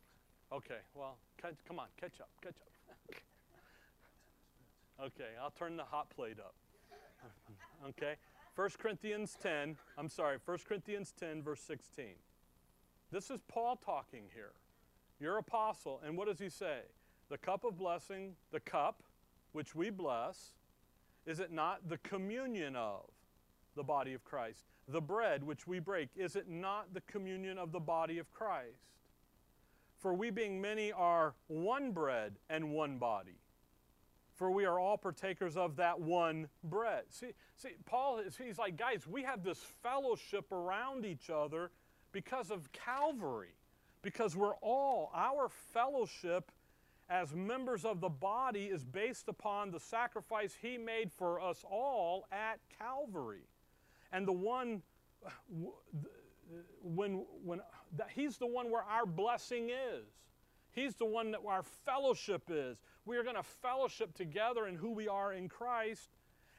Okay, 0.53 0.81
well, 0.95 1.19
catch, 1.41 1.57
come 1.67 1.79
on, 1.79 1.87
catch 2.01 2.21
up, 2.21 2.31
catch 2.43 2.55
up. 2.61 3.17
okay, 5.07 5.31
I'll 5.41 5.51
turn 5.51 5.77
the 5.77 5.85
hot 5.85 6.11
plate 6.11 6.39
up. 6.39 6.55
okay, 7.89 8.15
1 8.57 8.71
Corinthians 8.79 9.37
10, 9.43 9.77
I'm 9.99 10.09
sorry, 10.09 10.39
1 10.45 10.59
Corinthians 10.69 11.13
10, 11.19 11.43
verse 11.43 11.61
16. 11.61 12.07
This 13.11 13.29
is 13.31 13.41
Paul 13.49 13.77
talking 13.85 14.27
here. 14.33 14.53
Your 15.19 15.39
apostle, 15.39 16.01
and 16.07 16.17
what 16.17 16.29
does 16.29 16.39
he 16.39 16.49
say? 16.49 16.83
The 17.31 17.39
cup 17.39 17.65
of 17.65 17.77
blessing, 17.77 18.37
the 18.53 18.61
cup 18.61 19.03
which 19.53 19.75
we 19.75 19.91
bless, 19.91 20.53
is 21.27 21.41
it 21.41 21.51
not 21.51 21.89
the 21.89 21.99
communion 21.99 22.77
of 22.77 23.11
the 23.75 23.83
body 23.83 24.15
of 24.15 24.23
Christ? 24.25 24.67
The 24.87 25.01
bread 25.01 25.43
which 25.43 25.67
we 25.67 25.81
break, 25.81 26.11
is 26.15 26.37
it 26.37 26.49
not 26.49 26.95
the 26.95 27.01
communion 27.03 27.59
of 27.59 27.73
the 27.73 27.81
body 27.81 28.19
of 28.19 28.31
Christ? 28.31 28.87
For 29.99 30.15
we 30.15 30.31
being 30.31 30.61
many 30.61 30.93
are 30.93 31.35
one 31.49 31.91
bread 31.91 32.35
and 32.49 32.71
one 32.71 32.99
body. 32.99 33.39
For 34.35 34.51
we 34.51 34.65
are 34.65 34.81
all 34.81 34.97
partakers 34.97 35.57
of 35.57 35.77
that 35.77 36.01
one 36.01 36.49
bread. 36.65 37.05
See, 37.09 37.33
see, 37.57 37.71
Paul 37.87 38.21
he's 38.43 38.59
like, 38.59 38.77
guys, 38.77 39.07
we 39.07 39.23
have 39.23 39.45
this 39.45 39.59
fellowship 39.83 40.51
around 40.51 41.07
each 41.07 41.31
other 41.31 41.71
because 42.11 42.51
of 42.51 42.73
Calvary. 42.73 43.55
Because 44.03 44.37
we're 44.37 44.57
all, 44.57 45.11
our 45.15 45.49
fellowship 45.49 46.51
as 47.09 47.35
members 47.35 47.85
of 47.85 48.01
the 48.01 48.09
body 48.09 48.65
is 48.65 48.85
based 48.85 49.29
upon 49.29 49.71
the 49.71 49.81
sacrifice 49.81 50.57
he 50.61 50.79
made 50.79 51.13
for 51.13 51.41
us 51.41 51.65
all 51.71 52.27
at 52.33 52.59
Calvary. 52.79 53.47
And 54.13 54.27
the 54.27 54.33
one, 54.33 54.83
when, 56.83 57.25
when 57.45 57.61
he's 58.15 58.37
the 58.37 58.47
one 58.47 58.71
where 58.71 58.83
our 58.83 59.07
blessing 59.07 59.71
is. 59.71 60.07
He's 60.73 60.97
the 60.97 61.05
one 61.05 61.31
that 61.31 61.41
our 61.47 61.63
fellowship 61.63 62.51
is. 62.51 62.79
We 63.07 63.17
are 63.17 63.23
going 63.23 63.37
to 63.37 63.43
fellowship 63.43 64.15
together 64.15 64.67
in 64.67 64.77
who 64.77 64.93
we 64.93 65.09
are 65.09 65.33
in 65.33 65.49
Christ 65.49 66.11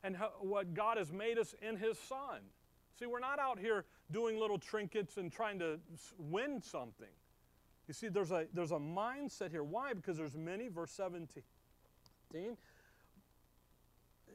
and 0.03 0.17
what 0.39 0.73
God 0.73 0.97
has 0.97 1.11
made 1.11 1.37
us 1.37 1.55
in 1.61 1.77
His 1.77 1.97
Son. 1.97 2.41
See, 2.99 3.07
we're 3.07 3.19
not 3.19 3.39
out 3.39 3.59
here 3.59 3.85
doing 4.11 4.39
little 4.39 4.59
trinkets 4.59 5.17
and 5.17 5.31
trying 5.31 5.59
to 5.59 5.79
win 6.17 6.61
something. 6.61 7.07
You 7.87 7.93
see, 7.93 8.07
there's 8.07 8.31
a, 8.31 8.47
there's 8.53 8.71
a 8.71 8.79
mindset 8.79 9.51
here. 9.51 9.63
Why? 9.63 9.93
Because 9.93 10.17
there's 10.17 10.37
many, 10.37 10.67
verse 10.67 10.91
17. 10.91 11.43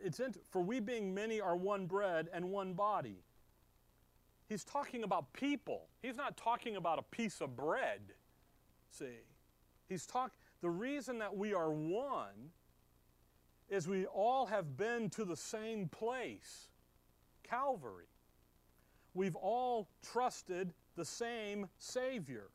It's 0.03 0.21
in, 0.21 0.35
for 0.51 0.63
we 0.63 0.81
being 0.81 1.15
many 1.15 1.41
are 1.41 1.57
one 1.57 1.87
bread 1.87 2.29
and 2.33 2.51
one 2.51 2.75
body. 2.75 3.23
He's 4.49 4.65
talking 4.65 5.05
about 5.05 5.33
people. 5.33 5.89
He's 6.03 6.17
not 6.17 6.37
talking 6.37 6.77
about 6.77 6.99
a 6.99 7.03
piece 7.03 7.41
of 7.41 7.57
bread. 7.57 8.01
See? 8.91 9.21
He's 9.89 10.07
talking 10.07 10.40
the 10.61 10.71
reason 10.71 11.19
that 11.19 11.37
we 11.37 11.55
are 11.55 11.71
one 11.71 12.51
is 13.69 13.89
we 13.89 14.07
all 14.07 14.47
have 14.47 14.77
been 14.77 15.09
to 15.11 15.25
the 15.25 15.37
same 15.37 15.89
place, 15.89 16.69
Calvary. 17.43 18.09
We've 19.15 19.37
all 19.37 19.89
trusted 20.03 20.73
the 20.97 21.05
same 21.05 21.69
Savior. 21.79 22.49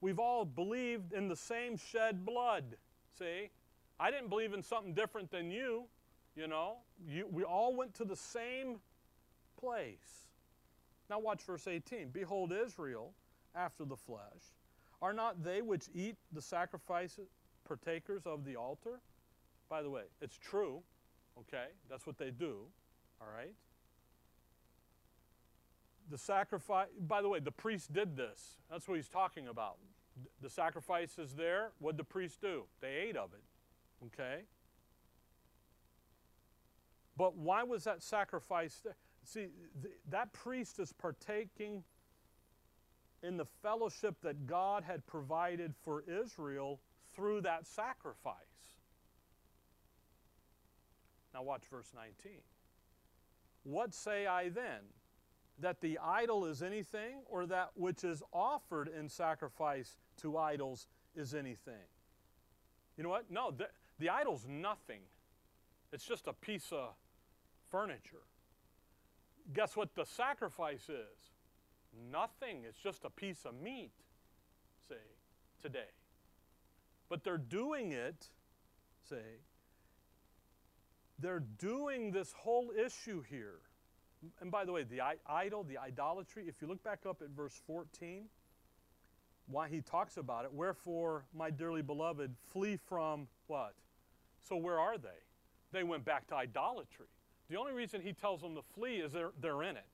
We've 0.00 0.18
all 0.18 0.44
believed 0.44 1.12
in 1.12 1.28
the 1.28 1.36
same 1.36 1.76
shed 1.76 2.24
blood. 2.24 2.76
See? 3.18 3.50
I 3.98 4.10
didn't 4.10 4.28
believe 4.28 4.52
in 4.52 4.62
something 4.62 4.92
different 4.92 5.30
than 5.30 5.50
you, 5.50 5.84
you 6.36 6.46
know. 6.46 6.78
You, 7.08 7.26
we 7.30 7.44
all 7.44 7.74
went 7.74 7.94
to 7.94 8.04
the 8.04 8.16
same 8.16 8.78
place. 9.58 10.28
Now, 11.08 11.18
watch 11.18 11.42
verse 11.42 11.66
18. 11.66 12.10
Behold, 12.10 12.52
Israel, 12.52 13.12
after 13.54 13.84
the 13.84 13.96
flesh, 13.96 14.55
are 15.02 15.12
not 15.12 15.44
they 15.44 15.62
which 15.62 15.88
eat 15.94 16.16
the 16.32 16.42
sacrifices 16.42 17.28
partakers 17.66 18.22
of 18.26 18.44
the 18.44 18.56
altar? 18.56 19.00
By 19.68 19.82
the 19.82 19.90
way, 19.90 20.02
it's 20.20 20.38
true, 20.38 20.82
okay? 21.38 21.66
That's 21.90 22.06
what 22.06 22.18
they 22.18 22.30
do, 22.30 22.58
all 23.20 23.28
right? 23.36 23.52
The 26.08 26.18
sacrifice, 26.18 26.88
by 27.00 27.20
the 27.20 27.28
way, 27.28 27.40
the 27.40 27.50
priest 27.50 27.92
did 27.92 28.16
this. 28.16 28.58
That's 28.70 28.86
what 28.86 28.94
he's 28.94 29.08
talking 29.08 29.48
about. 29.48 29.76
The 30.40 30.48
sacrifice 30.48 31.18
is 31.18 31.34
there. 31.34 31.72
What'd 31.78 31.98
the 31.98 32.04
priest 32.04 32.40
do? 32.40 32.64
They 32.80 32.94
ate 33.08 33.16
of 33.16 33.30
it, 33.34 33.42
okay? 34.06 34.42
But 37.16 37.36
why 37.36 37.64
was 37.64 37.84
that 37.84 38.02
sacrifice 38.02 38.80
there? 38.84 38.96
See, 39.24 39.48
th- 39.82 39.94
that 40.10 40.32
priest 40.32 40.78
is 40.78 40.92
partaking 40.92 41.82
in 43.26 43.36
the 43.36 43.46
fellowship 43.62 44.16
that 44.22 44.46
God 44.46 44.84
had 44.84 45.06
provided 45.06 45.74
for 45.84 46.04
Israel 46.06 46.80
through 47.14 47.42
that 47.42 47.66
sacrifice. 47.66 48.34
Now, 51.34 51.42
watch 51.42 51.64
verse 51.70 51.92
19. 51.94 52.40
What 53.64 53.92
say 53.92 54.26
I 54.26 54.48
then? 54.48 54.80
That 55.58 55.80
the 55.80 55.98
idol 55.98 56.44
is 56.44 56.62
anything, 56.62 57.22
or 57.26 57.46
that 57.46 57.70
which 57.74 58.04
is 58.04 58.22
offered 58.32 58.88
in 58.88 59.08
sacrifice 59.08 59.96
to 60.18 60.36
idols 60.36 60.86
is 61.14 61.34
anything. 61.34 61.88
You 62.96 63.04
know 63.04 63.10
what? 63.10 63.30
No, 63.30 63.50
the, 63.50 63.68
the 63.98 64.10
idol's 64.10 64.46
nothing. 64.48 65.00
It's 65.92 66.04
just 66.04 66.26
a 66.26 66.32
piece 66.32 66.68
of 66.72 66.90
furniture. 67.70 68.24
Guess 69.52 69.76
what 69.76 69.94
the 69.94 70.04
sacrifice 70.04 70.88
is? 70.88 71.35
Nothing. 72.10 72.62
It's 72.68 72.78
just 72.78 73.04
a 73.04 73.10
piece 73.10 73.44
of 73.44 73.54
meat, 73.60 73.92
say, 74.88 74.94
today. 75.62 75.90
But 77.08 77.24
they're 77.24 77.38
doing 77.38 77.92
it, 77.92 78.28
say, 79.08 79.40
they're 81.18 81.44
doing 81.58 82.10
this 82.10 82.32
whole 82.32 82.70
issue 82.70 83.22
here. 83.22 83.60
And 84.40 84.50
by 84.50 84.64
the 84.64 84.72
way, 84.72 84.82
the 84.82 85.00
idol, 85.26 85.64
the 85.64 85.78
idolatry, 85.78 86.44
if 86.48 86.60
you 86.60 86.68
look 86.68 86.82
back 86.82 87.00
up 87.08 87.22
at 87.22 87.30
verse 87.30 87.60
14, 87.66 88.24
why 89.46 89.68
he 89.68 89.80
talks 89.80 90.16
about 90.16 90.44
it, 90.44 90.52
wherefore, 90.52 91.24
my 91.34 91.50
dearly 91.50 91.82
beloved, 91.82 92.34
flee 92.50 92.76
from 92.76 93.28
what? 93.46 93.74
So 94.48 94.56
where 94.56 94.78
are 94.78 94.98
they? 94.98 95.08
They 95.72 95.84
went 95.84 96.04
back 96.04 96.26
to 96.28 96.34
idolatry. 96.34 97.06
The 97.48 97.56
only 97.56 97.72
reason 97.72 98.00
he 98.00 98.12
tells 98.12 98.40
them 98.40 98.54
to 98.56 98.62
flee 98.62 98.96
is 98.96 99.12
they're, 99.12 99.32
they're 99.40 99.62
in 99.62 99.76
it. 99.76 99.86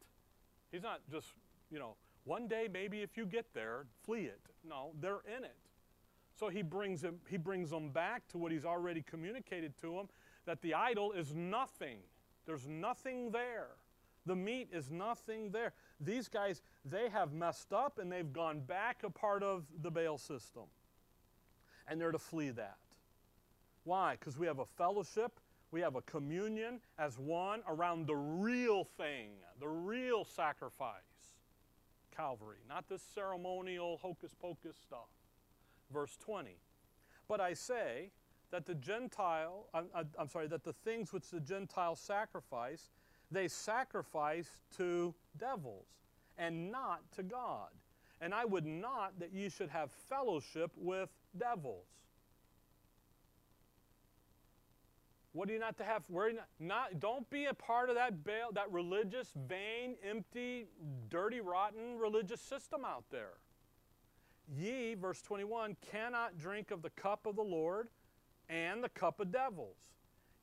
He's 0.71 0.83
not 0.83 1.01
just, 1.11 1.29
you 1.73 1.79
know, 1.79 1.97
one 2.25 2.47
day 2.47 2.69
maybe 2.71 3.01
if 3.01 3.17
you 3.17 3.27
get 3.27 3.47
there, 3.55 3.87
flee 4.05 4.27
it. 4.27 4.41
No, 4.69 4.93
they're 5.01 5.23
in 5.27 5.43
it. 5.43 5.57
So 6.39 6.49
he 6.49 6.63
brings, 6.63 7.03
him, 7.03 7.19
he 7.29 7.37
brings 7.37 7.71
them 7.71 7.91
back 7.91 8.29
to 8.29 8.39
what 8.39 8.53
he's 8.53 8.65
already 8.65 9.03
communicated 9.03 9.77
to 9.81 9.95
them 9.95 10.09
that 10.47 10.63
the 10.63 10.75
idol 10.75 11.13
is 11.13 11.35
nothing. 11.35 11.99
There's 12.47 12.69
nothing 12.69 13.31
there. 13.31 13.69
The 14.25 14.37
meat 14.37 14.69
is 14.73 14.91
nothing 14.91 15.51
there. 15.51 15.73
These 16.01 16.29
guys, 16.29 16.63
they 16.85 17.09
have 17.09 17.33
messed 17.33 17.73
up 17.73 17.99
and 17.99 18.11
they've 18.11 18.33
gone 18.33 18.61
back 18.61 19.03
a 19.05 19.11
part 19.11 19.43
of 19.43 19.65
the 19.83 19.91
Baal 19.91 20.19
system. 20.19 20.65
And 21.89 22.01
they're 22.01 22.13
to 22.13 22.19
flee 22.19 22.51
that. 22.51 22.77
Why? 23.85 24.17
Because 24.19 24.39
we 24.39 24.47
have 24.47 24.61
a 24.61 24.65
fellowship, 24.65 25.41
we 25.73 25.81
have 25.81 25.97
a 25.97 26.03
communion 26.03 26.81
as 26.99 27.19
one 27.19 27.63
around 27.67 28.07
the 28.07 28.15
real 28.15 28.85
thing, 28.85 29.31
the 29.59 29.69
real 29.69 30.25
sacrifice. 30.25 31.12
Calvary, 32.15 32.59
not 32.69 32.89
this 32.89 33.03
ceremonial 33.15 33.99
hocus 34.03 34.35
pocus 34.41 34.77
stuff. 34.77 35.09
Verse 35.93 36.17
20. 36.21 36.57
But 37.29 37.41
I 37.41 37.55
say, 37.55 38.11
that 38.53 38.67
the 38.67 38.75
Gentile, 38.75 39.67
I'm, 39.75 39.89
I'm 40.19 40.29
sorry, 40.29 40.47
that 40.49 40.63
the 40.63 40.75
things 40.75 41.13
which 41.13 41.31
the 41.31 41.41
Gentiles 41.41 41.99
sacrifice, 41.99 42.91
they 43.31 43.49
sacrifice 43.49 44.49
to 44.77 45.15
devils 45.39 45.89
and 46.39 46.71
not 46.71 47.01
to 47.17 47.23
God. 47.23 47.71
And 48.21 48.33
I 48.33 48.45
would 48.45 48.67
not 48.67 49.19
that 49.19 49.33
ye 49.33 49.49
should 49.49 49.71
have 49.71 49.91
fellowship 49.91 50.71
with 50.77 51.09
devils. 51.37 51.87
What 55.33 55.49
are 55.49 55.53
you 55.53 55.59
not 55.59 55.79
to 55.79 55.85
have? 55.85 56.03
Where 56.09 56.33
not, 56.33 56.49
not? 56.61 57.01
Don't 57.01 57.29
be 57.31 57.47
a 57.47 57.55
part 57.55 57.89
of 57.89 57.95
that 57.95 58.23
Baal, 58.23 58.53
that 58.53 58.71
religious, 58.71 59.31
vain, 59.49 59.97
empty, 60.07 60.67
dirty, 61.09 61.41
rotten 61.41 61.99
religious 61.99 62.41
system 62.41 62.85
out 62.85 63.05
there. 63.11 63.35
Ye, 64.55 64.95
verse 64.95 65.23
21, 65.23 65.77
cannot 65.91 66.37
drink 66.37 66.71
of 66.71 66.83
the 66.83 66.91
cup 66.91 67.27
of 67.27 67.37
the 67.37 67.43
Lord 67.43 67.89
and 68.51 68.85
the 68.85 68.91
cup 68.91 69.21
of 69.21 69.33
devils. 69.33 69.79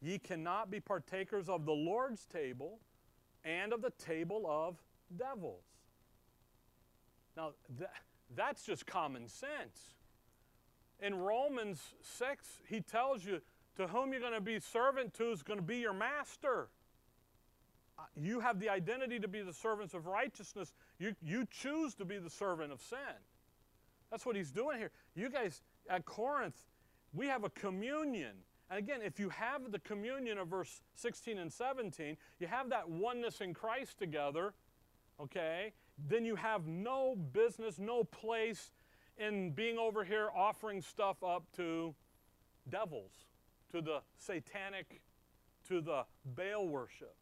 Ye 0.02 0.18
cannot 0.18 0.72
be 0.72 0.80
partakers 0.80 1.50
of 1.50 1.66
the 1.66 1.74
Lord's 1.74 2.26
table 2.26 2.80
and 3.44 3.74
of 3.74 3.82
the 3.82 3.92
table 3.92 4.46
of 4.50 4.78
devils. 5.16 5.66
Now, 7.38 7.52
that, 7.78 7.94
that's 8.36 8.66
just 8.66 8.88
common 8.88 9.28
sense. 9.28 9.96
In 11.00 11.16
Romans 11.16 11.80
6, 12.02 12.60
he 12.68 12.82
tells 12.82 13.24
you 13.24 13.42
to 13.78 13.88
whom 13.88 14.12
you're 14.12 14.22
going 14.22 14.34
to 14.34 14.42
be 14.42 14.60
servant 14.60 15.14
to 15.16 15.32
is 15.32 15.44
going 15.44 15.60
to 15.60 15.66
be 15.66 15.78
your 15.78 15.94
master. 15.94 16.70
Uh, 17.98 18.04
you 18.16 18.40
have 18.40 18.60
the 18.60 18.70
identity 18.70 19.20
to 19.20 19.28
be 19.28 19.42
the 19.42 19.54
servants 19.54 19.94
of 19.94 20.06
righteousness. 20.06 20.74
You, 21.00 21.16
you 21.22 21.46
choose 21.50 21.96
to 21.96 22.06
be 22.06 22.18
the 22.18 22.30
servant 22.30 22.72
of 22.72 22.82
sin. 22.82 22.98
That's 24.12 24.26
what 24.26 24.36
he's 24.36 24.52
doing 24.52 24.80
here. 24.80 24.92
You 25.16 25.30
guys 25.30 25.62
at 25.90 26.06
Corinth, 26.06 26.58
we 27.14 27.28
have 27.28 27.44
a 27.44 27.50
communion. 27.50 28.36
And 28.70 28.80
again, 28.80 29.02
if 29.04 29.20
you 29.20 29.30
have 29.30 29.72
the 29.72 29.80
communion 29.80 30.38
of 30.38 30.48
verse 30.48 30.82
16 30.96 31.38
and 31.38 31.52
17, 31.52 32.18
you 32.40 32.48
have 32.48 32.70
that 32.70 32.90
oneness 32.90 33.42
in 33.42 33.54
Christ 33.54 33.98
together, 33.98 34.54
okay, 35.20 35.74
then 36.08 36.26
you 36.26 36.36
have 36.36 36.68
no 36.68 37.16
business, 37.16 37.80
no 37.80 38.04
place 38.04 38.72
in 39.18 39.52
being 39.52 39.78
over 39.78 40.04
here 40.04 40.30
offering 40.36 40.82
stuff 40.82 41.24
up 41.24 41.44
to 41.58 41.94
devils, 42.70 43.12
to 43.72 43.82
the 43.82 44.02
satanic, 44.18 45.02
to 45.68 45.82
the 45.82 46.06
Baal 46.26 46.68
worship. 46.68 47.16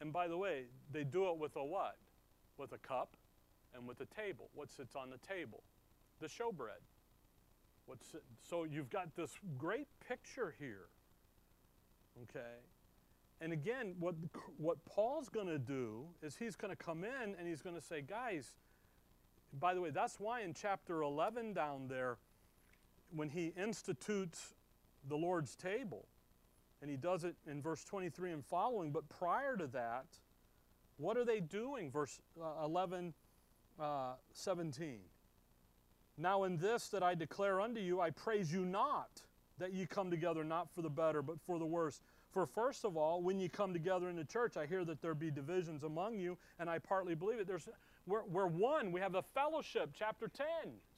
And 0.00 0.12
by 0.12 0.28
the 0.28 0.36
way, 0.36 0.64
they 0.90 1.04
do 1.04 1.30
it 1.30 1.38
with 1.38 1.56
a 1.56 1.64
what? 1.64 1.96
With 2.58 2.72
a 2.72 2.78
cup 2.78 3.16
and 3.74 3.86
with 3.86 4.00
a 4.00 4.06
table. 4.06 4.48
What 4.54 4.70
sits 4.70 4.96
on 4.96 5.10
the 5.10 5.18
table? 5.18 5.62
The 6.20 6.26
showbread. 6.26 6.82
What's, 7.86 8.14
so 8.48 8.64
you've 8.64 8.90
got 8.90 9.14
this 9.14 9.38
great 9.56 9.88
picture 10.06 10.54
here. 10.58 10.86
Okay? 12.22 12.58
And 13.40 13.52
again, 13.52 13.94
what, 13.98 14.14
what 14.56 14.84
Paul's 14.84 15.28
going 15.28 15.48
to 15.48 15.58
do 15.58 16.04
is 16.22 16.36
he's 16.36 16.56
going 16.56 16.70
to 16.70 16.76
come 16.76 17.04
in 17.04 17.34
and 17.38 17.48
he's 17.48 17.62
going 17.62 17.74
to 17.74 17.82
say, 17.82 18.02
guys, 18.02 18.56
by 19.58 19.74
the 19.74 19.80
way, 19.80 19.90
that's 19.90 20.18
why 20.18 20.42
in 20.42 20.54
chapter 20.54 21.02
11 21.02 21.52
down 21.52 21.88
there, 21.88 22.18
when 23.14 23.28
he 23.28 23.52
institutes 23.56 24.54
the 25.08 25.16
Lord's 25.16 25.56
table, 25.56 26.06
and 26.80 26.90
he 26.90 26.96
does 26.96 27.24
it 27.24 27.36
in 27.46 27.62
verse 27.62 27.84
23 27.84 28.32
and 28.32 28.44
following, 28.44 28.90
but 28.90 29.08
prior 29.08 29.56
to 29.56 29.66
that, 29.68 30.06
what 30.96 31.16
are 31.16 31.24
they 31.24 31.40
doing? 31.40 31.90
Verse 31.90 32.20
uh, 32.40 32.64
11, 32.64 33.14
uh, 33.80 34.12
17. 34.32 35.00
Now, 36.18 36.44
in 36.44 36.56
this 36.56 36.88
that 36.88 37.02
I 37.02 37.14
declare 37.14 37.60
unto 37.60 37.80
you, 37.80 38.00
I 38.00 38.10
praise 38.10 38.52
you 38.52 38.64
not 38.64 39.22
that 39.58 39.72
ye 39.72 39.86
come 39.86 40.10
together 40.10 40.44
not 40.44 40.68
for 40.74 40.82
the 40.82 40.90
better, 40.90 41.22
but 41.22 41.36
for 41.46 41.58
the 41.58 41.66
worse. 41.66 42.00
For 42.32 42.46
first 42.46 42.84
of 42.84 42.96
all, 42.96 43.22
when 43.22 43.38
ye 43.38 43.48
come 43.48 43.72
together 43.72 44.08
in 44.08 44.16
the 44.16 44.24
church, 44.24 44.56
I 44.56 44.66
hear 44.66 44.84
that 44.84 45.02
there 45.02 45.14
be 45.14 45.30
divisions 45.30 45.82
among 45.82 46.18
you, 46.18 46.38
and 46.58 46.68
I 46.68 46.78
partly 46.78 47.14
believe 47.14 47.38
it. 47.38 47.46
There's, 47.46 47.68
we're, 48.06 48.24
we're 48.24 48.46
one. 48.46 48.92
We 48.92 49.00
have 49.00 49.14
a 49.14 49.22
fellowship, 49.22 49.90
chapter 49.94 50.28
10. 50.28 50.46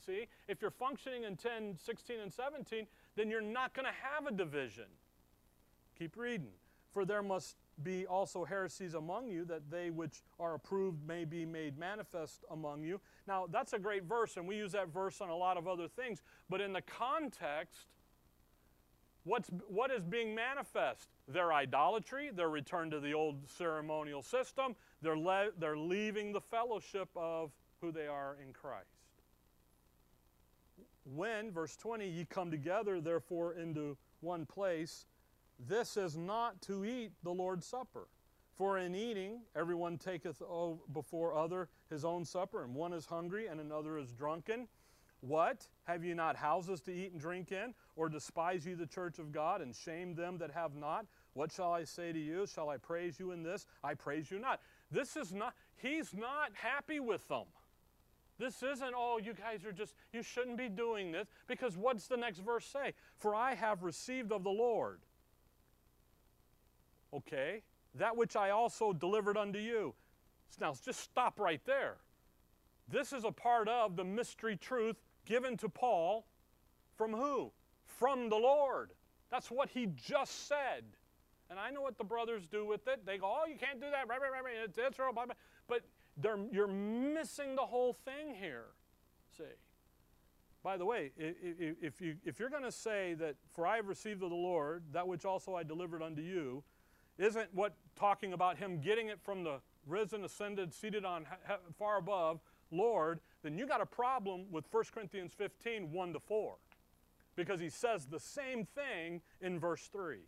See, 0.05 0.27
if 0.49 0.61
you're 0.61 0.71
functioning 0.71 1.25
in 1.25 1.37
10, 1.37 1.77
16, 1.83 2.21
and 2.21 2.33
17, 2.33 2.87
then 3.17 3.31
you're 3.31 3.41
not 3.41 3.75
going 3.75 3.87
to 3.87 3.93
have 3.93 4.27
a 4.27 4.33
division. 4.33 4.87
Keep 5.99 6.17
reading. 6.17 6.53
For 6.93 7.05
there 7.05 7.23
must 7.23 7.57
be 7.83 8.07
also 8.07 8.45
heresies 8.45 8.95
among 8.95 9.29
you, 9.29 9.45
that 9.47 9.69
they 9.71 9.91
which 9.91 10.23
are 10.39 10.55
approved 10.55 11.07
may 11.07 11.25
be 11.25 11.45
made 11.45 11.77
manifest 11.77 12.45
among 12.51 12.85
you. 12.85 13.01
Now, 13.27 13.47
that's 13.51 13.73
a 13.73 13.79
great 13.79 14.05
verse, 14.05 14.37
and 14.37 14.47
we 14.47 14.57
use 14.57 14.73
that 14.73 14.89
verse 14.89 15.21
on 15.21 15.29
a 15.29 15.37
lot 15.37 15.57
of 15.57 15.67
other 15.67 15.89
things. 15.89 16.23
But 16.49 16.61
in 16.61 16.73
the 16.73 16.83
context, 16.83 17.87
what's, 19.25 19.51
what 19.67 19.91
is 19.91 20.05
being 20.05 20.35
manifest? 20.35 21.09
Their 21.27 21.53
idolatry, 21.53 22.31
their 22.33 22.49
return 22.49 22.91
to 22.91 23.01
the 23.01 23.13
old 23.13 23.49
ceremonial 23.49 24.23
system, 24.23 24.77
they're, 25.05 25.17
le- 25.17 25.53
they're 25.59 25.77
leaving 25.77 26.33
the 26.33 26.41
fellowship 26.41 27.09
of 27.15 27.53
who 27.81 27.93
they 27.93 28.07
are 28.07 28.37
in 28.45 28.53
Christ. 28.53 28.89
When, 31.05 31.53
verse 31.53 31.77
20, 31.77 32.09
ye 32.09 32.25
come 32.25 32.51
together, 32.51 33.01
therefore, 33.01 33.55
into 33.55 33.97
one 34.21 34.47
place, 34.47 35.07
this 35.59 35.97
is 35.97 36.17
not 36.17 36.61
to 36.63 36.85
eat 36.85 37.13
the 37.23 37.31
Lord's 37.31 37.67
Supper. 37.67 38.09
For 38.57 38.79
in 38.79 38.95
eating, 38.95 39.43
everyone 39.57 39.99
taketh 39.99 40.41
before 40.93 41.35
other 41.35 41.69
his 41.91 42.05
own 42.05 42.25
supper, 42.25 42.63
and 42.63 42.75
one 42.75 42.93
is 42.93 43.05
hungry 43.05 43.49
and 43.49 43.61
another 43.61 43.99
is 43.99 44.13
drunken. 44.13 44.69
What? 45.21 45.67
Have 45.85 46.05
ye 46.05 46.15
not 46.15 46.37
houses 46.37 46.81
to 46.83 46.93
eat 46.93 47.13
and 47.13 47.21
drink 47.21 47.51
in? 47.51 47.75
Or 47.97 48.09
despise 48.09 48.67
ye 48.67 48.75
the 48.75 48.87
church 48.87 49.19
of 49.19 49.33
God 49.33 49.61
and 49.61 49.75
shame 49.75 50.15
them 50.15 50.39
that 50.39 50.51
have 50.53 50.77
not? 50.77 51.07
What 51.33 51.51
shall 51.51 51.73
I 51.73 51.85
say 51.85 52.13
to 52.13 52.19
you? 52.19 52.47
Shall 52.47 52.69
I 52.69 52.77
praise 52.77 53.19
you 53.19 53.33
in 53.33 53.43
this? 53.43 53.67
I 53.83 53.95
praise 53.95 54.31
you 54.31 54.39
not. 54.39 54.61
This 54.95 55.17
is 55.17 55.35
not, 55.35 55.55
he's 55.77 56.15
not 56.15 56.53
happy 56.55 57.01
with 57.01 57.27
them. 57.29 57.45
This 58.39 58.63
isn't, 58.63 58.95
oh, 58.97 59.19
you 59.23 59.35
guys 59.35 59.65
are 59.65 59.73
just, 59.73 59.95
you 60.13 60.23
shouldn't 60.23 60.57
be 60.57 60.69
doing 60.69 61.13
this. 61.13 61.29
Because 61.47 61.77
what's 61.77 62.07
the 62.07 62.17
next 62.17 62.39
verse 62.39 62.65
say? 62.65 62.95
For 63.19 63.35
I 63.35 63.55
have 63.55 63.83
received 63.83 64.33
of 64.33 64.43
the 64.45 64.51
Lord 64.51 65.01
Okay? 67.15 67.63
That 67.95 68.17
which 68.17 68.35
I 68.37 68.51
also 68.51 68.93
delivered 68.93 69.37
unto 69.37 69.59
you. 69.59 69.95
Now, 70.61 70.75
just 70.85 71.01
stop 71.01 71.39
right 71.39 71.61
there. 71.65 71.97
This 72.89 73.13
is 73.13 73.25
a 73.25 73.33
part 73.33 73.69
of 73.69 73.97
the 73.97 74.05
mystery 74.05 74.57
truth 74.57 74.97
given 75.25 75.57
to 75.59 75.69
Paul 75.69 76.27
from 76.97 77.13
who? 77.13 77.51
From 77.85 78.29
the 78.29 78.37
Lord. 78.37 78.91
That's 79.31 79.51
what 79.51 79.69
he 79.71 79.87
just 79.97 80.49
said. 80.49 80.85
And 81.55 81.61
I 81.61 81.71
know 81.71 81.83
what 81.83 81.99
the 81.99 82.05
brothers 82.05 82.49
do 82.49 82.67
with 82.67 82.89
it. 82.89 83.07
They 83.07 83.17
go, 83.17 83.33
oh, 83.33 83.47
you 83.47 83.55
can't 83.55 83.81
do 83.81 83.89
that. 83.89 84.09
Right, 84.09 84.21
right, 84.21 84.33
right, 84.33 84.43
right. 84.43 84.55
It's 84.65 84.77
Israel. 84.77 85.13
Blah, 85.13 85.27
blah. 85.27 85.35
But 85.69 85.83
you're 86.51 86.67
missing 86.67 87.55
the 87.55 87.63
whole 87.63 87.93
thing 88.05 88.35
here. 88.35 88.65
See. 89.39 89.45
By 90.65 90.77
the 90.77 90.85
way, 90.85 91.13
if, 91.17 92.01
you, 92.01 92.17
if 92.25 92.41
you're 92.41 92.51
going 92.51 92.65
to 92.65 92.73
say 92.73 93.15
that, 93.21 93.37
for 93.53 93.69
I 93.69 93.77
have 93.77 93.87
received 93.87 94.25
of 94.25 94.31
the 94.31 94.35
Lord 94.35 94.83
that 94.95 95.07
which 95.07 95.25
also 95.25 95.55
I 95.55 95.63
delivered 95.63 96.03
unto 96.03 96.23
you, 96.23 96.65
isn't 97.19 97.55
what 97.55 97.75
talking 97.95 98.33
about 98.33 98.59
him 98.59 98.81
getting 98.81 99.07
it 99.07 99.21
from 99.23 99.45
the 99.45 99.61
risen, 99.87 100.25
ascended, 100.25 100.75
seated 100.75 101.05
on 101.05 101.25
far 101.79 101.99
above 101.99 102.41
Lord, 102.73 103.21
then 103.45 103.57
you 103.57 103.65
got 103.65 103.81
a 103.81 103.87
problem 103.87 104.47
with 104.51 104.65
1 104.73 104.85
Corinthians 104.93 105.33
15, 105.33 105.93
1 105.93 106.13
to 106.15 106.19
4. 106.19 106.57
Because 107.37 107.61
he 107.61 107.69
says 107.69 108.07
the 108.07 108.19
same 108.19 108.67
thing 108.67 109.21
in 109.41 109.61
verse 109.61 109.89
3. 109.93 110.19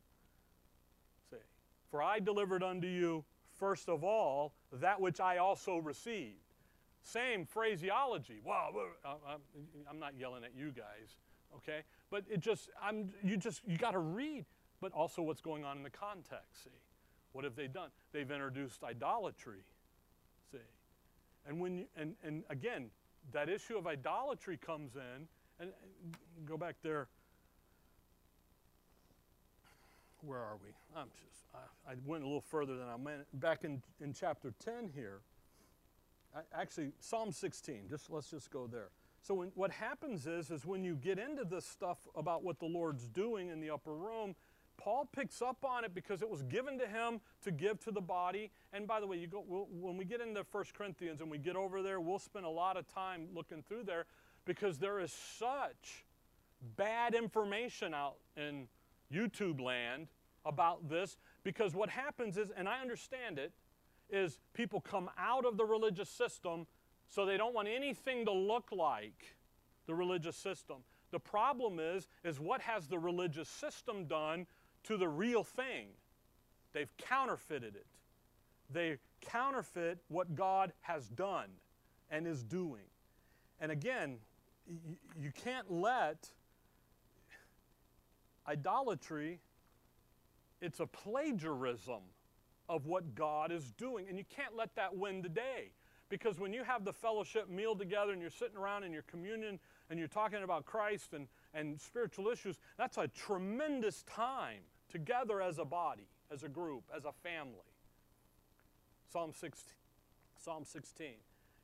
For 1.91 2.03
I 2.03 2.18
delivered 2.18 2.62
unto 2.62 2.89
you 2.89 3.24
first 3.59 3.89
of 3.89 4.05
all 4.05 4.55
that 4.72 5.01
which 5.01 5.20
I 5.20 5.39
also 5.39 5.78
received. 5.78 6.41
Same 7.03 7.47
phraseology. 7.47 8.41
Well, 8.45 8.72
I'm 9.89 9.99
not 9.99 10.14
yelling 10.18 10.45
at 10.45 10.55
you 10.57 10.72
guys, 10.72 11.16
okay? 11.57 11.82
But 12.11 12.24
it 12.28 12.41
just, 12.41 12.68
I'm, 12.82 13.12
you 13.22 13.37
just, 13.37 13.62
you 13.66 13.78
got 13.78 13.93
to 13.93 14.01
read, 14.01 14.45
but 14.80 14.93
also 14.93 15.22
what's 15.22 15.41
going 15.41 15.64
on 15.64 15.76
in 15.76 15.82
the 15.84 15.91
context. 15.91 16.64
See, 16.64 16.70
what 17.32 17.45
have 17.45 17.55
they 17.55 17.68
done? 17.68 17.91
They've 18.12 18.30
introduced 18.30 18.82
idolatry. 18.82 19.61
See, 20.51 20.59
and 21.47 21.61
when 21.61 21.78
you, 21.78 21.84
and 21.97 22.14
and 22.24 22.43
again, 22.51 22.91
that 23.32 23.49
issue 23.49 23.76
of 23.76 23.87
idolatry 23.87 24.57
comes 24.57 24.97
in, 24.97 25.28
and 25.61 25.70
go 26.45 26.57
back 26.57 26.76
there. 26.82 27.09
Where 30.27 30.41
are 30.41 30.57
we? 30.61 30.70
I'm 30.97 31.07
just, 31.14 31.45
I, 31.55 31.93
I 31.93 31.95
went 32.05 32.24
a 32.24 32.27
little 32.27 32.41
further 32.41 32.77
than 32.77 32.89
I 32.89 32.97
meant. 32.97 33.22
Back 33.35 33.62
in, 33.62 33.81
in 34.01 34.12
chapter 34.12 34.53
10 34.64 34.91
here, 34.93 35.20
actually 36.53 36.91
Psalm 36.99 37.31
16. 37.31 37.87
Just 37.89 38.11
let's 38.11 38.29
just 38.29 38.51
go 38.51 38.66
there. 38.66 38.89
So 39.22 39.35
when, 39.35 39.53
what 39.55 39.70
happens 39.70 40.27
is, 40.27 40.51
is 40.51 40.66
when 40.66 40.83
you 40.83 40.97
get 40.97 41.20
into 41.20 41.45
this 41.45 41.64
stuff 41.64 41.99
about 42.16 42.43
what 42.43 42.59
the 42.59 42.66
Lord's 42.66 43.09
doing 43.09 43.49
in 43.51 43.61
the 43.61 43.70
upper 43.70 43.95
room, 43.95 44.35
Paul 44.79 45.09
picks 45.11 45.41
up 45.41 45.64
on 45.64 45.85
it 45.85 45.95
because 45.95 46.22
it 46.22 46.29
was 46.29 46.43
given 46.43 46.77
to 46.81 46.87
him 46.87 47.20
to 47.45 47.53
give 47.53 47.79
to 47.85 47.93
the 47.93 48.01
body. 48.01 48.51
And 48.72 48.87
by 48.87 48.99
the 48.99 49.07
way, 49.07 49.16
you 49.16 49.29
go, 49.29 49.45
we'll, 49.47 49.68
when 49.70 49.97
we 49.97 50.05
get 50.05 50.20
into 50.20 50.45
1 50.51 50.64
Corinthians 50.77 51.20
and 51.20 51.31
we 51.31 51.39
get 51.39 51.55
over 51.55 51.83
there, 51.83 52.01
we'll 52.01 52.18
spend 52.18 52.45
a 52.45 52.51
lot 52.51 52.77
of 52.77 52.93
time 52.93 53.29
looking 53.33 53.62
through 53.62 53.85
there 53.85 54.07
because 54.45 54.79
there 54.79 54.99
is 54.99 55.12
such 55.12 56.05
bad 56.77 57.14
information 57.14 57.95
out 57.95 58.16
in 58.37 58.66
YouTube 59.12 59.61
land 59.61 60.09
about 60.47 60.88
this. 60.88 61.18
Because 61.44 61.74
what 61.74 61.90
happens 61.90 62.38
is, 62.38 62.51
and 62.57 62.68
I 62.68 62.80
understand 62.80 63.38
it, 63.38 63.53
is 64.09 64.38
people 64.55 64.80
come 64.80 65.11
out 65.18 65.44
of 65.44 65.57
the 65.57 65.64
religious 65.64 66.09
system 66.09 66.66
so 67.09 67.26
they 67.26 67.36
don't 67.36 67.55
want 67.55 67.68
anything 67.68 68.24
to 68.24 68.32
look 68.32 68.70
like 68.72 69.36
the 69.86 69.94
religious 69.94 70.36
system. 70.36 70.76
The 71.11 71.20
problem 71.20 71.78
is, 71.78 72.09
is 72.24 72.40
what 72.40 72.61
has 72.62 72.86
the 72.88 72.99
religious 72.99 73.49
system 73.49 74.07
done 74.07 74.47
to 74.84 74.97
the 74.97 75.09
real 75.09 75.44
thing? 75.44 75.88
They've 76.72 76.94
counterfeited 76.99 77.76
it. 77.76 77.86
They 78.70 78.99
counterfeit 79.20 79.99
what 80.09 80.34
God 80.34 80.72
has 80.82 81.09
done 81.09 81.49
and 82.11 82.26
is 82.26 82.42
doing. 82.42 82.82
And 83.61 83.70
again, 83.72 84.16
you 85.18 85.30
can't 85.32 85.70
let 85.70 86.30
idolatry, 88.49 89.40
it's 90.61 90.80
a 90.80 90.86
plagiarism 90.86 92.02
of 92.68 92.86
what 92.86 93.14
God 93.14 93.52
is 93.52 93.72
doing. 93.72 94.07
And 94.09 94.18
you 94.18 94.24
can't 94.28 94.57
let 94.57 94.74
that 94.76 94.96
win 94.96 95.22
the 95.22 95.28
day. 95.28 95.70
Because 96.09 96.38
when 96.38 96.52
you 96.52 96.62
have 96.62 96.84
the 96.84 96.92
fellowship 96.92 97.48
meal 97.48 97.74
together 97.74 98.12
and 98.12 98.20
you're 98.20 98.30
sitting 98.30 98.57
around 98.57 98.84
in 98.84 98.92
your 98.92 99.02
communion 99.02 99.59
and 99.90 99.98
you're 99.98 100.09
talking 100.09 100.42
about 100.42 100.64
Christ 100.64 101.14
and, 101.14 101.26
and 101.52 101.80
spiritual 101.80 102.28
issues, 102.28 102.59
that's 102.78 102.96
a 102.96 103.09
tremendous 103.09 104.02
time 104.04 104.61
together 104.88 105.42
as 105.42 105.59
a 105.59 105.64
body, 105.64 106.07
as 106.30 106.44
a 106.44 106.48
group, 106.48 106.84
as 106.96 107.04
a 107.04 107.12
family. 107.12 107.72
Psalm 109.12 109.32
16. 109.32 109.74
Psalm 110.38 110.64
16. 110.64 111.14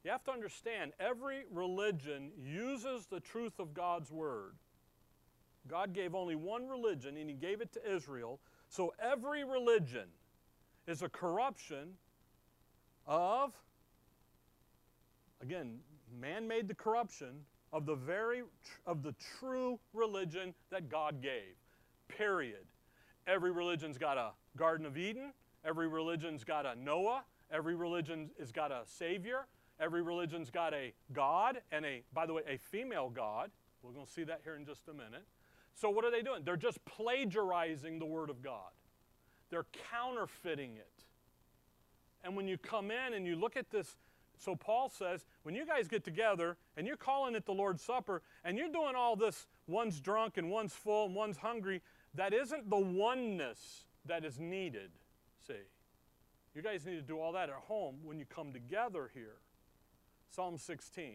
You 0.04 0.10
have 0.10 0.24
to 0.24 0.32
understand, 0.32 0.92
every 0.98 1.44
religion 1.52 2.32
uses 2.44 3.06
the 3.06 3.20
truth 3.20 3.60
of 3.60 3.72
God's 3.72 4.10
word. 4.10 4.54
God 5.68 5.92
gave 5.92 6.16
only 6.16 6.34
one 6.34 6.68
religion, 6.68 7.16
and 7.16 7.30
He 7.30 7.36
gave 7.36 7.60
it 7.60 7.72
to 7.74 7.94
Israel. 7.94 8.40
So 8.72 8.94
every 8.98 9.44
religion 9.44 10.06
is 10.86 11.02
a 11.02 11.08
corruption 11.10 11.90
of, 13.06 13.52
again, 15.42 15.80
man 16.18 16.48
made 16.48 16.68
the 16.68 16.74
corruption 16.74 17.44
of 17.70 17.84
the 17.84 17.94
very 17.94 18.44
of 18.86 19.02
the 19.02 19.14
true 19.38 19.78
religion 19.92 20.54
that 20.70 20.88
God 20.88 21.20
gave. 21.20 21.54
Period. 22.08 22.64
Every 23.26 23.50
religion's 23.50 23.98
got 23.98 24.16
a 24.16 24.30
Garden 24.56 24.86
of 24.86 24.96
Eden. 24.96 25.34
Every 25.66 25.86
religion's 25.86 26.42
got 26.42 26.64
a 26.64 26.74
Noah. 26.74 27.24
Every 27.50 27.74
religion 27.74 28.30
has 28.38 28.52
got 28.52 28.72
a 28.72 28.84
Savior. 28.86 29.48
Every 29.80 30.00
religion's 30.00 30.48
got 30.48 30.72
a 30.72 30.94
God 31.12 31.60
and 31.72 31.84
a, 31.84 32.04
by 32.14 32.24
the 32.24 32.32
way, 32.32 32.42
a 32.48 32.56
female 32.56 33.10
God. 33.10 33.50
We're 33.82 33.92
going 33.92 34.06
to 34.06 34.12
see 34.12 34.24
that 34.24 34.40
here 34.44 34.56
in 34.56 34.64
just 34.64 34.88
a 34.88 34.94
minute. 34.94 35.26
So, 35.74 35.90
what 35.90 36.04
are 36.04 36.10
they 36.10 36.22
doing? 36.22 36.42
They're 36.44 36.56
just 36.56 36.84
plagiarizing 36.84 37.98
the 37.98 38.06
Word 38.06 38.30
of 38.30 38.42
God. 38.42 38.70
They're 39.50 39.66
counterfeiting 39.90 40.76
it. 40.76 41.04
And 42.24 42.36
when 42.36 42.46
you 42.46 42.56
come 42.56 42.90
in 42.90 43.14
and 43.14 43.26
you 43.26 43.36
look 43.36 43.56
at 43.56 43.70
this, 43.70 43.96
so 44.38 44.56
Paul 44.56 44.88
says, 44.88 45.24
when 45.42 45.54
you 45.54 45.66
guys 45.66 45.88
get 45.88 46.04
together 46.04 46.56
and 46.76 46.86
you're 46.86 46.96
calling 46.96 47.34
it 47.34 47.46
the 47.46 47.52
Lord's 47.52 47.82
Supper 47.82 48.22
and 48.44 48.56
you're 48.56 48.72
doing 48.72 48.94
all 48.96 49.16
this, 49.16 49.46
one's 49.66 50.00
drunk 50.00 50.36
and 50.36 50.50
one's 50.50 50.72
full 50.72 51.06
and 51.06 51.14
one's 51.14 51.36
hungry, 51.36 51.82
that 52.14 52.32
isn't 52.32 52.68
the 52.68 52.78
oneness 52.78 53.84
that 54.06 54.24
is 54.24 54.38
needed. 54.38 54.90
See, 55.46 55.54
you 56.54 56.62
guys 56.62 56.84
need 56.84 56.96
to 56.96 57.02
do 57.02 57.18
all 57.18 57.32
that 57.32 57.48
at 57.48 57.54
home 57.54 57.96
when 58.02 58.18
you 58.18 58.24
come 58.24 58.52
together 58.52 59.10
here. 59.14 59.36
Psalm 60.28 60.58
16. 60.58 61.14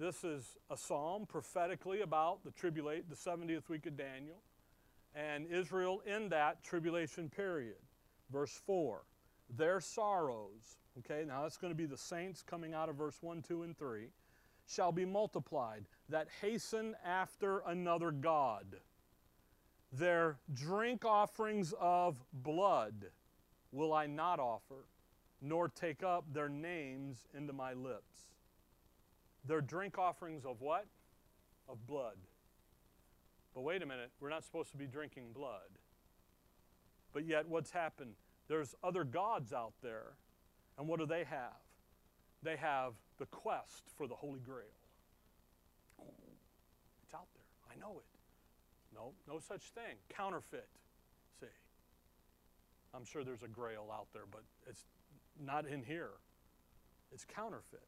This 0.00 0.24
is 0.24 0.56
a 0.70 0.78
psalm 0.78 1.26
prophetically 1.26 2.00
about 2.00 2.42
the 2.42 2.52
tribulate, 2.52 3.10
the 3.10 3.14
70th 3.14 3.68
week 3.68 3.84
of 3.84 3.98
Daniel 3.98 4.40
and 5.14 5.46
Israel 5.46 6.00
in 6.06 6.30
that 6.30 6.64
tribulation 6.64 7.28
period. 7.28 7.76
Verse 8.32 8.58
4 8.64 9.02
Their 9.58 9.78
sorrows, 9.78 10.78
okay, 11.00 11.26
now 11.26 11.42
that's 11.42 11.58
going 11.58 11.70
to 11.70 11.76
be 11.76 11.84
the 11.84 11.98
saints 11.98 12.42
coming 12.42 12.72
out 12.72 12.88
of 12.88 12.96
verse 12.96 13.18
1, 13.20 13.42
2, 13.42 13.62
and 13.62 13.76
3, 13.76 14.06
shall 14.66 14.90
be 14.90 15.04
multiplied 15.04 15.84
that 16.08 16.28
hasten 16.40 16.96
after 17.04 17.58
another 17.66 18.10
God. 18.10 18.76
Their 19.92 20.38
drink 20.54 21.04
offerings 21.04 21.74
of 21.78 22.16
blood 22.32 23.04
will 23.70 23.92
I 23.92 24.06
not 24.06 24.40
offer, 24.40 24.86
nor 25.42 25.68
take 25.68 26.02
up 26.02 26.24
their 26.32 26.48
names 26.48 27.26
into 27.36 27.52
my 27.52 27.74
lips. 27.74 28.30
Their 29.46 29.60
drink 29.60 29.98
offerings 29.98 30.44
of 30.44 30.60
what? 30.60 30.86
Of 31.68 31.86
blood. 31.86 32.16
But 33.54 33.62
wait 33.62 33.82
a 33.82 33.86
minute, 33.86 34.10
we're 34.20 34.30
not 34.30 34.44
supposed 34.44 34.70
to 34.72 34.76
be 34.76 34.86
drinking 34.86 35.32
blood. 35.32 35.78
But 37.12 37.26
yet, 37.26 37.48
what's 37.48 37.70
happened? 37.70 38.14
There's 38.48 38.74
other 38.82 39.04
gods 39.04 39.52
out 39.52 39.72
there, 39.82 40.14
and 40.78 40.86
what 40.86 41.00
do 41.00 41.06
they 41.06 41.24
have? 41.24 41.58
They 42.42 42.56
have 42.56 42.94
the 43.18 43.26
quest 43.26 43.84
for 43.96 44.06
the 44.06 44.14
Holy 44.14 44.40
Grail. 44.40 44.64
It's 47.04 47.14
out 47.14 47.26
there. 47.34 47.44
I 47.70 47.78
know 47.78 47.98
it. 47.98 48.06
No, 48.94 49.12
no 49.28 49.38
such 49.38 49.62
thing. 49.70 49.96
Counterfeit. 50.08 50.68
See, 51.40 51.46
I'm 52.94 53.04
sure 53.04 53.24
there's 53.24 53.42
a 53.42 53.48
grail 53.48 53.88
out 53.92 54.06
there, 54.12 54.24
but 54.30 54.42
it's 54.68 54.84
not 55.44 55.66
in 55.66 55.82
here. 55.82 56.10
It's 57.12 57.24
counterfeit. 57.24 57.80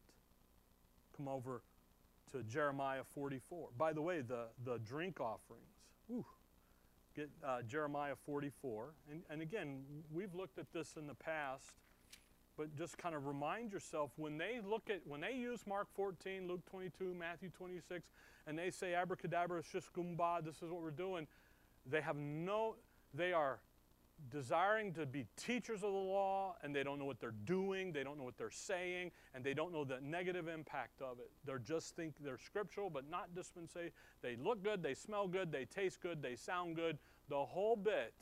Come 1.16 1.28
over 1.28 1.62
to 2.32 2.42
Jeremiah 2.44 3.02
44. 3.14 3.68
By 3.76 3.92
the 3.92 4.02
way, 4.02 4.20
the, 4.20 4.46
the 4.64 4.78
drink 4.78 5.20
offerings. 5.20 5.62
Whew, 6.08 6.24
get 7.14 7.30
uh, 7.46 7.62
Jeremiah 7.62 8.14
44. 8.26 8.94
And, 9.10 9.22
and 9.30 9.42
again, 9.42 9.82
we've 10.12 10.34
looked 10.34 10.58
at 10.58 10.72
this 10.72 10.96
in 10.96 11.06
the 11.06 11.14
past, 11.14 11.72
but 12.56 12.74
just 12.76 12.98
kind 12.98 13.14
of 13.14 13.26
remind 13.26 13.72
yourself 13.72 14.10
when 14.16 14.38
they 14.38 14.60
look 14.66 14.90
at, 14.90 15.00
when 15.06 15.20
they 15.20 15.32
use 15.32 15.60
Mark 15.66 15.88
14, 15.94 16.48
Luke 16.48 16.64
22, 16.70 17.14
Matthew 17.14 17.50
26, 17.50 18.08
and 18.46 18.58
they 18.58 18.70
say 18.70 18.94
abracadabra, 18.94 19.62
shishkumba, 19.62 20.44
this 20.44 20.56
is 20.56 20.70
what 20.70 20.82
we're 20.82 20.90
doing, 20.90 21.26
they 21.86 22.00
have 22.00 22.16
no, 22.16 22.76
they 23.14 23.32
are 23.32 23.60
desiring 24.30 24.92
to 24.94 25.06
be 25.06 25.26
teachers 25.36 25.82
of 25.82 25.92
the 25.92 25.98
law 25.98 26.56
and 26.62 26.74
they 26.74 26.82
don't 26.82 26.98
know 26.98 27.04
what 27.04 27.20
they're 27.20 27.34
doing, 27.44 27.92
they 27.92 28.04
don't 28.04 28.18
know 28.18 28.24
what 28.24 28.38
they're 28.38 28.50
saying, 28.50 29.10
and 29.34 29.44
they 29.44 29.54
don't 29.54 29.72
know 29.72 29.84
the 29.84 30.00
negative 30.00 30.48
impact 30.48 31.02
of 31.02 31.18
it. 31.18 31.30
They're 31.44 31.58
just 31.58 31.96
think 31.96 32.14
they're 32.20 32.38
scriptural 32.38 32.90
but 32.90 33.10
not 33.10 33.34
dispensation. 33.34 33.92
They 34.22 34.36
look 34.36 34.62
good, 34.62 34.82
they 34.82 34.94
smell 34.94 35.26
good, 35.28 35.50
they 35.50 35.64
taste 35.64 36.00
good, 36.00 36.22
they 36.22 36.36
sound 36.36 36.76
good, 36.76 36.98
the 37.28 37.44
whole 37.44 37.76
bit. 37.76 38.14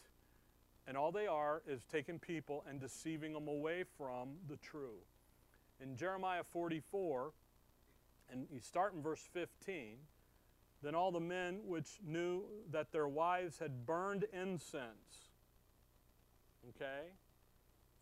And 0.86 0.96
all 0.96 1.12
they 1.12 1.26
are 1.26 1.62
is 1.68 1.84
taking 1.84 2.18
people 2.18 2.64
and 2.68 2.80
deceiving 2.80 3.32
them 3.32 3.48
away 3.48 3.84
from 3.96 4.30
the 4.48 4.56
true. 4.56 4.98
In 5.80 5.96
Jeremiah 5.96 6.42
44, 6.42 7.32
And 8.32 8.46
you 8.50 8.60
start 8.60 8.94
in 8.94 9.02
verse 9.02 9.26
15. 9.32 9.96
Then 10.82 10.94
all 10.94 11.12
the 11.12 11.20
men 11.20 11.60
which 11.66 11.98
knew 12.04 12.44
that 12.70 12.92
their 12.92 13.08
wives 13.08 13.58
had 13.58 13.84
burned 13.84 14.24
incense. 14.32 15.29
Okay? 16.68 17.08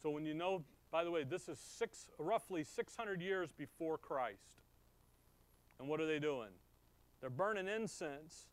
So 0.03 0.11
when 0.11 0.25
you 0.25 0.35
know, 0.35 0.63
by 0.91 1.05
the 1.05 1.11
way, 1.11 1.25
this 1.25 1.49
is 1.49 1.59
six, 1.59 2.09
roughly 2.19 2.65
600 2.65 3.21
years 3.21 3.53
before 3.53 3.99
Christ. 3.99 4.63
And 5.79 5.89
what 5.89 6.01
are 6.01 6.07
they 6.07 6.19
doing? 6.19 6.51
They're 7.21 7.31
burning 7.31 7.69
incense 7.69 8.47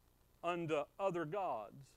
unto 0.43 0.83
other 0.99 1.25
gods. 1.25 1.87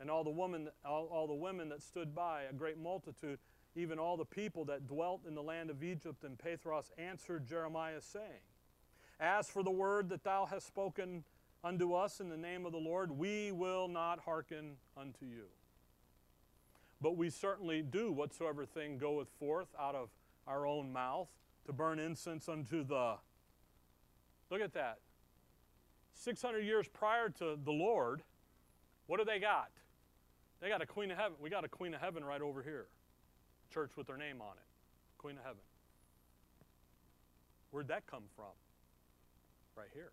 And 0.00 0.10
all 0.10 0.24
the, 0.24 0.30
woman, 0.30 0.68
all, 0.84 1.06
all 1.06 1.26
the 1.26 1.34
women 1.34 1.68
that 1.68 1.82
stood 1.82 2.14
by, 2.14 2.42
a 2.42 2.52
great 2.52 2.78
multitude, 2.78 3.38
even 3.76 3.98
all 3.98 4.16
the 4.16 4.24
people 4.24 4.64
that 4.66 4.86
dwelt 4.86 5.22
in 5.26 5.34
the 5.34 5.42
land 5.42 5.70
of 5.70 5.82
Egypt 5.82 6.24
and 6.24 6.36
Pathros 6.36 6.90
answered 6.98 7.46
Jeremiah, 7.46 8.00
saying, 8.00 8.42
As 9.20 9.48
for 9.48 9.62
the 9.62 9.70
word 9.70 10.08
that 10.10 10.24
thou 10.24 10.46
hast 10.46 10.66
spoken 10.66 11.24
unto 11.62 11.94
us 11.94 12.20
in 12.20 12.28
the 12.28 12.36
name 12.36 12.66
of 12.66 12.72
the 12.72 12.78
Lord, 12.78 13.10
we 13.10 13.52
will 13.52 13.88
not 13.88 14.20
hearken 14.20 14.76
unto 14.96 15.24
you. 15.24 15.46
But 17.04 17.18
we 17.18 17.28
certainly 17.28 17.82
do 17.82 18.10
whatsoever 18.10 18.64
thing 18.64 18.96
goeth 18.96 19.28
forth 19.38 19.68
out 19.78 19.94
of 19.94 20.08
our 20.46 20.66
own 20.66 20.90
mouth 20.90 21.28
to 21.66 21.72
burn 21.74 21.98
incense 21.98 22.48
unto 22.48 22.82
the. 22.82 23.16
Look 24.50 24.62
at 24.62 24.72
that. 24.72 25.00
600 26.14 26.60
years 26.60 26.88
prior 26.88 27.28
to 27.28 27.58
the 27.62 27.72
Lord, 27.72 28.22
what 29.06 29.18
do 29.18 29.26
they 29.26 29.38
got? 29.38 29.68
They 30.62 30.70
got 30.70 30.80
a 30.80 30.86
queen 30.86 31.10
of 31.10 31.18
heaven. 31.18 31.36
We 31.42 31.50
got 31.50 31.62
a 31.62 31.68
queen 31.68 31.92
of 31.92 32.00
heaven 32.00 32.24
right 32.24 32.40
over 32.40 32.62
here. 32.62 32.86
Church 33.70 33.90
with 33.98 34.06
their 34.06 34.16
name 34.16 34.40
on 34.40 34.52
it. 34.56 34.64
Queen 35.18 35.36
of 35.36 35.42
heaven. 35.42 35.60
Where'd 37.70 37.88
that 37.88 38.06
come 38.06 38.24
from? 38.34 38.46
Right 39.76 39.90
here. 39.92 40.12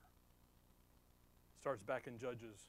Starts 1.62 1.84
back 1.84 2.08
in 2.08 2.18
Judges. 2.18 2.60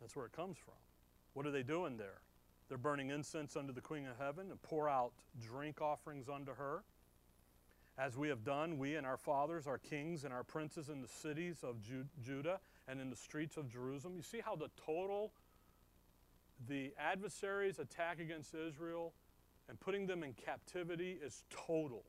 That's 0.00 0.14
where 0.14 0.26
it 0.26 0.32
comes 0.32 0.56
from. 0.56 0.74
What 1.34 1.46
are 1.46 1.50
they 1.50 1.62
doing 1.62 1.96
there? 1.96 2.20
They're 2.68 2.78
burning 2.78 3.10
incense 3.10 3.56
unto 3.56 3.72
the 3.72 3.80
Queen 3.80 4.06
of 4.06 4.16
Heaven 4.18 4.50
and 4.50 4.62
pour 4.62 4.88
out 4.88 5.12
drink 5.40 5.80
offerings 5.80 6.28
unto 6.28 6.54
her. 6.54 6.84
As 7.98 8.16
we 8.16 8.28
have 8.28 8.44
done, 8.44 8.78
we 8.78 8.94
and 8.94 9.06
our 9.06 9.16
fathers, 9.16 9.66
our 9.66 9.78
kings 9.78 10.24
and 10.24 10.32
our 10.32 10.44
princes 10.44 10.88
in 10.88 11.02
the 11.02 11.08
cities 11.08 11.58
of 11.62 11.82
Ju- 11.82 12.06
Judah 12.22 12.60
and 12.88 13.00
in 13.00 13.10
the 13.10 13.16
streets 13.16 13.56
of 13.56 13.70
Jerusalem. 13.70 14.14
You 14.16 14.22
see 14.22 14.40
how 14.40 14.56
the 14.56 14.70
total, 14.86 15.32
the 16.68 16.92
adversaries' 16.98 17.78
attack 17.78 18.20
against 18.20 18.54
Israel 18.54 19.12
and 19.68 19.78
putting 19.78 20.06
them 20.06 20.22
in 20.22 20.32
captivity 20.32 21.18
is 21.22 21.44
total. 21.50 22.04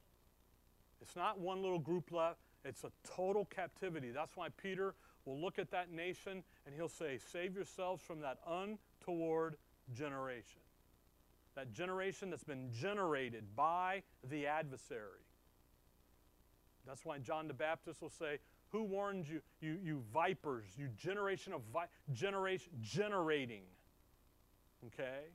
It's 1.01 1.15
not 1.15 1.39
one 1.39 1.61
little 1.61 1.80
group 1.80 2.11
left, 2.11 2.39
it's 2.63 2.84
a 2.84 2.91
total 3.03 3.45
captivity. 3.45 4.11
That's 4.11 4.36
why 4.38 4.49
Peter 4.61 4.93
will 5.26 5.39
look 5.39 5.59
at 5.59 5.72
that 5.72 5.91
nation 5.91 6.43
and 6.65 6.76
he'll 6.76 6.88
say, 6.88 7.17
Save 7.32 7.55
yourselves 7.55 8.01
from 8.03 8.19
that 8.22 8.38
untoward 9.02 9.58
generation. 9.93 10.62
That 11.56 11.74
generation 11.74 12.30
that's 12.30 12.43
been 12.43 12.70
generated 12.72 13.43
by 13.56 14.04
the 14.30 14.47
adversary. 14.47 15.26
That's 16.88 17.06
why 17.06 17.20
John 17.20 17.47
the 17.47 17.54
Baptist 17.54 18.02
will 18.02 18.10
say, 18.10 18.39
Who 18.70 18.84
warned 18.84 19.28
you, 19.28 19.41
you, 19.60 19.78
you 19.84 20.04
vipers, 20.14 20.66
you 20.78 20.88
generation 20.97 21.54
of 21.54 21.62
vi- 21.74 21.88
generation 22.14 22.72
generating? 22.82 23.64
Okay? 24.88 25.26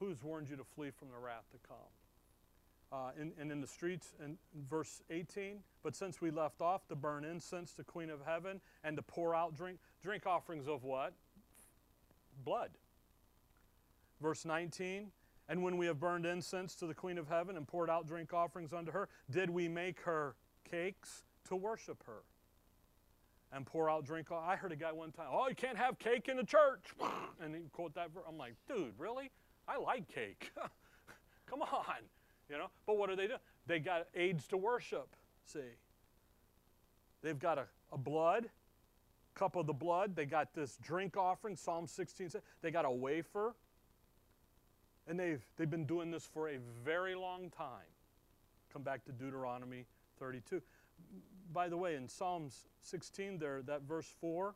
Who's 0.00 0.22
warned 0.22 0.48
you 0.48 0.56
to 0.56 0.64
flee 0.64 0.90
from 0.90 1.08
the 1.08 1.18
wrath 1.18 1.44
to 1.52 1.58
come? 1.68 1.76
Uh, 2.90 3.10
and, 3.20 3.32
and 3.38 3.52
in 3.52 3.60
the 3.60 3.66
streets, 3.66 4.14
in 4.24 4.38
verse 4.68 5.02
18, 5.10 5.58
but 5.82 5.94
since 5.94 6.22
we 6.22 6.30
left 6.30 6.62
off 6.62 6.88
to 6.88 6.96
burn 6.96 7.22
incense 7.22 7.74
to 7.74 7.84
Queen 7.84 8.08
of 8.08 8.20
Heaven 8.24 8.62
and 8.82 8.96
to 8.96 9.02
pour 9.02 9.34
out 9.34 9.54
drink, 9.54 9.78
drink 10.02 10.24
offerings 10.26 10.66
of 10.66 10.84
what? 10.84 11.12
Blood. 12.44 12.70
Verse 14.20 14.44
19, 14.44 15.10
and 15.48 15.62
when 15.62 15.78
we 15.78 15.86
have 15.86 15.98
burned 15.98 16.26
incense 16.26 16.74
to 16.76 16.86
the 16.86 16.94
Queen 16.94 17.16
of 17.16 17.28
Heaven 17.28 17.56
and 17.56 17.66
poured 17.66 17.88
out 17.88 18.06
drink 18.06 18.34
offerings 18.34 18.72
unto 18.72 18.92
her, 18.92 19.08
did 19.30 19.48
we 19.48 19.68
make 19.68 20.00
her 20.00 20.34
cakes 20.68 21.24
to 21.48 21.56
worship 21.56 22.02
her? 22.06 22.22
And 23.50 23.64
pour 23.64 23.88
out 23.88 24.04
drink. 24.04 24.28
I 24.30 24.56
heard 24.56 24.72
a 24.72 24.76
guy 24.76 24.92
one 24.92 25.10
time, 25.10 25.28
oh, 25.32 25.48
you 25.48 25.54
can't 25.54 25.78
have 25.78 25.98
cake 25.98 26.28
in 26.28 26.36
the 26.36 26.44
church. 26.44 26.84
And 27.40 27.54
he 27.54 27.62
quote 27.72 27.94
that 27.94 28.12
verse. 28.12 28.24
I'm 28.28 28.36
like, 28.36 28.54
dude, 28.66 28.92
really? 28.98 29.30
I 29.68 29.78
like 29.78 30.12
cake. 30.12 30.50
Come 31.46 31.62
on. 31.62 32.02
You 32.50 32.58
know? 32.58 32.66
But 32.84 32.98
what 32.98 33.08
do 33.08 33.16
they 33.16 33.28
do? 33.28 33.36
They 33.66 33.78
got 33.78 34.08
aids 34.14 34.48
to 34.48 34.56
worship. 34.56 35.14
See? 35.46 35.60
They've 37.22 37.38
got 37.38 37.58
a, 37.58 37.66
a 37.92 37.96
blood, 37.96 38.48
cup 39.38 39.56
of 39.56 39.66
the 39.66 39.72
blood. 39.72 40.16
They 40.16 40.26
got 40.26 40.52
this 40.54 40.78
drink 40.82 41.16
offering, 41.16 41.56
Psalm 41.56 41.86
16. 41.86 42.30
They 42.60 42.70
got 42.70 42.84
a 42.84 42.90
wafer. 42.90 43.54
And 45.06 45.18
they've, 45.18 45.42
they've 45.56 45.70
been 45.70 45.86
doing 45.86 46.10
this 46.10 46.26
for 46.26 46.50
a 46.50 46.58
very 46.84 47.14
long 47.14 47.50
time. 47.50 47.88
Come 48.72 48.82
back 48.82 49.04
to 49.06 49.12
Deuteronomy 49.12 49.86
32. 50.18 50.60
By 51.52 51.68
the 51.68 51.76
way, 51.76 51.94
in 51.94 52.08
Psalms 52.08 52.66
16, 52.82 53.38
there, 53.38 53.62
that 53.62 53.82
verse 53.82 54.12
4, 54.20 54.54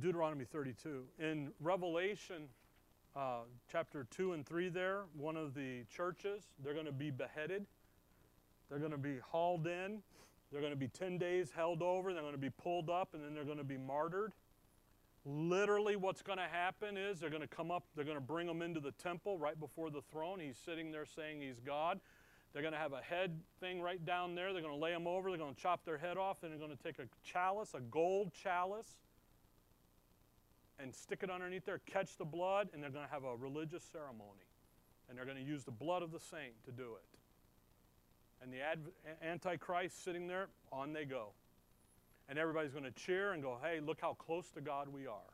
Deuteronomy 0.00 0.44
32. 0.44 1.02
In 1.18 1.50
Revelation 1.60 2.48
uh, 3.16 3.40
chapter 3.70 4.06
2 4.10 4.34
and 4.34 4.46
3, 4.46 4.68
there, 4.68 5.02
one 5.16 5.36
of 5.36 5.54
the 5.54 5.84
churches, 5.94 6.44
they're 6.62 6.74
going 6.74 6.86
to 6.86 6.92
be 6.92 7.10
beheaded. 7.10 7.66
They're 8.68 8.78
going 8.78 8.92
to 8.92 8.98
be 8.98 9.16
hauled 9.18 9.66
in. 9.66 10.02
They're 10.52 10.60
going 10.60 10.72
to 10.72 10.78
be 10.78 10.88
10 10.88 11.16
days 11.16 11.50
held 11.56 11.82
over. 11.82 12.12
They're 12.12 12.22
going 12.22 12.34
to 12.34 12.38
be 12.38 12.50
pulled 12.50 12.90
up, 12.90 13.14
and 13.14 13.24
then 13.24 13.34
they're 13.34 13.44
going 13.44 13.58
to 13.58 13.64
be 13.64 13.78
martyred. 13.78 14.34
Literally, 15.24 15.96
what's 15.96 16.20
going 16.20 16.38
to 16.38 16.48
happen 16.48 16.96
is 16.96 17.20
they're 17.20 17.30
going 17.30 17.42
to 17.42 17.48
come 17.48 17.70
up, 17.70 17.84
they're 17.94 18.04
going 18.04 18.16
to 18.16 18.20
bring 18.20 18.48
him 18.48 18.60
into 18.60 18.80
the 18.80 18.90
temple 18.92 19.38
right 19.38 19.58
before 19.58 19.88
the 19.88 20.02
throne. 20.10 20.40
He's 20.40 20.58
sitting 20.58 20.90
there 20.90 21.06
saying 21.06 21.40
he's 21.40 21.60
God. 21.60 22.00
They're 22.52 22.62
going 22.62 22.74
to 22.74 22.78
have 22.78 22.92
a 22.92 23.00
head 23.00 23.40
thing 23.60 23.80
right 23.80 24.04
down 24.04 24.34
there. 24.34 24.52
They're 24.52 24.60
going 24.60 24.74
to 24.74 24.80
lay 24.80 24.92
him 24.92 25.06
over. 25.06 25.30
They're 25.30 25.38
going 25.38 25.54
to 25.54 25.60
chop 25.60 25.84
their 25.84 25.96
head 25.96 26.18
off. 26.18 26.42
And 26.42 26.52
they're 26.52 26.58
going 26.58 26.76
to 26.76 26.82
take 26.82 26.98
a 26.98 27.08
chalice, 27.24 27.72
a 27.74 27.80
gold 27.80 28.32
chalice, 28.34 28.96
and 30.78 30.94
stick 30.94 31.20
it 31.22 31.30
underneath 31.30 31.64
there, 31.64 31.80
catch 31.86 32.18
the 32.18 32.24
blood, 32.24 32.68
and 32.74 32.82
they're 32.82 32.90
going 32.90 33.06
to 33.06 33.12
have 33.12 33.24
a 33.24 33.36
religious 33.36 33.84
ceremony. 33.90 34.44
And 35.08 35.16
they're 35.16 35.24
going 35.24 35.38
to 35.38 35.42
use 35.42 35.64
the 35.64 35.70
blood 35.70 36.02
of 36.02 36.12
the 36.12 36.20
saint 36.20 36.62
to 36.64 36.72
do 36.72 36.94
it. 36.96 37.11
And 38.42 38.52
the 38.52 38.58
Antichrist 39.24 40.04
sitting 40.04 40.26
there, 40.26 40.48
on 40.72 40.92
they 40.92 41.04
go. 41.04 41.28
And 42.28 42.38
everybody's 42.38 42.72
going 42.72 42.84
to 42.84 42.90
cheer 42.90 43.32
and 43.32 43.42
go, 43.42 43.58
hey, 43.62 43.80
look 43.80 44.00
how 44.00 44.14
close 44.14 44.50
to 44.50 44.60
God 44.60 44.88
we 44.88 45.06
are. 45.06 45.32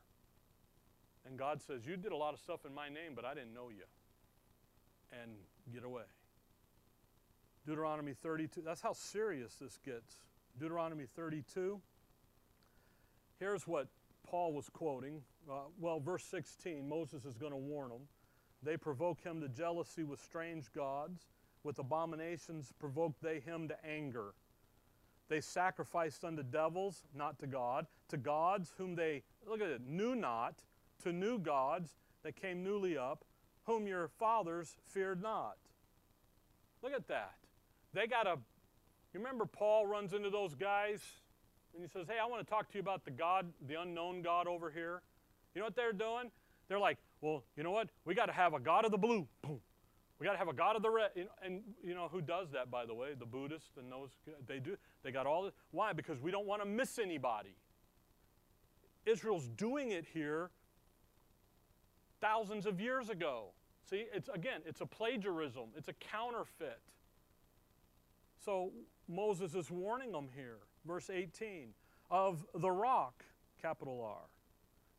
And 1.28 1.38
God 1.38 1.60
says, 1.60 1.86
You 1.86 1.96
did 1.96 2.12
a 2.12 2.16
lot 2.16 2.32
of 2.32 2.40
stuff 2.40 2.64
in 2.66 2.74
my 2.74 2.88
name, 2.88 3.12
but 3.14 3.24
I 3.24 3.34
didn't 3.34 3.52
know 3.52 3.68
you. 3.68 3.84
And 5.22 5.32
get 5.72 5.84
away. 5.84 6.04
Deuteronomy 7.66 8.14
32, 8.14 8.62
that's 8.62 8.80
how 8.80 8.94
serious 8.94 9.54
this 9.60 9.78
gets. 9.84 10.16
Deuteronomy 10.58 11.04
32. 11.16 11.80
Here's 13.38 13.66
what 13.66 13.88
Paul 14.26 14.54
was 14.54 14.68
quoting. 14.70 15.20
Uh, 15.50 15.64
well, 15.78 16.00
verse 16.00 16.24
16, 16.24 16.88
Moses 16.88 17.24
is 17.24 17.36
going 17.36 17.52
to 17.52 17.58
warn 17.58 17.90
them. 17.90 18.02
They 18.62 18.76
provoke 18.76 19.20
him 19.20 19.40
to 19.42 19.48
jealousy 19.48 20.02
with 20.02 20.20
strange 20.20 20.72
gods. 20.72 21.26
With 21.68 21.80
abominations 21.80 22.72
provoked 22.78 23.22
they 23.22 23.40
him 23.40 23.68
to 23.68 23.76
anger. 23.86 24.32
They 25.28 25.42
sacrificed 25.42 26.24
unto 26.24 26.42
devils, 26.42 27.02
not 27.14 27.38
to 27.40 27.46
God, 27.46 27.86
to 28.08 28.16
gods 28.16 28.72
whom 28.78 28.94
they, 28.94 29.22
look 29.46 29.60
at 29.60 29.68
it, 29.68 29.82
knew 29.86 30.14
not, 30.14 30.62
to 31.02 31.12
new 31.12 31.38
gods 31.38 31.90
that 32.22 32.36
came 32.36 32.64
newly 32.64 32.96
up, 32.96 33.22
whom 33.64 33.86
your 33.86 34.08
fathers 34.08 34.78
feared 34.82 35.22
not. 35.22 35.58
Look 36.82 36.94
at 36.94 37.06
that. 37.08 37.34
They 37.92 38.06
got 38.06 38.26
a, 38.26 38.38
you 39.12 39.20
remember 39.20 39.44
Paul 39.44 39.86
runs 39.86 40.14
into 40.14 40.30
those 40.30 40.54
guys 40.54 41.02
and 41.74 41.82
he 41.82 41.88
says, 41.90 42.06
Hey, 42.08 42.16
I 42.18 42.24
want 42.24 42.42
to 42.46 42.50
talk 42.50 42.70
to 42.70 42.78
you 42.78 42.80
about 42.80 43.04
the 43.04 43.10
God, 43.10 43.44
the 43.66 43.78
unknown 43.78 44.22
God 44.22 44.46
over 44.46 44.70
here. 44.70 45.02
You 45.54 45.60
know 45.60 45.66
what 45.66 45.76
they're 45.76 45.92
doing? 45.92 46.30
They're 46.68 46.78
like, 46.78 46.96
Well, 47.20 47.44
you 47.58 47.62
know 47.62 47.72
what? 47.72 47.90
We 48.06 48.14
got 48.14 48.26
to 48.26 48.32
have 48.32 48.54
a 48.54 48.58
God 48.58 48.86
of 48.86 48.90
the 48.90 48.96
blue. 48.96 49.28
Boom. 49.42 49.60
We 50.18 50.26
got 50.26 50.32
to 50.32 50.38
have 50.38 50.48
a 50.48 50.52
God 50.52 50.74
of 50.74 50.82
the 50.82 50.90
red. 50.90 51.10
And 51.44 51.62
you 51.82 51.94
know 51.94 52.08
who 52.10 52.20
does 52.20 52.50
that, 52.50 52.70
by 52.70 52.86
the 52.86 52.94
way? 52.94 53.10
The 53.18 53.26
Buddhists 53.26 53.76
and 53.76 53.90
those, 53.90 54.10
they 54.46 54.58
do. 54.58 54.76
They 55.02 55.12
got 55.12 55.26
all 55.26 55.44
this. 55.44 55.54
Why? 55.70 55.92
Because 55.92 56.20
we 56.20 56.30
don't 56.30 56.46
want 56.46 56.62
to 56.62 56.68
miss 56.68 56.98
anybody. 56.98 57.54
Israel's 59.06 59.48
doing 59.48 59.92
it 59.92 60.04
here 60.12 60.50
thousands 62.20 62.66
of 62.66 62.80
years 62.80 63.10
ago. 63.10 63.52
See, 63.88 64.04
it's 64.12 64.28
again, 64.28 64.60
it's 64.66 64.80
a 64.80 64.86
plagiarism, 64.86 65.70
it's 65.76 65.88
a 65.88 65.94
counterfeit. 65.94 66.80
So 68.44 68.72
Moses 69.08 69.54
is 69.54 69.70
warning 69.70 70.12
them 70.12 70.28
here, 70.34 70.58
verse 70.86 71.10
18, 71.10 71.68
of 72.10 72.44
the 72.54 72.70
rock, 72.70 73.24
capital 73.60 74.02
R, 74.02 74.28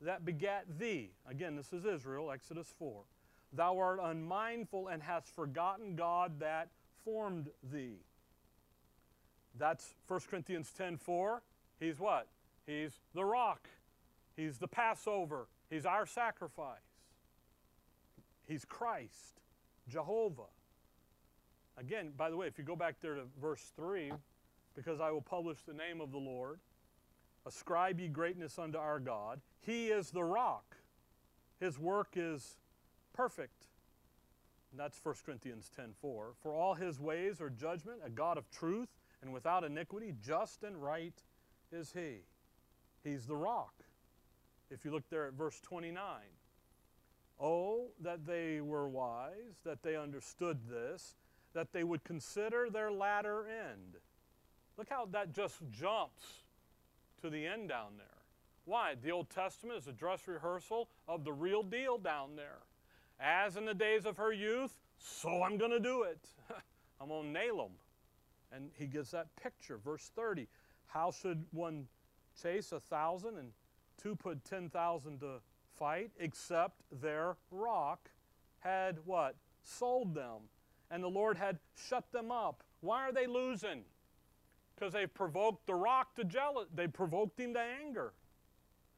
that 0.02 0.26
begat 0.26 0.66
thee. 0.80 1.12
Again, 1.30 1.56
this 1.56 1.72
is 1.72 1.86
Israel, 1.86 2.32
Exodus 2.32 2.74
4. 2.80 3.04
Thou 3.54 3.78
art 3.80 4.00
unmindful 4.02 4.88
and 4.88 5.02
hast 5.02 5.34
forgotten 5.36 5.96
God 5.96 6.40
that 6.40 6.70
formed 7.04 7.50
thee. 7.72 7.98
That's 9.58 9.96
1 10.08 10.30
Corinthians 10.30 10.72
10:4. 10.78 11.42
He's 11.80 12.00
what? 12.00 12.28
He's 12.66 13.02
the 13.14 13.26
rock. 13.26 13.68
He's 14.36 14.58
the 14.58 14.68
Passover. 14.68 15.48
He's 15.70 15.86
our 15.86 16.06
sacrifice. 16.06 16.80
He's 18.48 18.66
Christ, 18.66 19.42
Jehovah. 19.88 20.50
Again, 21.78 22.12
by 22.16 22.30
the 22.30 22.38
way, 22.38 22.48
if 22.48 22.58
you 22.58 22.64
go 22.64 22.76
back 22.76 23.00
there 23.00 23.16
to 23.16 23.24
verse 23.40 23.72
3, 23.76 24.12
because 24.76 25.00
I 25.00 25.12
will 25.12 25.22
publish 25.22 25.64
the 25.64 25.74
name 25.74 26.02
of 26.02 26.12
the 26.12 26.18
Lord, 26.18 26.60
ascribe 27.46 28.00
ye 28.00 28.08
greatness 28.08 28.60
unto 28.60 28.78
our 28.78 29.00
God. 29.00 29.42
He 29.62 29.88
is 29.88 30.12
the 30.12 30.24
rock. 30.24 30.78
His 31.60 31.78
work 31.78 32.10
is 32.16 32.58
perfect. 33.20 33.68
And 34.72 34.80
that's 34.80 34.98
1 35.04 35.14
Corinthians 35.26 35.70
10:4. 35.76 36.36
For 36.42 36.54
all 36.54 36.74
his 36.74 37.02
ways 37.02 37.42
are 37.42 37.50
judgment, 37.50 38.00
a 38.02 38.10
God 38.10 38.38
of 38.38 38.50
truth, 38.50 38.88
and 39.22 39.34
without 39.34 39.66
iniquity, 39.66 40.16
just 40.22 40.64
and 40.64 40.82
right 40.82 41.22
is 41.70 41.92
he. 41.92 42.24
He's 43.04 43.26
the 43.26 43.36
rock. 43.36 43.74
If 44.70 44.86
you 44.86 44.92
look 44.92 45.10
there 45.10 45.28
at 45.28 45.34
verse 45.34 45.60
29, 45.60 46.22
oh, 47.42 47.92
that 48.00 48.26
they 48.26 48.62
were 48.62 48.88
wise, 48.88 49.60
that 49.66 49.84
they 49.84 49.98
understood 49.98 50.70
this, 50.70 51.18
that 51.52 51.74
they 51.74 51.84
would 51.84 52.06
consider 52.06 52.70
their 52.70 52.90
latter 52.90 53.50
end. 53.50 53.98
Look 54.78 54.88
how 54.88 55.08
that 55.08 55.34
just 55.34 55.60
jumps 55.72 56.46
to 57.22 57.30
the 57.30 57.46
end 57.46 57.68
down 57.68 57.98
there. 57.98 58.24
Why? 58.64 58.96
The 58.96 59.12
Old 59.12 59.30
Testament 59.30 59.80
is 59.80 59.88
a 59.88 59.92
dress 59.92 60.26
rehearsal 60.26 60.88
of 61.06 61.26
the 61.26 61.34
real 61.34 61.64
deal 61.64 61.98
down 61.98 62.38
there. 62.38 62.60
As 63.20 63.58
in 63.58 63.66
the 63.66 63.74
days 63.74 64.06
of 64.06 64.18
her 64.18 64.32
youth, 64.32 64.74
so 64.98 65.44
I'm 65.44 65.58
going 65.58 65.72
to 65.72 65.80
do 65.80 66.04
it. 66.04 66.20
I'm 67.02 67.10
going 67.10 67.26
to 67.26 67.30
nail 67.30 67.58
them. 67.58 67.72
And 68.52 68.72
he 68.74 68.86
gives 68.86 69.12
that 69.12 69.28
picture. 69.36 69.78
Verse 69.78 70.12
30 70.16 70.48
How 70.88 71.12
should 71.12 71.46
one 71.52 71.88
chase 72.42 72.72
a 72.72 72.80
thousand 72.80 73.38
and 73.38 73.52
two 74.02 74.16
put 74.16 74.44
10,000 74.46 75.20
to 75.20 75.42
fight, 75.78 76.12
except 76.20 76.82
their 77.02 77.36
rock 77.52 78.10
had 78.60 78.98
what? 79.06 79.36
Sold 79.64 80.16
them. 80.16 80.42
And 80.92 81.04
the 81.04 81.10
Lord 81.10 81.38
had 81.38 81.60
shut 81.76 82.12
them 82.12 82.32
up. 82.32 82.64
Why 82.82 83.08
are 83.08 83.12
they 83.12 83.28
losing? 83.28 83.84
Because 84.76 84.94
they 84.94 85.06
provoked 85.06 85.68
the 85.68 85.76
rock 85.76 86.16
to 86.16 86.24
jealous. 86.24 86.68
They 86.74 86.88
provoked 86.88 87.40
him 87.40 87.54
to 87.54 87.60
anger. 87.60 88.14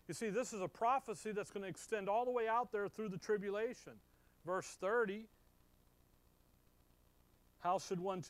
You 0.07 0.13
see, 0.13 0.29
this 0.29 0.53
is 0.53 0.61
a 0.61 0.67
prophecy 0.67 1.31
that's 1.31 1.51
going 1.51 1.63
to 1.63 1.69
extend 1.69 2.07
all 2.07 2.25
the 2.25 2.31
way 2.31 2.47
out 2.47 2.71
there 2.71 2.87
through 2.87 3.09
the 3.09 3.17
tribulation. 3.17 3.93
Verse 4.45 4.77
30 4.79 5.27
how 7.61 7.77
should 7.77 7.99
one? 7.99 8.23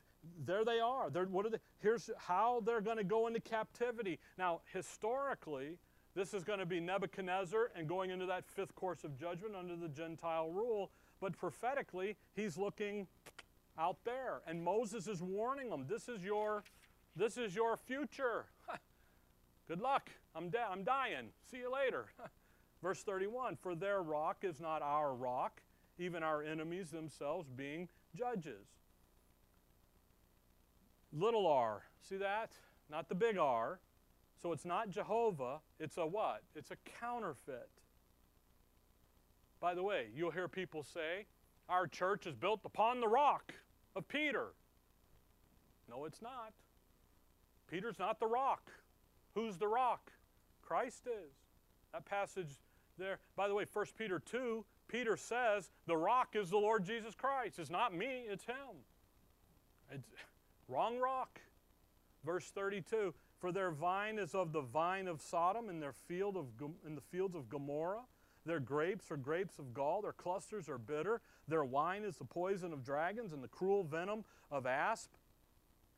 There 0.46 0.64
they 0.64 0.80
are. 0.80 1.10
They're, 1.10 1.26
what 1.26 1.46
are 1.46 1.50
they? 1.50 1.58
Here's 1.80 2.10
how 2.18 2.62
they're 2.66 2.82
going 2.82 2.98
to 2.98 3.04
go 3.04 3.28
into 3.28 3.40
captivity. 3.40 4.20
Now, 4.38 4.62
historically, 4.74 5.78
this 6.14 6.34
is 6.34 6.44
going 6.44 6.60
to 6.60 6.66
be 6.66 6.80
Nebuchadnezzar 6.80 7.72
and 7.76 7.88
going 7.88 8.12
into 8.12 8.26
that 8.26 8.46
fifth 8.46 8.76
course 8.76 9.04
of 9.04 9.18
judgment 9.18 9.56
under 9.58 9.76
the 9.76 9.88
Gentile 9.88 10.52
rule. 10.52 10.92
But 11.22 11.38
prophetically, 11.38 12.18
he's 12.36 12.58
looking 12.58 13.08
out 13.80 13.98
there, 14.04 14.42
and 14.46 14.62
Moses 14.64 15.08
is 15.08 15.22
warning 15.22 15.70
them. 15.70 15.86
This 15.90 16.10
is 16.10 16.22
your, 16.24 16.64
this 17.16 17.38
is 17.38 17.56
your 17.56 17.78
future. 17.78 18.46
Good 19.68 19.80
luck. 19.80 20.10
I'm 20.36 20.50
dead. 20.50 20.66
I'm 20.70 20.84
dying. 20.84 21.30
See 21.50 21.58
you 21.58 21.72
later. 21.72 22.08
Verse 22.84 23.02
31 23.02 23.58
For 23.62 23.76
their 23.76 24.02
rock 24.02 24.40
is 24.44 24.60
not 24.60 24.82
our 24.82 25.14
rock, 25.14 25.62
even 26.02 26.24
our 26.24 26.44
enemies 26.44 26.90
themselves 26.90 27.48
being 27.50 27.88
judges 28.16 28.68
little 31.14 31.48
r. 31.48 31.84
See 32.02 32.18
that? 32.18 32.52
Not 32.90 33.10
the 33.10 33.16
big 33.16 33.38
R. 33.38 33.80
So 34.42 34.52
it's 34.52 34.66
not 34.66 34.90
Jehovah, 34.90 35.60
it's 35.80 35.98
a 35.98 36.06
what? 36.06 36.42
It's 36.56 36.72
a 36.72 36.78
counterfeit. 37.00 37.70
By 39.60 39.76
the 39.76 39.84
way, 39.84 40.08
you'll 40.16 40.32
hear 40.32 40.48
people 40.48 40.82
say, 40.82 41.28
Our 41.70 41.86
church 41.86 42.26
is 42.26 42.36
built 42.36 42.62
upon 42.66 43.02
the 43.02 43.08
rock 43.08 43.54
of 43.96 44.08
Peter. 44.08 44.54
No, 45.88 46.06
it's 46.06 46.22
not. 46.22 46.54
Peter's 47.70 48.00
not 48.00 48.20
the 48.20 48.26
rock. 48.26 48.72
Who's 49.36 49.58
the 49.58 49.68
rock? 49.68 50.12
Christ 50.64 51.06
is. 51.06 51.34
That 51.94 52.06
passage 52.06 52.58
there, 52.98 53.20
by 53.36 53.48
the 53.48 53.54
way, 53.54 53.66
1 53.72 53.86
Peter 53.98 54.18
2, 54.20 54.66
Peter 54.92 55.16
says, 55.16 55.72
The 55.88 55.96
rock 55.96 56.36
is 56.36 56.50
the 56.50 56.58
Lord 56.58 56.84
Jesus 56.84 57.16
Christ. 57.16 57.60
It's 57.60 57.70
not 57.70 57.96
me, 57.96 58.26
it's 58.28 58.46
him. 58.46 58.84
It's, 59.92 60.08
Wrong 60.72 61.00
rock. 61.00 61.42
Verse 62.26 62.46
32 62.46 63.14
For 63.40 63.52
their 63.52 63.72
vine 63.72 64.18
is 64.18 64.34
of 64.34 64.54
the 64.54 64.62
vine 64.62 65.08
of 65.08 65.22
Sodom, 65.22 65.68
and 65.70 65.82
their 65.82 65.92
field 65.92 66.38
of, 66.38 66.46
in 66.86 66.96
the 66.96 67.02
fields 67.02 67.36
of 67.36 67.50
Gomorrah. 67.50 68.04
Their 68.46 68.62
grapes 68.62 69.12
are 69.12 69.18
grapes 69.18 69.60
of 69.60 69.74
gall, 69.74 70.02
their 70.02 70.14
clusters 70.14 70.70
are 70.70 70.78
bitter. 70.78 71.22
Their 71.48 71.66
wine 71.66 72.04
is 72.04 72.16
the 72.18 72.26
poison 72.26 72.72
of 72.72 72.86
dragons, 72.86 73.34
and 73.34 73.44
the 73.44 73.50
cruel 73.50 73.84
venom 73.84 74.24
of 74.50 74.66
asp. 74.66 75.12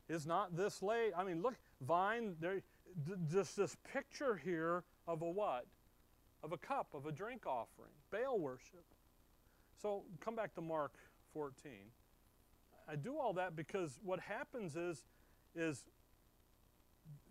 Is 0.08 0.26
not 0.26 0.56
this 0.56 0.82
late? 0.82 1.12
I 1.16 1.24
mean, 1.24 1.40
look, 1.40 1.54
vine, 1.80 2.34
there, 2.40 2.60
just 3.30 3.56
this 3.56 3.76
picture 3.92 4.36
here 4.36 4.82
of 5.06 5.22
a 5.22 5.30
what? 5.30 5.66
Of 6.44 6.52
a 6.52 6.58
cup, 6.58 6.88
of 6.92 7.06
a 7.06 7.12
drink 7.12 7.46
offering, 7.46 7.92
Baal 8.10 8.38
worship. 8.38 8.84
So 9.80 10.04
come 10.20 10.36
back 10.36 10.54
to 10.56 10.60
Mark 10.60 10.92
14. 11.32 11.72
I 12.86 12.96
do 12.96 13.16
all 13.18 13.32
that 13.32 13.56
because 13.56 13.98
what 14.04 14.20
happens 14.20 14.76
is, 14.76 15.04
is 15.54 15.84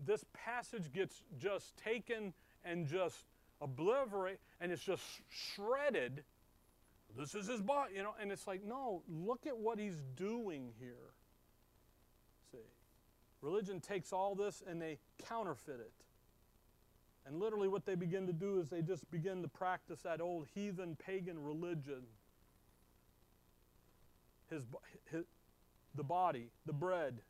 this 0.03 0.26
passage 0.34 0.91
gets 0.91 1.22
just 1.38 1.78
taken 1.78 2.34
and 2.66 2.88
just 2.88 3.26
obliterated, 3.61 4.39
and 4.59 4.72
it's 4.72 4.84
just 4.84 5.03
shredded. 5.30 6.24
This 7.16 7.36
is 7.36 7.47
his 7.47 7.61
body, 7.61 7.93
you 7.95 8.01
know, 8.01 8.16
and 8.20 8.32
it's 8.32 8.47
like, 8.47 8.64
no, 8.66 9.03
look 9.07 9.45
at 9.45 9.55
what 9.55 9.78
he's 9.78 10.01
doing 10.16 10.72
here. 10.80 11.14
See, 12.51 12.57
religion 13.41 13.80
takes 13.80 14.11
all 14.11 14.34
this 14.34 14.64
and 14.68 14.82
they 14.82 14.97
counterfeit 15.30 15.80
it. 15.80 15.93
And 17.26 17.39
literally, 17.39 17.67
what 17.67 17.86
they 17.86 17.95
begin 17.95 18.28
to 18.28 18.34
do 18.34 18.59
is 18.59 18.69
they 18.69 18.82
just 18.82 19.09
begin 19.09 19.41
to 19.41 19.47
practice 19.47 20.01
that 20.01 20.19
old 20.19 20.47
heathen 20.53 20.97
pagan 20.97 21.41
religion. 21.41 22.03
His, 24.49 24.63
his, 25.09 25.24
the 25.95 26.03
body, 26.03 26.49
the 26.65 26.74
bread. 26.74 27.21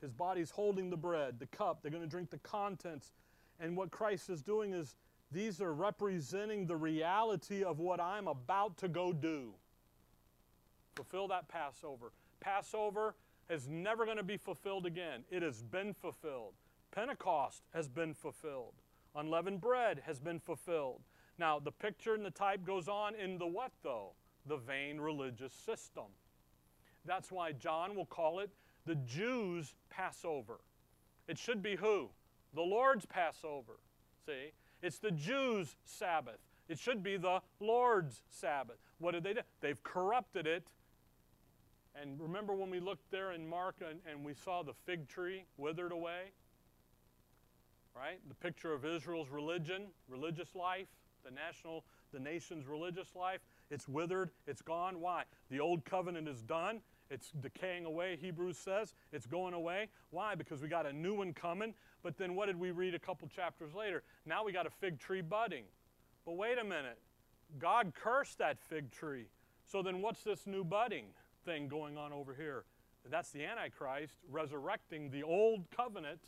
His 0.00 0.12
body's 0.12 0.50
holding 0.50 0.90
the 0.90 0.96
bread, 0.96 1.38
the 1.38 1.46
cup. 1.46 1.80
They're 1.82 1.90
going 1.90 2.02
to 2.02 2.08
drink 2.08 2.30
the 2.30 2.38
contents. 2.38 3.12
And 3.58 3.76
what 3.76 3.90
Christ 3.90 4.30
is 4.30 4.42
doing 4.42 4.72
is 4.72 4.96
these 5.32 5.60
are 5.60 5.72
representing 5.72 6.66
the 6.66 6.76
reality 6.76 7.64
of 7.64 7.78
what 7.80 8.00
I'm 8.00 8.28
about 8.28 8.76
to 8.78 8.88
go 8.88 9.12
do. 9.12 9.54
Fulfill 10.94 11.26
that 11.28 11.48
Passover. 11.48 12.12
Passover 12.40 13.16
is 13.50 13.68
never 13.68 14.04
going 14.04 14.16
to 14.16 14.22
be 14.22 14.36
fulfilled 14.36 14.86
again. 14.86 15.24
It 15.30 15.42
has 15.42 15.62
been 15.62 15.92
fulfilled. 15.92 16.54
Pentecost 16.92 17.62
has 17.72 17.88
been 17.88 18.14
fulfilled. 18.14 18.74
Unleavened 19.14 19.60
bread 19.60 20.02
has 20.06 20.18
been 20.18 20.40
fulfilled. 20.40 21.02
Now, 21.38 21.58
the 21.58 21.72
picture 21.72 22.14
and 22.14 22.24
the 22.24 22.30
type 22.30 22.64
goes 22.64 22.88
on 22.88 23.14
in 23.14 23.38
the 23.38 23.46
what, 23.46 23.72
though? 23.82 24.12
The 24.46 24.56
vain 24.56 25.00
religious 25.00 25.52
system. 25.52 26.04
That's 27.04 27.30
why 27.30 27.52
John 27.52 27.94
will 27.94 28.06
call 28.06 28.40
it 28.40 28.50
the 28.86 28.94
Jews' 28.96 29.74
Passover. 29.90 30.60
It 31.28 31.38
should 31.38 31.62
be 31.62 31.76
who? 31.76 32.10
The 32.54 32.62
Lord's 32.62 33.06
Passover. 33.06 33.78
See? 34.26 34.52
It's 34.82 34.98
the 34.98 35.10
Jews' 35.10 35.76
Sabbath. 35.84 36.38
It 36.68 36.78
should 36.78 37.02
be 37.02 37.16
the 37.16 37.40
Lord's 37.60 38.22
Sabbath. 38.28 38.76
What 38.98 39.12
did 39.12 39.24
they 39.24 39.34
do? 39.34 39.40
They've 39.60 39.82
corrupted 39.82 40.46
it. 40.46 40.64
And 42.00 42.20
remember 42.20 42.54
when 42.54 42.70
we 42.70 42.80
looked 42.80 43.10
there 43.10 43.32
in 43.32 43.46
Mark 43.46 43.76
and, 43.88 44.00
and 44.10 44.24
we 44.24 44.34
saw 44.34 44.62
the 44.62 44.72
fig 44.84 45.08
tree 45.08 45.44
withered 45.56 45.92
away? 45.92 46.32
Right? 47.96 48.18
The 48.28 48.34
picture 48.34 48.72
of 48.72 48.84
Israel's 48.84 49.28
religion, 49.28 49.86
religious 50.08 50.54
life, 50.54 50.88
the 51.24 51.30
national, 51.30 51.84
the 52.12 52.18
nation's 52.18 52.66
religious 52.66 53.14
life. 53.14 53.40
It's 53.70 53.88
withered, 53.88 54.30
it's 54.46 54.62
gone. 54.62 55.00
Why? 55.00 55.24
The 55.50 55.60
old 55.60 55.84
covenant 55.84 56.28
is 56.28 56.42
done. 56.42 56.80
It's 57.10 57.30
decaying 57.40 57.84
away, 57.84 58.16
Hebrews 58.20 58.58
says. 58.58 58.94
It's 59.12 59.26
going 59.26 59.54
away. 59.54 59.88
Why? 60.10 60.34
Because 60.34 60.60
we 60.62 60.68
got 60.68 60.86
a 60.86 60.92
new 60.92 61.14
one 61.14 61.32
coming. 61.32 61.74
But 62.02 62.18
then 62.18 62.34
what 62.34 62.46
did 62.46 62.58
we 62.58 62.70
read 62.70 62.94
a 62.94 62.98
couple 62.98 63.28
chapters 63.28 63.74
later? 63.74 64.02
Now 64.26 64.44
we 64.44 64.52
got 64.52 64.66
a 64.66 64.70
fig 64.70 64.98
tree 64.98 65.20
budding. 65.20 65.64
But 66.24 66.36
wait 66.36 66.58
a 66.58 66.64
minute. 66.64 66.98
God 67.58 67.92
cursed 67.94 68.38
that 68.38 68.58
fig 68.58 68.90
tree. 68.90 69.26
So 69.66 69.82
then 69.82 70.02
what's 70.02 70.22
this 70.22 70.46
new 70.46 70.64
budding 70.64 71.06
thing 71.44 71.68
going 71.68 71.96
on 71.96 72.12
over 72.12 72.34
here? 72.34 72.64
That's 73.10 73.30
the 73.30 73.44
Antichrist 73.44 74.14
resurrecting 74.30 75.10
the 75.10 75.22
old 75.22 75.66
covenant 75.70 76.20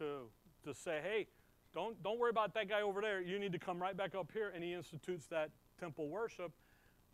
to, 0.00 0.28
to 0.64 0.74
say, 0.74 1.00
hey, 1.02 1.26
don't, 1.74 2.02
don't 2.02 2.18
worry 2.18 2.30
about 2.30 2.54
that 2.54 2.68
guy 2.68 2.82
over 2.82 3.00
there. 3.00 3.20
You 3.20 3.38
need 3.38 3.52
to 3.52 3.58
come 3.58 3.80
right 3.80 3.96
back 3.96 4.14
up 4.14 4.30
here. 4.32 4.52
And 4.54 4.64
he 4.64 4.72
institutes 4.72 5.26
that 5.26 5.50
temple 5.78 6.08
worship. 6.08 6.52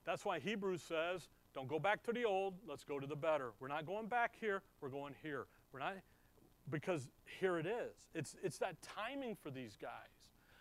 That's 0.06 0.24
why 0.24 0.38
Hebrews 0.38 0.82
says 0.82 1.28
Don't 1.52 1.68
go 1.68 1.78
back 1.78 2.02
to 2.04 2.12
the 2.12 2.24
old. 2.24 2.54
Let's 2.66 2.84
go 2.84 2.98
to 2.98 3.06
the 3.06 3.16
better. 3.16 3.52
We're 3.60 3.68
not 3.68 3.86
going 3.86 4.06
back 4.06 4.34
here. 4.40 4.62
We're 4.80 4.88
going 4.88 5.14
here. 5.22 5.46
We're 5.72 5.80
not 5.80 5.96
because 6.70 7.08
here 7.40 7.58
it 7.58 7.66
is. 7.66 7.96
It's 8.14 8.36
it's 8.42 8.58
that 8.58 8.76
timing 8.82 9.36
for 9.42 9.50
these 9.50 9.76
guys. 9.80 9.90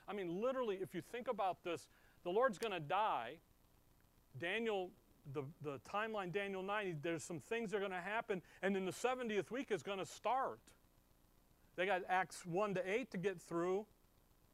I 0.07 0.13
mean, 0.13 0.41
literally, 0.41 0.79
if 0.81 0.93
you 0.93 1.01
think 1.01 1.27
about 1.27 1.63
this, 1.63 1.87
the 2.23 2.29
Lord's 2.29 2.57
going 2.57 2.73
to 2.73 2.79
die. 2.79 3.35
Daniel, 4.37 4.91
the, 5.33 5.43
the 5.63 5.79
timeline, 5.89 6.31
Daniel 6.31 6.61
9, 6.61 6.99
there's 7.01 7.23
some 7.23 7.39
things 7.39 7.71
that 7.71 7.77
are 7.77 7.79
going 7.79 7.91
to 7.91 7.97
happen, 7.97 8.41
and 8.61 8.75
then 8.75 8.85
the 8.85 8.91
70th 8.91 9.49
week 9.49 9.71
is 9.71 9.81
going 9.81 9.97
to 9.97 10.05
start. 10.05 10.59
They 11.75 11.85
got 11.85 12.01
Acts 12.09 12.45
1 12.45 12.75
to 12.75 12.89
8 12.89 13.11
to 13.11 13.17
get 13.17 13.39
through. 13.39 13.85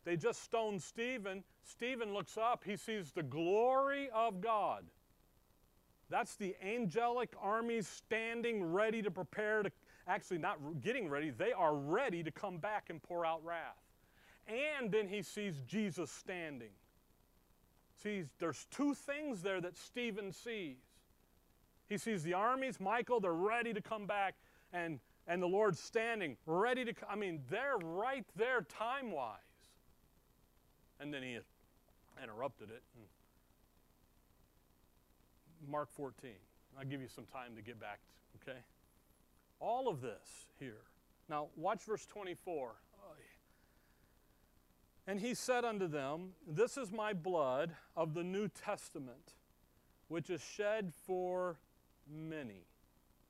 They 0.03 0.17
just 0.17 0.43
stoned 0.43 0.81
Stephen. 0.81 1.43
Stephen 1.63 2.13
looks 2.13 2.37
up, 2.37 2.63
he 2.65 2.75
sees 2.75 3.11
the 3.11 3.23
glory 3.23 4.09
of 4.13 4.41
God. 4.41 4.85
That's 6.09 6.35
the 6.35 6.55
angelic 6.61 7.33
armies 7.41 7.87
standing 7.87 8.73
ready 8.73 9.01
to 9.01 9.11
prepare 9.11 9.63
to, 9.63 9.71
actually, 10.07 10.39
not 10.39 10.59
getting 10.81 11.07
ready, 11.07 11.29
they 11.29 11.53
are 11.53 11.75
ready 11.75 12.23
to 12.23 12.31
come 12.31 12.57
back 12.57 12.89
and 12.89 13.01
pour 13.01 13.25
out 13.25 13.45
wrath. 13.45 13.77
And 14.47 14.91
then 14.91 15.07
he 15.07 15.21
sees 15.21 15.61
Jesus 15.67 16.11
standing. 16.11 16.71
See, 18.03 18.23
there's 18.39 18.67
two 18.71 18.93
things 18.93 19.41
there 19.41 19.61
that 19.61 19.77
Stephen 19.77 20.31
sees. 20.33 20.77
He 21.87 21.97
sees 21.97 22.23
the 22.23 22.33
armies, 22.33 22.79
Michael, 22.79 23.19
they're 23.19 23.33
ready 23.33 23.73
to 23.73 23.81
come 23.81 24.05
back, 24.05 24.35
and, 24.73 24.99
and 25.31 25.41
the 25.41 25.47
Lord's 25.47 25.79
standing, 25.79 26.35
ready 26.45 26.83
to 26.83 26.93
I 27.09 27.15
mean, 27.15 27.39
they're 27.49 27.77
right 27.77 28.25
there 28.35 28.63
time 28.63 29.11
wise. 29.11 29.37
And 30.99 31.13
then 31.13 31.23
he 31.23 31.37
interrupted 32.21 32.69
it. 32.69 32.83
Mark 35.65 35.89
14. 35.89 36.31
I'll 36.77 36.85
give 36.85 36.99
you 36.99 37.07
some 37.07 37.23
time 37.31 37.55
to 37.55 37.61
get 37.61 37.79
back, 37.79 37.99
okay? 38.41 38.57
All 39.61 39.87
of 39.87 40.01
this 40.01 40.47
here. 40.59 40.81
Now, 41.29 41.47
watch 41.55 41.83
verse 41.83 42.05
24. 42.05 42.73
And 45.07 45.19
he 45.19 45.33
said 45.33 45.63
unto 45.63 45.87
them, 45.87 46.31
This 46.45 46.77
is 46.77 46.91
my 46.91 47.13
blood 47.13 47.71
of 47.95 48.13
the 48.13 48.23
New 48.23 48.49
Testament, 48.49 49.33
which 50.09 50.29
is 50.29 50.41
shed 50.41 50.91
for 51.05 51.57
many. 52.09 52.65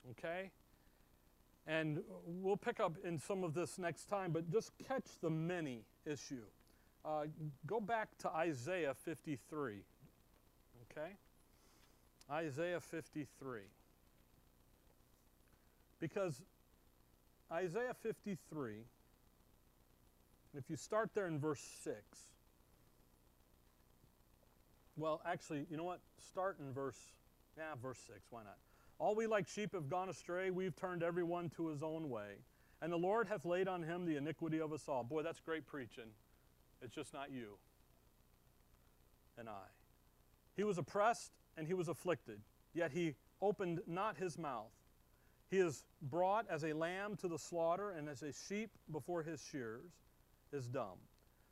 Okay? 0.10 0.50
And 1.72 2.02
we'll 2.26 2.58
pick 2.58 2.82
up 2.82 2.98
in 3.06 3.18
some 3.18 3.46
of 3.46 3.54
this 3.54 3.78
next 3.78 4.10
time, 4.10 4.34
but 4.34 4.52
just 4.52 4.72
catch 4.86 5.06
the 5.22 5.30
many 5.30 5.86
issue. 6.06 6.44
Uh, 7.06 7.24
go 7.66 7.80
back 7.80 8.10
to 8.20 8.30
Isaiah 8.30 8.94
53. 8.94 9.78
Okay? 10.92 11.12
Isaiah 12.30 12.82
53. 12.82 13.62
Because 16.02 16.42
Isaiah 17.50 17.96
53 18.04 18.84
if 20.58 20.70
you 20.70 20.76
start 20.76 21.12
there 21.14 21.28
in 21.28 21.40
verse 21.40 21.62
6, 21.84 21.96
well, 24.98 25.22
actually, 25.26 25.66
you 25.70 25.78
know 25.78 25.86
what? 25.86 26.02
Start 26.20 26.58
in 26.60 26.74
verse, 26.74 26.98
yeah, 27.58 27.74
verse 27.82 28.00
6, 28.08 28.20
why 28.30 28.44
not? 28.44 28.58
All 29.02 29.16
we 29.16 29.26
like 29.26 29.48
sheep 29.48 29.74
have 29.74 29.90
gone 29.90 30.10
astray, 30.10 30.52
we've 30.52 30.76
turned 30.76 31.02
everyone 31.02 31.50
to 31.58 31.70
his 31.70 31.82
own 31.82 32.08
way. 32.08 32.36
And 32.84 32.94
the 32.94 32.98
Lord 32.98 33.28
hath 33.28 33.46
laid 33.46 33.68
on 33.68 33.82
him 33.82 34.06
the 34.06 34.16
iniquity 34.16 34.62
of 34.62 34.72
us 34.72 34.84
all. 34.88 35.04
Boy, 35.04 35.24
that's 35.24 35.40
great 35.40 35.66
preaching. 35.66 36.12
It's 36.84 36.94
just 36.94 37.12
not 37.12 37.32
you 37.32 37.58
and 39.40 39.50
I. 39.50 39.64
He 40.56 40.64
was 40.64 40.78
oppressed 40.78 41.32
and 41.58 41.66
he 41.66 41.74
was 41.74 41.88
afflicted, 41.88 42.42
yet 42.76 42.92
he 42.92 43.16
opened 43.42 43.80
not 43.88 44.18
his 44.18 44.38
mouth. 44.38 44.72
He 45.50 45.58
is 45.58 45.84
brought 46.04 46.46
as 46.48 46.64
a 46.64 46.74
lamb 46.74 47.16
to 47.18 47.28
the 47.28 47.40
slaughter, 47.40 47.90
and 47.92 48.08
as 48.08 48.22
a 48.22 48.32
sheep 48.32 48.70
before 48.92 49.24
his 49.24 49.44
shears 49.52 49.92
is 50.54 50.68
dumb. 50.68 51.00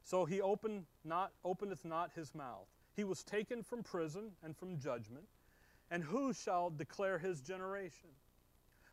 So 0.03 0.23
he 0.23 0.39
opened 0.39 0.85
not, 1.03 1.31
openeth 1.43 1.83
not 1.83 2.11
his 2.15 2.35
mouth. 2.35 2.67
He 2.95 3.03
was 3.03 3.23
taken 3.23 3.63
from 3.63 3.81
prison 3.81 4.33
and 4.43 4.55
from 4.55 4.77
judgment. 4.77 5.25
And 5.91 6.03
who 6.03 6.33
shall 6.33 6.69
declare 6.69 7.17
his 7.17 7.41
generation? 7.41 8.09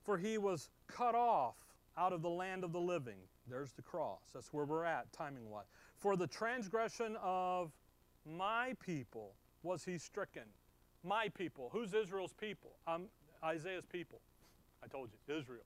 For 0.02 0.16
he 0.16 0.38
was 0.38 0.70
cut 0.86 1.14
off 1.14 1.56
out 1.98 2.12
of 2.12 2.22
the 2.22 2.30
land 2.30 2.64
of 2.64 2.72
the 2.72 2.80
living. 2.80 3.18
There's 3.48 3.72
the 3.72 3.82
cross. 3.82 4.30
That's 4.32 4.52
where 4.52 4.64
we're 4.64 4.84
at, 4.84 5.12
timing 5.12 5.50
wise. 5.50 5.66
For 5.96 6.16
the 6.16 6.26
transgression 6.26 7.16
of 7.22 7.72
my 8.24 8.74
people 8.84 9.34
was 9.62 9.84
he 9.84 9.98
stricken. 9.98 10.44
My 11.04 11.28
people. 11.28 11.70
Who's 11.72 11.94
Israel's 11.94 12.32
people? 12.32 12.72
Um, 12.86 13.06
Isaiah's 13.44 13.86
people. 13.86 14.20
I 14.82 14.88
told 14.88 15.10
you, 15.12 15.34
Israel. 15.36 15.64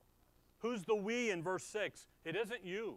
Who's 0.59 0.85
the 0.85 0.95
we 0.95 1.31
in 1.31 1.43
verse 1.43 1.65
6? 1.65 2.07
It 2.25 2.37
isn't 2.37 2.65
you. 2.65 2.97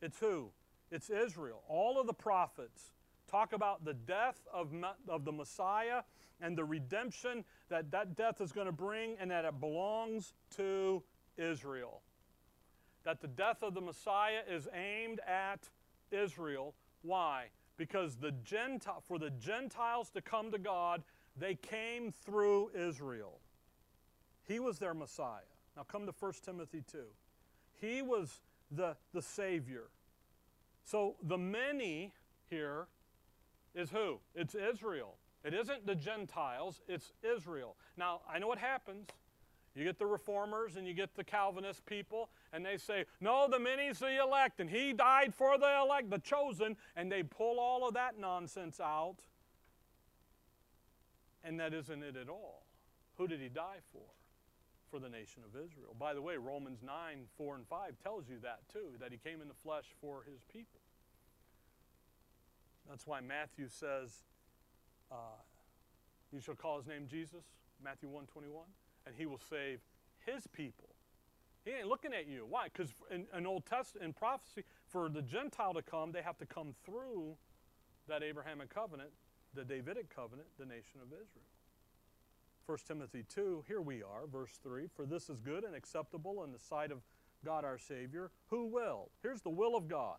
It's 0.00 0.18
who? 0.18 0.50
It's 0.90 1.10
Israel. 1.10 1.62
All 1.68 2.00
of 2.00 2.06
the 2.06 2.14
prophets 2.14 2.92
talk 3.32 3.54
about 3.54 3.84
the 3.84 3.94
death 3.94 4.40
of, 4.52 4.68
of 5.08 5.24
the 5.24 5.32
Messiah 5.32 6.02
and 6.40 6.56
the 6.56 6.64
redemption 6.64 7.44
that 7.70 7.90
that 7.90 8.14
death 8.14 8.40
is 8.40 8.52
going 8.52 8.66
to 8.66 8.72
bring 8.72 9.16
and 9.18 9.30
that 9.30 9.44
it 9.44 9.58
belongs 9.58 10.34
to 10.56 11.02
Israel. 11.38 12.02
That 13.04 13.20
the 13.20 13.28
death 13.28 13.62
of 13.62 13.74
the 13.74 13.80
Messiah 13.80 14.40
is 14.48 14.68
aimed 14.74 15.20
at 15.26 15.70
Israel. 16.10 16.74
Why? 17.00 17.46
Because 17.78 18.16
the 18.16 18.32
Gentile, 18.44 19.02
for 19.08 19.18
the 19.18 19.30
Gentiles 19.30 20.10
to 20.10 20.20
come 20.20 20.52
to 20.52 20.58
God, 20.58 21.02
they 21.36 21.54
came 21.54 22.12
through 22.12 22.70
Israel. 22.76 23.40
He 24.46 24.60
was 24.60 24.78
their 24.78 24.94
Messiah. 24.94 25.40
Now 25.74 25.84
come 25.84 26.04
to 26.04 26.12
1 26.18 26.32
Timothy 26.44 26.84
2. 26.92 26.98
He 27.80 28.02
was 28.02 28.42
the, 28.70 28.96
the 29.14 29.22
Savior. 29.22 29.84
So 30.84 31.16
the 31.22 31.38
many 31.38 32.12
here 32.50 32.88
is 33.74 33.90
who? 33.90 34.18
It's 34.34 34.54
Israel. 34.54 35.16
It 35.44 35.54
isn't 35.54 35.86
the 35.86 35.94
Gentiles, 35.94 36.80
it's 36.86 37.12
Israel. 37.22 37.76
Now, 37.96 38.20
I 38.32 38.38
know 38.38 38.46
what 38.46 38.58
happens. 38.58 39.08
You 39.74 39.84
get 39.84 39.98
the 39.98 40.06
reformers 40.06 40.76
and 40.76 40.86
you 40.86 40.92
get 40.92 41.16
the 41.16 41.24
Calvinist 41.24 41.84
people, 41.86 42.28
and 42.52 42.64
they 42.64 42.76
say, 42.76 43.06
No, 43.20 43.48
the 43.50 43.58
many's 43.58 43.98
the 43.98 44.22
elect, 44.22 44.60
and 44.60 44.68
he 44.68 44.92
died 44.92 45.34
for 45.34 45.58
the 45.58 45.80
elect, 45.82 46.10
the 46.10 46.18
chosen, 46.18 46.76
and 46.94 47.10
they 47.10 47.22
pull 47.22 47.58
all 47.58 47.88
of 47.88 47.94
that 47.94 48.18
nonsense 48.18 48.78
out. 48.78 49.16
And 51.42 51.58
that 51.58 51.72
isn't 51.72 52.02
it 52.02 52.16
at 52.16 52.28
all. 52.28 52.66
Who 53.16 53.26
did 53.26 53.40
he 53.40 53.48
die 53.48 53.78
for? 53.92 54.02
for 54.92 55.00
the 55.00 55.08
nation 55.08 55.42
of 55.42 55.56
Israel. 55.56 55.96
By 55.98 56.12
the 56.12 56.20
way, 56.20 56.36
Romans 56.36 56.80
9, 56.82 57.24
4 57.38 57.56
and 57.56 57.66
5 57.66 57.96
tells 58.02 58.28
you 58.28 58.36
that 58.42 58.60
too, 58.70 58.92
that 59.00 59.10
he 59.10 59.16
came 59.16 59.40
in 59.40 59.48
the 59.48 59.54
flesh 59.54 59.86
for 60.02 60.22
his 60.22 60.42
people. 60.52 60.81
That's 62.88 63.06
why 63.06 63.20
Matthew 63.20 63.68
says, 63.68 64.24
uh, 65.10 65.40
you 66.32 66.40
shall 66.40 66.54
call 66.54 66.78
his 66.78 66.86
name 66.86 67.06
Jesus, 67.08 67.44
Matthew 67.82 68.08
1, 68.08 68.26
21, 68.26 68.64
and 69.06 69.14
he 69.16 69.26
will 69.26 69.40
save 69.50 69.80
his 70.26 70.46
people. 70.46 70.88
He 71.64 71.70
ain't 71.70 71.86
looking 71.86 72.12
at 72.12 72.26
you. 72.26 72.44
Why? 72.48 72.64
Because 72.64 72.92
in, 73.10 73.26
in 73.36 73.46
Old 73.46 73.66
Testament, 73.66 74.04
in 74.04 74.12
prophecy, 74.12 74.64
for 74.88 75.08
the 75.08 75.22
Gentile 75.22 75.74
to 75.74 75.82
come, 75.82 76.10
they 76.10 76.22
have 76.22 76.38
to 76.38 76.46
come 76.46 76.74
through 76.84 77.36
that 78.08 78.22
Abrahamic 78.22 78.74
covenant, 78.74 79.10
the 79.54 79.64
Davidic 79.64 80.14
covenant, 80.14 80.48
the 80.58 80.66
nation 80.66 81.00
of 81.00 81.08
Israel. 81.08 81.46
1 82.66 82.78
Timothy 82.86 83.24
2, 83.28 83.64
here 83.66 83.80
we 83.80 84.02
are, 84.02 84.26
verse 84.30 84.58
3 84.62 84.88
For 84.94 85.04
this 85.06 85.28
is 85.28 85.40
good 85.40 85.64
and 85.64 85.74
acceptable 85.74 86.42
in 86.44 86.52
the 86.52 86.58
sight 86.58 86.90
of 86.90 87.02
God 87.44 87.64
our 87.64 87.78
Savior, 87.78 88.30
who 88.48 88.66
will, 88.66 89.10
here's 89.22 89.42
the 89.42 89.50
will 89.50 89.76
of 89.76 89.88
God, 89.88 90.18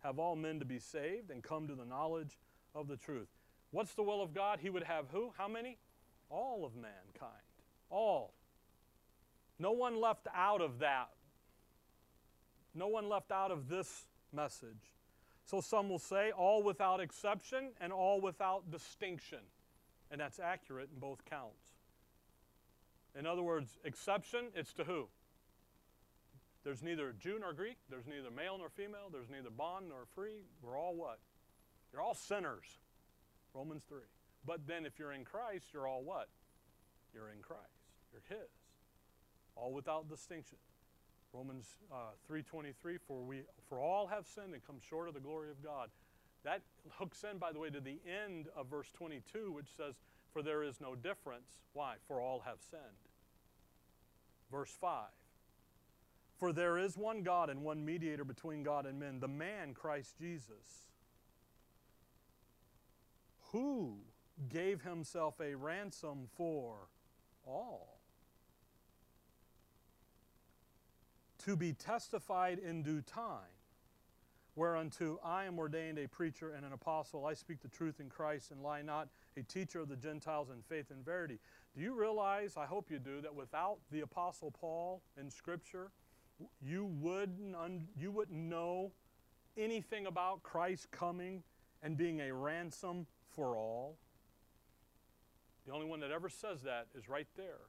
have 0.00 0.18
all 0.18 0.36
men 0.36 0.58
to 0.58 0.64
be 0.64 0.78
saved 0.78 1.30
and 1.30 1.42
come 1.42 1.68
to 1.68 1.74
the 1.74 1.84
knowledge 1.84 2.38
of 2.74 2.88
the 2.88 2.96
truth. 2.96 3.28
What's 3.70 3.94
the 3.94 4.02
will 4.02 4.22
of 4.22 4.34
God? 4.34 4.58
He 4.60 4.70
would 4.70 4.82
have 4.82 5.06
who? 5.12 5.32
How 5.36 5.48
many? 5.48 5.78
All 6.28 6.64
of 6.64 6.74
mankind. 6.74 7.32
All. 7.90 8.34
No 9.58 9.72
one 9.72 10.00
left 10.00 10.26
out 10.34 10.60
of 10.60 10.78
that. 10.78 11.10
No 12.74 12.88
one 12.88 13.08
left 13.08 13.30
out 13.30 13.50
of 13.50 13.68
this 13.68 14.06
message. 14.32 14.94
So 15.44 15.60
some 15.60 15.88
will 15.88 15.98
say 15.98 16.30
all 16.30 16.62
without 16.62 17.00
exception 17.00 17.72
and 17.80 17.92
all 17.92 18.20
without 18.20 18.70
distinction. 18.70 19.40
And 20.10 20.20
that's 20.20 20.40
accurate 20.40 20.88
in 20.92 21.00
both 21.00 21.24
counts. 21.24 21.70
In 23.18 23.26
other 23.26 23.42
words, 23.42 23.78
exception, 23.84 24.46
it's 24.54 24.72
to 24.74 24.84
who? 24.84 25.08
There's 26.62 26.82
neither 26.82 27.14
Jew 27.18 27.38
nor 27.40 27.52
Greek, 27.52 27.76
there's 27.88 28.06
neither 28.06 28.30
male 28.30 28.58
nor 28.58 28.68
female, 28.68 29.08
there's 29.10 29.30
neither 29.30 29.50
bond 29.50 29.88
nor 29.88 30.04
free. 30.14 30.44
We're 30.62 30.78
all 30.78 30.94
what? 30.94 31.18
You're 31.92 32.02
all 32.02 32.14
sinners. 32.14 32.66
Romans 33.54 33.82
3. 33.88 33.98
But 34.46 34.66
then 34.66 34.84
if 34.84 34.98
you're 34.98 35.12
in 35.12 35.24
Christ, 35.24 35.66
you're 35.72 35.86
all 35.86 36.02
what? 36.02 36.28
You're 37.14 37.30
in 37.30 37.40
Christ. 37.42 37.64
You're 38.12 38.22
his. 38.28 38.50
All 39.56 39.72
without 39.72 40.08
distinction. 40.08 40.58
Romans 41.32 41.66
uh, 41.92 42.12
3.23, 42.30 42.98
for, 43.06 43.22
we, 43.22 43.42
for 43.68 43.80
all 43.80 44.06
have 44.06 44.26
sinned 44.26 44.52
and 44.52 44.64
come 44.66 44.76
short 44.88 45.08
of 45.08 45.14
the 45.14 45.20
glory 45.20 45.50
of 45.50 45.62
God. 45.62 45.88
That 46.44 46.62
hooks 46.98 47.24
in, 47.30 47.38
by 47.38 47.52
the 47.52 47.58
way, 47.58 47.70
to 47.70 47.80
the 47.80 48.00
end 48.06 48.48
of 48.56 48.66
verse 48.66 48.88
22, 48.94 49.52
which 49.52 49.68
says, 49.76 49.94
For 50.32 50.42
there 50.42 50.62
is 50.62 50.80
no 50.80 50.94
difference. 50.94 51.48
Why? 51.72 51.94
For 52.08 52.20
all 52.20 52.40
have 52.40 52.58
sinned. 52.70 52.82
Verse 54.50 54.76
5 54.80 55.06
For 56.40 56.54
there 56.54 56.78
is 56.78 56.96
one 56.96 57.22
God 57.22 57.50
and 57.50 57.62
one 57.62 57.84
mediator 57.84 58.24
between 58.24 58.62
God 58.62 58.86
and 58.86 58.98
men, 58.98 59.20
the 59.20 59.28
man 59.28 59.74
Christ 59.74 60.16
Jesus, 60.18 60.86
who 63.52 63.98
gave 64.48 64.80
himself 64.80 65.34
a 65.38 65.54
ransom 65.54 66.28
for 66.34 66.88
all. 67.46 68.00
To 71.44 71.56
be 71.56 71.74
testified 71.74 72.58
in 72.58 72.82
due 72.82 73.02
time 73.02 73.60
whereunto 74.54 75.20
I 75.22 75.44
am 75.44 75.58
ordained 75.58 75.98
a 75.98 76.08
preacher 76.08 76.52
and 76.52 76.64
an 76.64 76.72
apostle. 76.72 77.26
I 77.26 77.34
speak 77.34 77.60
the 77.60 77.68
truth 77.68 78.00
in 78.00 78.08
Christ 78.08 78.50
and 78.50 78.62
lie 78.62 78.82
not, 78.82 79.08
a 79.36 79.42
teacher 79.42 79.80
of 79.80 79.88
the 79.88 79.96
Gentiles 79.96 80.48
in 80.50 80.62
faith 80.62 80.90
and 80.90 81.04
verity. 81.04 81.38
Do 81.74 81.82
you 81.82 81.94
realize, 81.94 82.56
I 82.56 82.66
hope 82.66 82.90
you 82.90 82.98
do, 82.98 83.20
that 83.20 83.34
without 83.34 83.78
the 83.90 84.00
apostle 84.00 84.50
Paul 84.50 85.02
in 85.18 85.30
Scripture, 85.30 85.90
you 86.62 86.86
wouldn't, 87.00 87.54
you 87.98 88.10
wouldn't 88.10 88.38
know 88.38 88.92
anything 89.56 90.06
about 90.06 90.42
Christ 90.42 90.90
coming 90.90 91.42
and 91.82 91.96
being 91.96 92.20
a 92.20 92.32
ransom 92.32 93.06
for 93.28 93.56
all? 93.56 93.96
The 95.66 95.72
only 95.72 95.86
one 95.86 96.00
that 96.00 96.10
ever 96.10 96.28
says 96.28 96.62
that 96.62 96.86
is 96.96 97.08
right 97.08 97.28
there. 97.36 97.60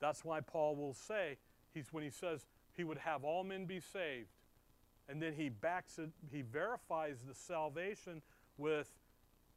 That's 0.00 0.24
why 0.24 0.40
Paul 0.40 0.76
will 0.76 0.94
say, 0.94 1.38
he's, 1.72 1.92
when 1.92 2.02
he 2.02 2.10
says 2.10 2.46
he 2.76 2.84
would 2.84 2.98
have 2.98 3.24
all 3.24 3.44
men 3.44 3.64
be 3.66 3.80
saved, 3.80 4.28
and 5.08 5.20
then 5.20 5.34
he 5.34 5.48
backs 5.48 5.98
it, 5.98 6.10
he 6.30 6.42
verifies 6.42 7.18
the 7.26 7.34
salvation 7.34 8.22
with 8.56 8.90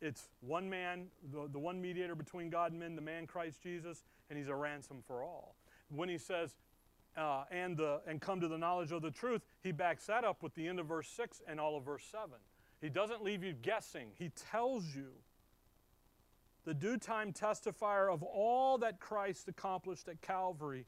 it's 0.01 0.30
one 0.41 0.70
man, 0.70 1.08
the, 1.32 1.47
the 1.51 1.60
one 1.60 1.82
mediator 1.82 2.16
between 2.16 2.49
God 2.49 2.72
and 2.72 2.80
men, 2.80 2.95
the 2.95 3.01
man 3.01 3.26
Christ 3.26 3.62
Jesus, 3.64 4.03
and 4.30 4.38
he's 4.38 4.47
a 4.47 4.55
ransom 4.55 4.97
for 5.08 5.24
all. 5.24 5.55
When 5.89 6.10
he 6.10 6.18
says, 6.18 6.55
uh, 7.18 7.43
and, 7.51 7.76
the, 7.76 8.01
and 8.07 8.22
come 8.22 8.39
to 8.39 8.47
the 8.47 8.57
knowledge 8.57 8.91
of 8.91 9.01
the 9.01 9.11
truth, 9.11 9.41
he 9.63 9.72
backs 9.72 10.05
that 10.05 10.24
up 10.24 10.43
with 10.43 10.53
the 10.53 10.68
end 10.68 10.80
of 10.80 10.86
verse 10.86 11.09
6 11.09 11.41
and 11.47 11.59
all 11.59 11.76
of 11.76 11.84
verse 11.84 12.03
7. 12.11 12.30
He 12.80 12.89
doesn't 12.89 13.24
leave 13.24 13.43
you 13.43 13.53
guessing, 13.53 14.09
he 14.18 14.30
tells 14.51 14.86
you. 14.95 15.09
The 16.65 16.74
due 16.74 16.97
time 16.97 17.32
testifier 17.32 18.13
of 18.13 18.22
all 18.24 18.78
that 18.80 18.99
Christ 18.99 19.47
accomplished 19.47 20.09
at 20.09 20.22
Calvary 20.22 20.86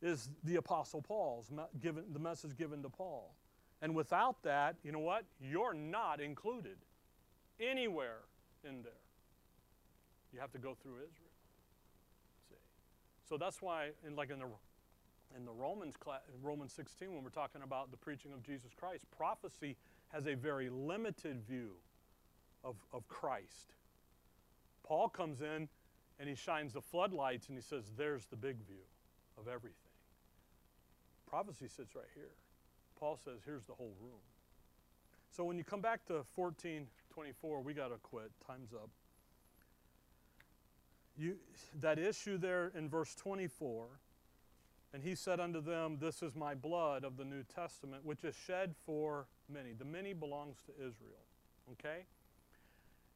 is 0.00 0.30
the 0.44 0.56
Apostle 0.56 1.02
Paul's, 1.02 1.50
given, 1.80 2.04
the 2.12 2.18
message 2.18 2.56
given 2.56 2.82
to 2.82 2.88
Paul. 2.88 3.34
And 3.82 3.94
without 3.94 4.42
that, 4.44 4.76
you 4.84 4.92
know 4.92 5.00
what? 5.00 5.24
You're 5.40 5.74
not 5.74 6.20
included 6.20 6.76
anywhere 7.60 8.20
in 8.64 8.82
there. 8.82 8.92
You 10.32 10.40
have 10.40 10.52
to 10.52 10.58
go 10.58 10.76
through 10.80 10.96
Israel. 10.96 11.34
See? 12.48 12.56
So 13.28 13.36
that's 13.36 13.60
why, 13.60 13.90
in, 14.06 14.16
like 14.16 14.30
in 14.30 14.38
the 14.38 14.46
in 15.36 15.44
the 15.44 15.52
Romans 15.52 15.96
class, 15.96 16.20
Romans 16.42 16.72
16, 16.72 17.12
when 17.12 17.22
we're 17.22 17.30
talking 17.30 17.62
about 17.62 17.90
the 17.90 17.96
preaching 17.96 18.32
of 18.32 18.42
Jesus 18.42 18.72
Christ, 18.74 19.04
prophecy 19.16 19.76
has 20.08 20.26
a 20.26 20.34
very 20.34 20.70
limited 20.70 21.42
view 21.46 21.72
of, 22.64 22.76
of 22.92 23.06
Christ. 23.08 23.74
Paul 24.82 25.08
comes 25.08 25.42
in 25.42 25.68
and 26.18 26.28
he 26.28 26.34
shines 26.34 26.72
the 26.72 26.80
floodlights 26.80 27.48
and 27.48 27.56
he 27.56 27.62
says, 27.62 27.92
There's 27.96 28.26
the 28.26 28.36
big 28.36 28.56
view 28.66 28.84
of 29.38 29.48
everything. 29.48 29.76
Prophecy 31.26 31.68
sits 31.68 31.94
right 31.94 32.04
here. 32.14 32.30
Paul 32.98 33.18
says, 33.22 33.40
here's 33.44 33.64
the 33.64 33.74
whole 33.74 33.94
room. 34.00 34.20
So 35.30 35.44
when 35.44 35.58
you 35.58 35.64
come 35.64 35.80
back 35.80 36.04
to 36.06 36.24
1424, 36.34 37.60
we 37.60 37.74
got 37.74 37.88
to 37.88 37.98
quit. 38.02 38.30
Time's 38.46 38.72
up. 38.72 38.88
You, 41.18 41.36
that 41.80 41.98
issue 41.98 42.38
there 42.38 42.72
in 42.74 42.88
verse 42.88 43.14
24, 43.14 43.86
and 44.92 45.02
he 45.02 45.14
said 45.14 45.40
unto 45.40 45.60
them, 45.60 45.98
This 46.00 46.22
is 46.22 46.34
my 46.34 46.54
blood 46.54 47.04
of 47.04 47.16
the 47.16 47.24
New 47.24 47.42
Testament, 47.42 48.04
which 48.04 48.24
is 48.24 48.34
shed 48.34 48.74
for 48.84 49.26
many. 49.52 49.72
The 49.72 49.84
many 49.84 50.12
belongs 50.12 50.56
to 50.66 50.72
Israel. 50.72 51.26
Okay? 51.72 52.04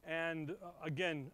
And 0.03 0.51
uh, 0.51 0.69
again, 0.83 1.31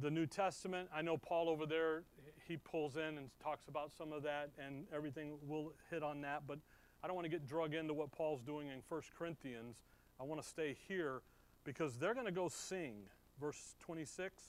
the 0.00 0.10
New 0.10 0.26
Testament, 0.26 0.88
I 0.94 1.02
know 1.02 1.16
Paul 1.16 1.48
over 1.48 1.66
there, 1.66 2.02
he 2.46 2.56
pulls 2.56 2.96
in 2.96 3.18
and 3.18 3.30
talks 3.42 3.68
about 3.68 3.90
some 3.96 4.12
of 4.12 4.22
that 4.24 4.50
and 4.58 4.86
everything. 4.94 5.38
We'll 5.42 5.72
hit 5.90 6.02
on 6.02 6.20
that. 6.22 6.42
But 6.46 6.58
I 7.02 7.06
don't 7.06 7.16
want 7.16 7.26
to 7.26 7.30
get 7.30 7.46
drug 7.46 7.74
into 7.74 7.94
what 7.94 8.12
Paul's 8.12 8.42
doing 8.42 8.68
in 8.68 8.80
1 8.88 9.02
Corinthians. 9.18 9.76
I 10.20 10.24
want 10.24 10.42
to 10.42 10.48
stay 10.48 10.76
here 10.88 11.22
because 11.64 11.96
they're 11.96 12.14
going 12.14 12.26
to 12.26 12.32
go 12.32 12.48
sing. 12.48 12.94
Verse 13.40 13.74
26. 13.80 14.42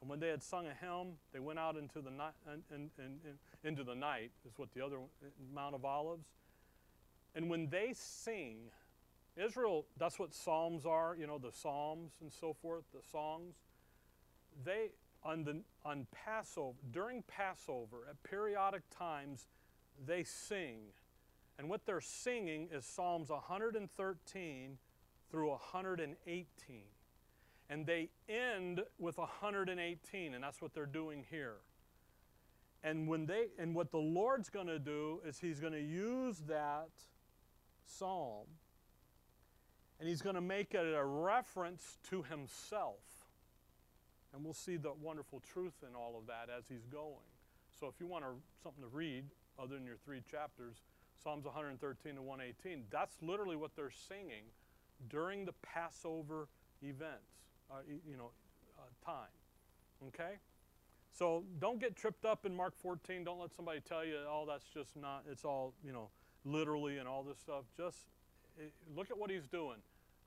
And 0.00 0.08
when 0.08 0.18
they 0.18 0.28
had 0.28 0.42
sung 0.42 0.66
a 0.66 0.74
hymn, 0.74 1.14
they 1.32 1.40
went 1.40 1.58
out 1.58 1.76
into 1.76 2.00
the 2.00 2.10
night, 2.10 2.32
in, 2.46 2.62
in, 2.74 2.90
in, 2.98 3.68
into 3.68 3.84
the 3.84 3.94
night, 3.94 4.30
is 4.46 4.52
what 4.56 4.72
the 4.72 4.84
other 4.84 4.98
Mount 5.54 5.74
of 5.74 5.84
Olives. 5.84 6.26
And 7.34 7.50
when 7.50 7.68
they 7.68 7.92
sing, 7.94 8.70
Israel, 9.36 9.86
that's 9.98 10.18
what 10.18 10.34
psalms 10.34 10.86
are, 10.86 11.16
you 11.18 11.26
know, 11.26 11.38
the 11.38 11.52
psalms 11.52 12.12
and 12.20 12.32
so 12.32 12.54
forth, 12.62 12.84
the 12.94 13.02
songs. 13.12 13.56
They, 14.64 14.90
on, 15.22 15.44
the, 15.44 15.60
on 15.84 16.06
Passover, 16.12 16.78
during 16.90 17.22
Passover, 17.22 17.98
at 18.08 18.22
periodic 18.22 18.82
times, 18.90 19.46
they 20.06 20.24
sing 20.24 20.78
and 21.60 21.68
what 21.68 21.84
they're 21.84 22.00
singing 22.00 22.70
is 22.72 22.86
Psalms 22.86 23.28
113 23.28 24.78
through 25.30 25.50
118. 25.50 26.46
And 27.70 27.86
they 27.86 28.10
end 28.28 28.82
with 28.98 29.16
118, 29.16 30.34
and 30.34 30.44
that's 30.44 30.60
what 30.60 30.74
they're 30.74 30.84
doing 30.84 31.24
here. 31.30 31.54
And 32.82 33.08
when 33.08 33.26
they 33.26 33.46
and 33.58 33.74
what 33.74 33.90
the 33.90 33.98
Lord's 33.98 34.48
going 34.48 34.66
to 34.66 34.78
do 34.78 35.20
is 35.26 35.38
he's 35.38 35.60
going 35.60 35.74
to 35.74 35.80
use 35.80 36.38
that 36.48 36.90
psalm 37.84 38.46
and 39.98 40.08
he's 40.08 40.22
going 40.22 40.34
to 40.34 40.40
make 40.40 40.72
it 40.74 40.94
a 40.94 41.04
reference 41.04 41.98
to 42.08 42.22
himself. 42.22 43.28
And 44.32 44.42
we'll 44.42 44.54
see 44.54 44.76
the 44.78 44.92
wonderful 44.94 45.42
truth 45.52 45.74
in 45.86 45.94
all 45.94 46.16
of 46.18 46.26
that 46.26 46.48
as 46.56 46.64
he's 46.68 46.86
going. 46.86 47.28
So 47.78 47.86
if 47.86 47.94
you 48.00 48.06
want 48.06 48.24
something 48.62 48.82
to 48.82 48.88
read 48.88 49.24
other 49.58 49.74
than 49.74 49.84
your 49.84 49.96
three 50.02 50.22
chapters, 50.30 50.76
Psalms 51.22 51.44
113 51.44 52.14
to 52.14 52.22
118. 52.22 52.84
That's 52.90 53.16
literally 53.20 53.56
what 53.56 53.76
they're 53.76 53.92
singing 54.08 54.44
during 55.10 55.44
the 55.44 55.52
Passover 55.62 56.48
events, 56.82 57.49
uh, 57.70 57.76
you 57.86 58.16
know, 58.16 58.30
uh, 58.78 58.82
time. 59.04 59.28
Okay? 60.08 60.38
So 61.12 61.44
don't 61.58 61.80
get 61.80 61.96
tripped 61.96 62.24
up 62.24 62.46
in 62.46 62.54
Mark 62.54 62.74
14. 62.76 63.24
Don't 63.24 63.40
let 63.40 63.54
somebody 63.54 63.80
tell 63.80 64.04
you, 64.04 64.16
oh, 64.28 64.44
that's 64.46 64.66
just 64.72 64.96
not, 64.96 65.24
it's 65.30 65.44
all, 65.44 65.74
you 65.84 65.92
know, 65.92 66.08
literally 66.44 66.98
and 66.98 67.08
all 67.08 67.22
this 67.22 67.38
stuff. 67.38 67.64
Just 67.76 67.98
eh, 68.58 68.64
look 68.96 69.10
at 69.10 69.18
what 69.18 69.30
he's 69.30 69.46
doing. 69.46 69.78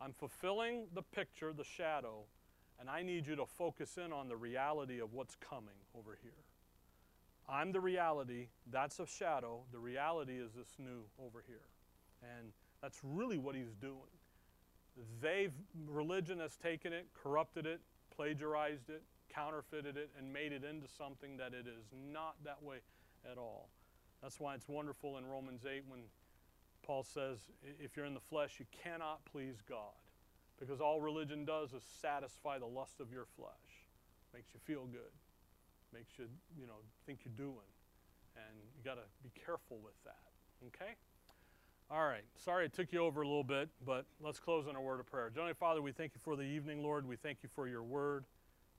I'm 0.01 0.13
fulfilling 0.13 0.85
the 0.93 1.01
picture, 1.01 1.53
the 1.53 1.63
shadow, 1.63 2.25
and 2.79 2.89
I 2.89 3.01
need 3.01 3.25
you 3.27 3.35
to 3.35 3.45
focus 3.45 3.97
in 4.03 4.11
on 4.11 4.27
the 4.27 4.35
reality 4.35 4.99
of 4.99 5.13
what's 5.13 5.35
coming 5.35 5.75
over 5.97 6.17
here. 6.21 6.31
I'm 7.47 7.71
the 7.71 7.79
reality, 7.79 8.47
that's 8.71 8.99
a 8.99 9.05
shadow. 9.05 9.61
The 9.71 9.79
reality 9.79 10.33
is 10.33 10.51
this 10.53 10.75
new 10.77 11.03
over 11.19 11.43
here. 11.45 11.67
And 12.21 12.51
that's 12.81 12.99
really 13.03 13.37
what 13.37 13.55
he's 13.55 13.73
doing. 13.81 14.13
They've, 15.21 15.53
religion 15.87 16.39
has 16.39 16.55
taken 16.55 16.93
it, 16.93 17.07
corrupted 17.21 17.65
it, 17.65 17.81
plagiarized 18.15 18.89
it, 18.89 19.01
counterfeited 19.33 19.97
it, 19.97 20.11
and 20.17 20.31
made 20.31 20.51
it 20.51 20.63
into 20.63 20.87
something 20.87 21.37
that 21.37 21.53
it 21.53 21.67
is 21.67 21.85
not 22.11 22.35
that 22.43 22.61
way 22.61 22.77
at 23.29 23.37
all. 23.37 23.69
That's 24.21 24.39
why 24.39 24.55
it's 24.55 24.69
wonderful 24.69 25.17
in 25.17 25.25
Romans 25.25 25.65
8 25.65 25.83
when 25.87 26.01
Paul 26.85 27.03
says, 27.03 27.39
if 27.79 27.97
you're 27.97 28.05
in 28.05 28.13
the 28.13 28.19
flesh, 28.19 28.55
you 28.59 28.65
cannot 28.83 29.25
please 29.25 29.55
God. 29.67 29.97
Because 30.59 30.79
all 30.79 31.01
religion 31.01 31.45
does 31.45 31.73
is 31.73 31.83
satisfy 32.01 32.59
the 32.59 32.65
lust 32.65 32.99
of 32.99 33.11
your 33.11 33.25
flesh. 33.35 33.87
Makes 34.33 34.53
you 34.53 34.59
feel 34.65 34.85
good 34.85 35.11
makes 35.93 36.17
you, 36.17 36.25
you 36.57 36.65
know, 36.65 36.81
think 37.05 37.21
you're 37.23 37.37
doing. 37.37 37.69
And 38.33 38.57
you 38.73 38.81
got 38.81 38.97
to 38.97 39.05
be 39.21 39.29
careful 39.45 39.77
with 39.85 39.95
that. 40.09 40.33
Okay? 40.73 40.97
All 41.93 42.07
right. 42.07 42.23
Sorry 42.43 42.65
it 42.65 42.73
took 42.73 42.91
you 42.91 43.01
over 43.05 43.21
a 43.21 43.27
little 43.27 43.43
bit, 43.43 43.69
but 43.85 44.05
let's 44.19 44.39
close 44.39 44.65
in 44.65 44.75
a 44.75 44.81
word 44.81 44.99
of 44.99 45.05
prayer. 45.05 45.29
Heavenly 45.31 45.53
Father, 45.53 45.79
we 45.79 45.91
thank 45.91 46.13
you 46.15 46.21
for 46.23 46.35
the 46.35 46.41
evening, 46.41 46.81
Lord. 46.81 47.07
We 47.07 47.17
thank 47.17 47.43
you 47.43 47.49
for 47.53 47.67
your 47.67 47.83
word. 47.83 48.25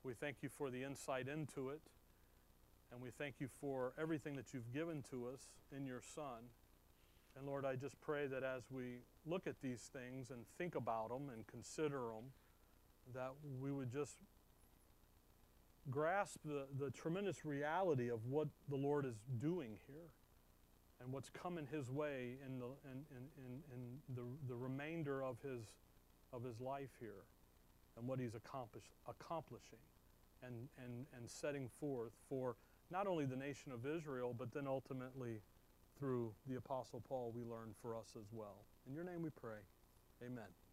We 0.03 0.15
thank 0.15 0.39
you 0.43 0.49
for 0.49 0.69
the 0.69 0.83
insight 0.83 1.29
into 1.29 1.69
it. 1.69 1.81
And 2.91 3.01
we 3.01 3.11
thank 3.17 3.37
you 3.39 3.47
for 3.61 3.93
everything 4.01 4.35
that 4.35 4.53
you've 4.53 4.73
given 4.73 5.05
to 5.13 5.29
us 5.33 5.43
in 5.71 5.87
your 5.87 6.01
Son. 6.01 6.43
And 7.39 7.47
Lord, 7.47 7.65
I 7.65 7.77
just 7.77 8.01
pray 8.01 8.27
that 8.27 8.43
as 8.43 8.65
we 8.69 8.97
look 9.25 9.47
at 9.47 9.61
these 9.63 9.89
things 9.93 10.31
and 10.31 10.41
think 10.59 10.75
about 10.75 11.11
them 11.11 11.31
and 11.33 11.47
consider 11.47 12.01
them, 12.01 12.33
that 13.15 13.31
we 13.61 13.71
would 13.71 13.93
just 13.93 14.17
grasp 15.89 16.39
the, 16.45 16.65
the 16.81 16.91
tremendous 16.91 17.45
reality 17.45 18.11
of 18.11 18.27
what 18.27 18.49
the 18.69 18.77
Lord 18.77 19.07
is 19.07 19.15
doing 19.39 19.79
here 19.87 20.11
and 21.05 21.13
what's 21.13 21.29
coming 21.31 21.69
his 21.71 21.91
way 21.91 22.39
in 22.47 22.59
the, 22.59 22.67
in, 22.91 23.05
in, 23.13 23.63
in, 23.73 24.15
the, 24.17 24.23
the 24.49 24.55
remainder 24.55 25.23
of 25.23 25.37
his, 25.43 25.63
of 26.33 26.43
his 26.43 26.61
life 26.61 26.91
here 26.99 27.23
and 27.99 28.09
what 28.09 28.19
he's 28.19 28.35
accomplish, 28.35 28.85
accomplishing 29.09 29.79
and, 30.43 30.55
and, 30.83 31.07
and 31.17 31.29
setting 31.29 31.69
forth 31.79 32.13
for 32.29 32.57
not 32.91 33.07
only 33.07 33.27
the 33.27 33.37
nation 33.37 33.71
of 33.71 33.87
Israel, 33.87 34.35
but 34.37 34.53
then 34.53 34.67
ultimately 34.67 35.41
through 35.99 36.33
the 36.49 36.57
Apostle 36.57 37.03
Paul, 37.07 37.33
we 37.35 37.43
learn 37.45 37.75
for 37.81 37.97
us 37.97 38.15
as 38.19 38.27
well. 38.33 38.65
In 38.89 38.95
your 38.95 39.05
name 39.05 39.23
we 39.23 39.31
pray. 39.31 39.61
Amen. 40.25 40.64